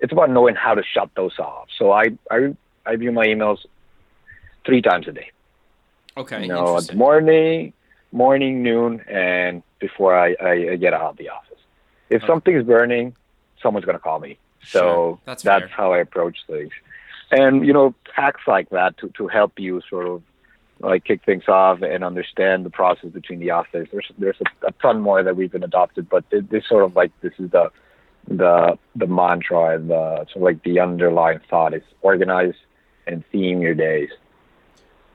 it's 0.00 0.12
about 0.12 0.30
knowing 0.30 0.54
how 0.54 0.74
to 0.74 0.82
shut 0.82 1.10
those 1.16 1.38
off. 1.38 1.68
So 1.78 1.92
I 1.92 2.16
I 2.30 2.54
I 2.86 2.96
view 2.96 3.12
my 3.12 3.26
emails 3.26 3.58
three 4.64 4.80
times 4.82 5.08
a 5.08 5.12
day. 5.12 5.30
Okay. 6.16 6.42
You 6.42 6.48
know, 6.48 6.80
morning, 6.94 7.72
morning, 8.12 8.62
noon, 8.62 9.00
and 9.08 9.62
before 9.80 10.16
I, 10.16 10.34
I, 10.40 10.52
I 10.72 10.76
get 10.76 10.94
out 10.94 11.10
of 11.10 11.16
the 11.18 11.28
office. 11.28 11.58
If 12.08 12.22
Okay. 12.22 12.26
something 12.26 12.56
is 12.56 12.64
burning, 12.64 13.14
someone's 13.62 13.84
going 13.84 13.96
to 13.98 14.02
call 14.02 14.18
me. 14.20 14.38
So 14.64 14.78
Sure. 14.78 15.18
That's 15.26 15.42
fair. 15.42 15.68
how 15.68 15.92
I 15.92 15.98
approach 15.98 16.38
things. 16.46 16.70
And, 17.30 17.66
you 17.66 17.72
know, 17.72 17.94
hacks 18.14 18.42
like 18.46 18.70
that 18.70 18.98
to, 18.98 19.08
to 19.16 19.26
help 19.28 19.58
you 19.58 19.82
sort 19.90 20.06
of 20.06 20.22
like 20.80 21.04
kick 21.04 21.24
things 21.24 21.44
off 21.48 21.82
and 21.82 22.04
understand 22.04 22.64
the 22.64 22.70
process 22.70 23.10
between 23.10 23.40
the 23.40 23.50
office. 23.50 23.88
There's 23.90 24.12
there's 24.18 24.36
a, 24.40 24.66
a 24.68 24.72
ton 24.72 25.00
more 25.00 25.22
that 25.22 25.36
we've 25.36 25.50
been 25.50 25.64
adopted, 25.64 26.08
but 26.08 26.28
this, 26.30 26.44
this 26.50 26.64
sort 26.68 26.84
of 26.84 26.94
like 26.94 27.12
this 27.20 27.32
is 27.38 27.50
the 27.50 27.70
the 28.28 28.78
the 28.94 29.06
mantra 29.06 29.76
and 29.76 29.90
the 29.90 30.26
sort 30.32 30.36
of 30.36 30.42
like 30.42 30.62
the 30.64 30.80
underlying 30.80 31.40
thought 31.48 31.74
is 31.74 31.82
organize 32.02 32.54
and 33.06 33.24
theme 33.30 33.60
your 33.60 33.74
days. 33.74 34.10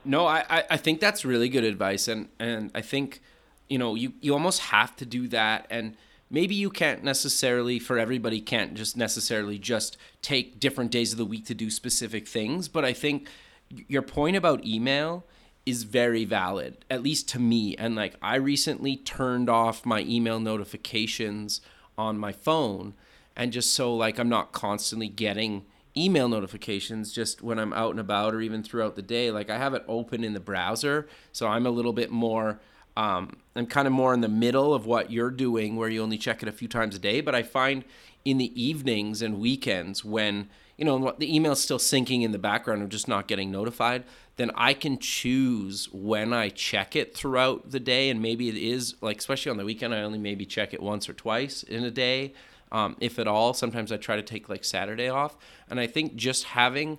No, 0.04 0.26
I, 0.26 0.44
I, 0.50 0.64
I 0.72 0.78
think 0.78 1.00
that's 1.00 1.24
really 1.24 1.50
good 1.50 1.64
advice, 1.64 2.08
and 2.08 2.30
and 2.40 2.72
I 2.74 2.82
think, 2.82 3.22
you 3.70 3.78
know, 3.78 3.96
you 3.96 4.14
you 4.20 4.34
almost 4.34 4.62
have 4.62 4.96
to 4.98 5.06
do 5.06 5.28
that, 5.28 5.68
and 5.70 5.96
maybe 6.32 6.56
you 6.56 6.70
can't 6.70 7.04
necessarily 7.04 7.78
for 7.78 8.00
everybody 8.00 8.42
can't 8.42 8.74
just 8.74 8.96
necessarily 8.96 9.60
just 9.60 9.98
take 10.22 10.60
different 10.60 10.90
days 10.90 11.12
of 11.12 11.18
the 11.18 11.26
week 11.26 11.46
to 11.46 11.54
do 11.54 11.70
specific 11.70 12.28
things, 12.28 12.68
but 12.68 12.86
I 12.86 12.94
think 12.94 13.28
your 13.70 14.02
point 14.02 14.36
about 14.36 14.66
email 14.66 15.26
is 15.66 15.84
very 15.84 16.26
valid, 16.26 16.84
at 16.90 17.04
least 17.04 17.30
to 17.30 17.40
me. 17.40 17.76
And 17.76 17.96
like 17.96 18.16
I 18.22 18.36
recently 18.36 18.96
turned 18.96 19.50
off 19.50 19.86
my 19.86 20.02
email 20.02 20.40
notifications 20.40 21.62
on 21.98 22.18
my 22.18 22.32
phone, 22.32 22.96
and 23.36 23.52
just 23.52 23.74
so 23.74 23.94
like 23.96 24.18
I'm 24.18 24.30
not 24.30 24.54
constantly 24.54 25.08
getting 25.08 25.66
email 25.96 26.30
notifications 26.30 27.12
just 27.12 27.42
when 27.42 27.60
I'm 27.60 27.74
out 27.74 27.92
and 27.92 28.00
about 28.00 28.34
or 28.34 28.42
even 28.42 28.64
throughout 28.64 28.96
the 28.96 29.02
day. 29.02 29.30
Like 29.30 29.50
I 29.50 29.58
have 29.58 29.74
it 29.74 29.84
open 29.88 30.24
in 30.24 30.34
the 30.34 30.40
browser, 30.40 31.08
so 31.32 31.48
I'm 31.48 31.66
a 31.66 31.72
little 31.72 31.94
bit 31.94 32.12
more. 32.12 32.60
Um, 32.98 33.38
I'm 33.56 33.66
kind 33.66 33.88
of 33.88 33.94
more 33.94 34.14
in 34.14 34.22
the 34.22 34.30
middle 34.30 34.74
of 34.74 34.86
what 34.86 35.12
you're 35.12 35.32
doing, 35.32 35.76
where 35.76 35.90
you 35.90 36.02
only 36.02 36.18
check 36.18 36.42
it 36.42 36.50
a 36.50 36.52
few 36.52 36.68
times 36.68 36.96
a 36.96 37.00
day. 37.00 37.22
But 37.22 37.36
I 37.36 37.44
find 37.44 37.84
in 38.26 38.38
the 38.38 38.62
evenings 38.62 39.22
and 39.22 39.40
weekends 39.40 40.06
when 40.06 40.50
you 40.78 40.86
know 40.86 41.16
the 41.18 41.34
email's 41.34 41.62
still 41.62 41.78
syncing 41.78 42.24
in 42.24 42.32
the 42.32 42.40
background, 42.40 42.82
I'm 42.82 42.90
just 42.90 43.08
not 43.08 43.28
getting 43.28 43.52
notified. 43.52 44.04
Then 44.38 44.52
I 44.56 44.74
can 44.74 44.98
choose 44.98 45.90
when 45.92 46.34
I 46.34 46.50
check 46.50 46.96
it 46.96 47.16
throughout 47.16 47.72
the 47.72 47.80
day, 47.80 48.10
and 48.10 48.22
maybe 48.22 48.50
it 48.50 48.56
is 48.58 48.96
like, 49.02 49.20
especially 49.20 49.52
on 49.52 49.58
the 49.58 49.66
weekend, 49.66 49.94
I 49.94 50.02
only 50.02 50.20
maybe 50.20 50.46
check 50.46 50.74
it 50.74 50.82
once 50.82 51.08
or 51.08 51.14
twice 51.14 51.64
in 51.64 51.84
a 51.84 51.92
day 51.92 52.34
um, 52.72 52.96
if 53.00 53.20
at 53.20 53.28
all. 53.28 53.54
Sometimes 53.54 53.92
I 53.92 53.98
try 53.98 54.16
to 54.16 54.24
take 54.24 54.50
like 54.50 54.64
Saturday 54.64 55.10
off. 55.10 55.38
And 55.70 55.80
I 55.80 55.88
think 55.88 56.16
just 56.16 56.46
having, 56.46 56.98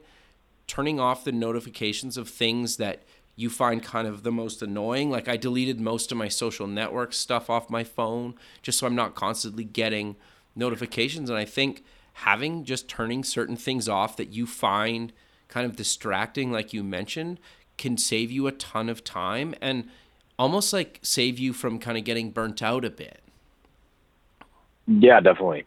turning 0.67 1.01
off 1.01 1.25
the 1.25 1.33
notifications 1.33 2.17
of 2.17 2.29
things 2.29 2.77
that 2.77 3.03
you 3.37 3.49
find 3.49 3.83
kind 3.83 4.07
of 4.07 4.23
the 4.23 4.33
most 4.33 4.63
annoying. 4.63 5.11
Like 5.11 5.29
I 5.29 5.37
deleted 5.37 5.81
most 5.81 6.13
of 6.13 6.19
my 6.19 6.29
social 6.29 6.67
network 6.67 7.13
stuff 7.13 7.49
off 7.49 7.71
my 7.71 7.85
phone 7.85 8.35
just 8.63 8.79
so 8.79 8.87
I'm 8.87 8.95
not 8.95 9.15
constantly 9.15 9.65
getting 9.65 10.17
notifications. 10.55 11.31
And 11.31 11.39
I 11.39 11.45
think 11.45 11.85
having 12.15 12.65
just 12.65 12.89
turning 12.89 13.25
certain 13.25 13.57
things 13.57 13.89
off 13.89 14.17
that 14.17 14.33
you 14.33 14.47
find 14.47 15.13
kind 15.49 15.67
of 15.67 15.77
distracting, 15.77 16.53
like 16.53 16.73
you 16.73 16.83
mentioned, 16.83 17.41
can 17.79 17.97
save 17.97 18.31
you 18.31 18.47
a 18.47 18.53
ton 18.53 18.89
of 18.89 19.03
time 19.03 19.55
and 19.61 19.89
almost 20.39 20.73
like 20.73 20.99
save 21.03 21.39
you 21.39 21.53
from 21.53 21.79
kind 21.79 21.97
of 21.97 22.05
getting 22.05 22.31
burnt 22.31 22.63
out 22.63 22.85
a 22.85 22.91
bit. 22.91 23.21
Yeah, 24.87 25.21
definitely, 25.21 25.65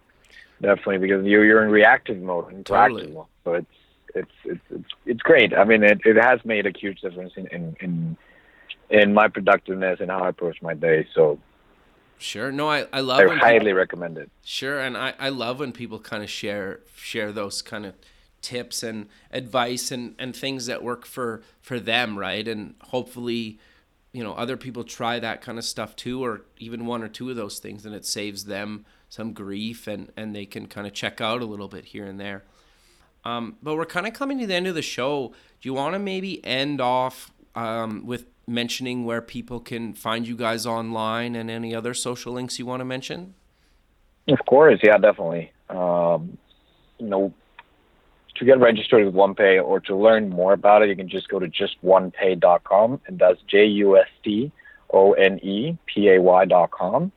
definitely, 0.61 0.97
because 0.99 1.25
you're 1.25 1.45
you're 1.45 1.63
in 1.63 1.71
reactive 1.71 2.21
mode 2.21 2.51
and 2.51 2.65
Totally. 2.65 3.07
mode. 3.07 3.25
So 3.43 3.53
it's 3.53 3.67
it's 4.15 4.31
it's 4.45 4.61
it's, 4.69 4.89
it's 5.05 5.21
great. 5.21 5.53
I 5.53 5.63
mean, 5.63 5.83
it, 5.83 6.01
it 6.05 6.15
has 6.15 6.39
made 6.45 6.65
a 6.65 6.71
huge 6.77 7.01
difference 7.01 7.33
in, 7.35 7.47
in 7.47 7.75
in 7.79 8.17
in 8.89 9.13
my 9.13 9.27
productiveness 9.27 9.99
and 9.99 10.09
how 10.09 10.23
I 10.23 10.29
approach 10.29 10.61
my 10.61 10.73
day. 10.73 11.07
So 11.13 11.39
Sure. 12.17 12.49
No, 12.51 12.69
I, 12.69 12.87
I 12.93 13.01
love 13.01 13.19
I 13.19 13.25
when 13.25 13.35
people- 13.35 13.47
highly 13.47 13.73
recommend 13.73 14.17
it. 14.17 14.31
Sure, 14.43 14.79
and 14.79 14.97
I, 14.97 15.13
I 15.19 15.29
love 15.29 15.59
when 15.59 15.73
people 15.73 15.99
kind 15.99 16.23
of 16.23 16.29
share 16.29 16.79
share 16.95 17.31
those 17.31 17.61
kind 17.61 17.85
of 17.85 17.93
tips 18.41 18.83
and 18.83 19.07
advice 19.31 19.91
and, 19.91 20.15
and 20.19 20.35
things 20.35 20.67
that 20.67 20.81
work 20.83 21.05
for 21.05 21.41
for 21.61 21.79
them, 21.79 22.17
right? 22.17 22.47
And 22.47 22.75
hopefully, 22.83 23.59
you 24.13 24.23
know, 24.23 24.33
other 24.33 24.55
people 24.55 24.83
try 24.85 25.19
that 25.19 25.41
kind 25.41 25.57
of 25.57 25.65
stuff 25.65 25.95
too, 25.95 26.23
or 26.23 26.41
even 26.57 26.85
one 26.85 27.03
or 27.03 27.09
two 27.09 27.29
of 27.29 27.35
those 27.35 27.59
things, 27.59 27.85
and 27.85 27.93
it 27.93 28.05
saves 28.05 28.45
them 28.45 28.85
some 29.09 29.33
grief 29.33 29.85
and 29.87 30.11
and 30.15 30.33
they 30.33 30.45
can 30.45 30.67
kind 30.67 30.87
of 30.87 30.93
check 30.93 31.19
out 31.19 31.41
a 31.41 31.45
little 31.45 31.67
bit 31.67 31.85
here 31.85 32.05
and 32.05 32.17
there. 32.19 32.43
Um, 33.25 33.57
but 33.61 33.75
we're 33.75 33.85
kind 33.85 34.05
of 34.05 34.13
coming 34.13 34.37
to 34.39 34.47
the 34.47 34.53
end 34.53 34.67
of 34.67 34.75
the 34.75 34.81
show. 34.81 35.33
Do 35.59 35.69
you 35.69 35.73
want 35.73 35.93
to 35.93 35.99
maybe 35.99 36.45
end 36.45 36.79
off 36.79 37.31
um, 37.55 38.05
with 38.05 38.27
mentioning 38.47 39.05
where 39.05 39.21
people 39.21 39.59
can 39.59 39.93
find 39.93 40.27
you 40.27 40.35
guys 40.35 40.65
online 40.65 41.35
and 41.35 41.49
any 41.49 41.73
other 41.73 41.93
social 41.93 42.33
links 42.33 42.59
you 42.59 42.65
want 42.65 42.81
to 42.81 42.85
mention? 42.85 43.33
Of 44.27 44.39
course, 44.47 44.79
yeah, 44.83 44.97
definitely. 44.97 45.51
Um, 45.69 46.37
you 46.99 47.07
know, 47.07 47.33
to 48.35 48.45
get 48.45 48.59
registered 48.59 49.05
with 49.05 49.15
OnePay 49.15 49.63
or 49.63 49.79
to 49.81 49.95
learn 49.95 50.29
more 50.29 50.53
about 50.53 50.81
it, 50.81 50.89
you 50.89 50.95
can 50.95 51.09
just 51.09 51.29
go 51.29 51.39
to 51.39 51.47
justonepay.com, 51.47 53.01
and 53.07 53.19
that's 53.19 53.41
J 53.47 53.65
U 53.65 53.97
S 53.97 54.07
T 54.23 54.51
O 54.93 55.13
N 55.13 55.39
E 55.39 55.77
P 55.85 56.09
A 56.09 56.21
Y.com. 56.21 57.11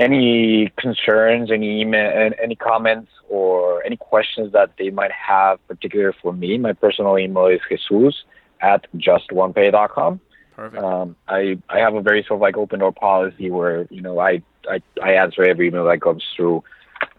Any 0.00 0.72
concerns, 0.78 1.50
any 1.52 1.82
email, 1.82 2.30
any 2.42 2.56
comments, 2.56 3.10
or 3.28 3.84
any 3.84 3.98
questions 3.98 4.50
that 4.54 4.70
they 4.78 4.88
might 4.88 5.12
have, 5.12 5.58
particularly 5.68 6.16
for 6.22 6.32
me, 6.32 6.56
my 6.56 6.72
personal 6.72 7.18
email 7.18 7.46
is 7.48 7.60
Jesus 7.68 8.24
at 8.62 8.86
justonepay.com. 8.96 10.20
Perfect. 10.56 10.82
Um, 10.82 11.16
I 11.28 11.58
I 11.68 11.78
have 11.80 11.94
a 11.94 12.00
very 12.00 12.22
sort 12.22 12.38
of 12.38 12.40
like 12.40 12.56
open 12.56 12.80
door 12.80 12.92
policy 12.92 13.50
where 13.50 13.86
you 13.90 14.00
know 14.00 14.18
I 14.18 14.42
I, 14.68 14.80
I 15.02 15.12
answer 15.12 15.42
every 15.42 15.68
email 15.68 15.84
that 15.84 16.00
comes 16.00 16.24
through 16.34 16.64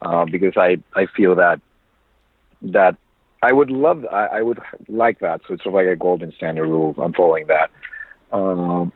uh, 0.02 0.26
because 0.26 0.54
I 0.58 0.78
I 0.96 1.06
feel 1.16 1.36
that 1.36 1.62
that 2.64 2.98
I 3.44 3.52
would 3.52 3.70
love 3.70 4.06
I, 4.12 4.26
I 4.26 4.42
would 4.42 4.60
like 4.88 5.20
that. 5.20 5.42
So 5.48 5.54
it's 5.54 5.64
sort 5.64 5.76
of 5.76 5.86
like 5.86 5.94
a 5.94 5.96
golden 5.96 6.32
standard 6.34 6.68
rule. 6.68 6.96
I'm 6.98 7.14
following 7.14 7.46
that. 7.48 7.70
Um, 8.32 8.92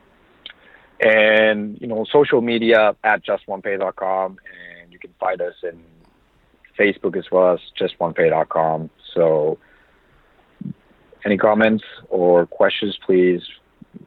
and 1.00 1.78
you 1.80 1.86
know 1.86 2.04
social 2.10 2.40
media 2.40 2.96
at 3.04 3.24
justonepay.com 3.24 4.38
and 4.82 4.92
you 4.92 4.98
can 4.98 5.12
find 5.20 5.40
us 5.40 5.54
in 5.62 5.82
Facebook 6.78 7.16
as 7.16 7.30
well 7.30 7.54
as 7.54 7.60
justonepay.com. 7.78 8.90
So 9.14 9.58
any 11.24 11.36
comments 11.36 11.84
or 12.08 12.46
questions, 12.46 12.98
please 13.04 13.42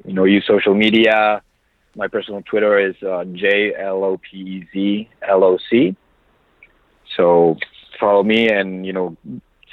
you 0.06 0.14
know, 0.14 0.24
use 0.24 0.46
social 0.48 0.74
media. 0.74 1.42
My 1.96 2.08
personal 2.08 2.42
Twitter 2.44 2.80
is 2.80 2.96
uh, 3.04 3.26
J 3.26 3.74
L 3.76 4.04
O 4.04 4.18
P 4.18 4.38
E 4.38 4.68
Z 4.74 5.10
L 5.28 5.44
O 5.44 5.58
C. 5.70 5.96
So 7.16 7.58
follow 8.00 8.24
me 8.24 8.50
and 8.50 8.86
you 8.86 8.94
know 8.94 9.18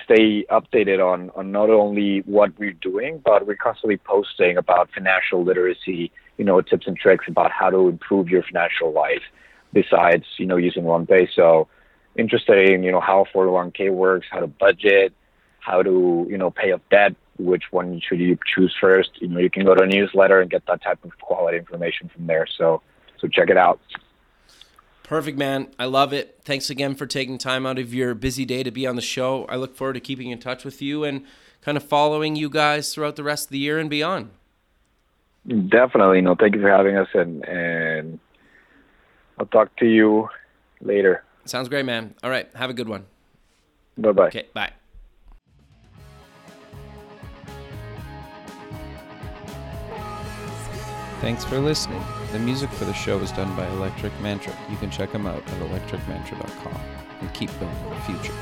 stay 0.05 0.45
updated 0.51 1.05
on 1.05 1.31
on 1.31 1.53
not 1.53 1.71
only 1.71 2.21
what 2.21 2.59
we're 2.59 2.73
doing, 2.73 3.21
but 3.25 3.47
we're 3.47 3.57
constantly 3.57 3.99
posting 3.99 4.57
about 4.57 4.91
financial 4.93 5.45
literacy. 5.45 6.11
You 6.39 6.45
know, 6.45 6.61
tips 6.61 6.87
and 6.87 6.97
tricks 6.97 7.27
about 7.29 7.51
how 7.51 7.71
to 7.71 7.89
improve 7.89 8.29
your 8.29 8.43
financial 8.43 8.93
life. 8.93 9.23
Besides, 9.73 10.25
you 10.39 10.47
know, 10.47 10.57
using 10.57 10.85
OnePay. 10.85 11.29
So 11.35 11.69
interested 12.17 12.71
in 12.71 12.83
you 12.83 12.93
know 12.93 13.01
how 13.01 13.27
401k 13.35 13.93
works, 13.93 14.27
how 14.31 14.41
to 14.41 14.47
budget, 14.47 15.13
how 15.61 15.83
to 15.83 16.27
you 16.31 16.39
know 16.39 16.51
pay 16.51 16.73
off 16.73 16.81
debt 16.91 17.15
which 17.39 17.65
one 17.71 18.01
should 18.01 18.21
you 18.21 18.39
choose 18.47 18.75
first. 18.81 19.11
You 19.21 19.29
know, 19.29 19.39
you 19.39 19.51
can 19.51 19.65
go 19.65 19.75
to 19.75 19.83
a 19.83 19.87
newsletter 19.87 20.41
and 20.41 20.51
get 20.51 20.67
that 20.67 20.83
type 20.83 21.05
of 21.05 21.19
quality 21.21 21.59
information 21.59 22.09
from 22.09 22.27
there. 22.27 22.47
So, 22.47 22.83
so 23.19 23.29
check 23.29 23.51
it 23.51 23.57
out. 23.57 23.81
Perfect, 25.03 25.39
man. 25.39 25.69
I 25.79 25.85
love 25.85 26.13
it. 26.13 26.41
Thanks 26.45 26.69
again 26.69 26.95
for 26.95 27.07
taking 27.07 27.39
time 27.39 27.65
out 27.65 27.79
of 27.79 27.95
your 27.95 28.15
busy 28.15 28.45
day 28.45 28.63
to 28.63 28.71
be 28.71 28.87
on 28.87 28.97
the 28.97 29.03
show. 29.03 29.45
I 29.45 29.57
look 29.57 29.77
forward 29.77 29.95
to 29.95 30.01
keeping 30.01 30.31
in 30.31 30.39
touch 30.39 30.65
with 30.65 30.83
you 30.83 31.05
and 31.05 31.25
kind 31.61 31.77
of 31.77 31.85
following 31.85 32.35
you 32.37 32.51
guys 32.51 32.93
throughout 32.93 33.17
the 33.17 33.23
rest 33.23 33.47
of 33.47 33.51
the 33.51 33.59
year 33.59 33.79
and 33.79 33.89
beyond. 33.89 34.31
Definitely. 35.47 36.21
No, 36.23 36.35
thank 36.35 36.55
you 36.55 36.61
for 36.61 36.71
having 36.71 36.97
us, 36.97 37.09
and 37.15 37.45
and 37.45 38.19
I'll 39.39 39.47
talk 39.47 39.75
to 39.77 39.87
you 39.87 40.29
later. 40.81 41.23
Sounds 41.45 41.69
great, 41.69 41.85
man. 41.85 42.15
All 42.25 42.31
right. 42.31 42.49
Have 42.57 42.71
a 42.71 42.75
good 42.75 42.89
one. 42.89 43.07
Bye 43.97 44.13
bye. 44.13 44.27
Okay. 44.29 44.47
Bye. 44.53 44.73
Thanks 51.21 51.45
for 51.45 51.59
listening. 51.59 52.03
The 52.33 52.39
music 52.39 52.71
for 52.71 52.85
the 52.85 52.93
show 52.93 53.19
is 53.21 53.33
done 53.33 53.55
by 53.57 53.67
Electric 53.69 54.13
Mantra. 54.21 54.53
You 54.69 54.77
can 54.77 54.91
check 54.91 55.13
them 55.13 55.27
out 55.27 55.43
at 55.49 55.63
electricmantra.com 55.63 56.81
and 57.21 57.35
keep 57.35 57.51
building 57.59 57.91
the 57.91 57.97
future. 58.03 58.35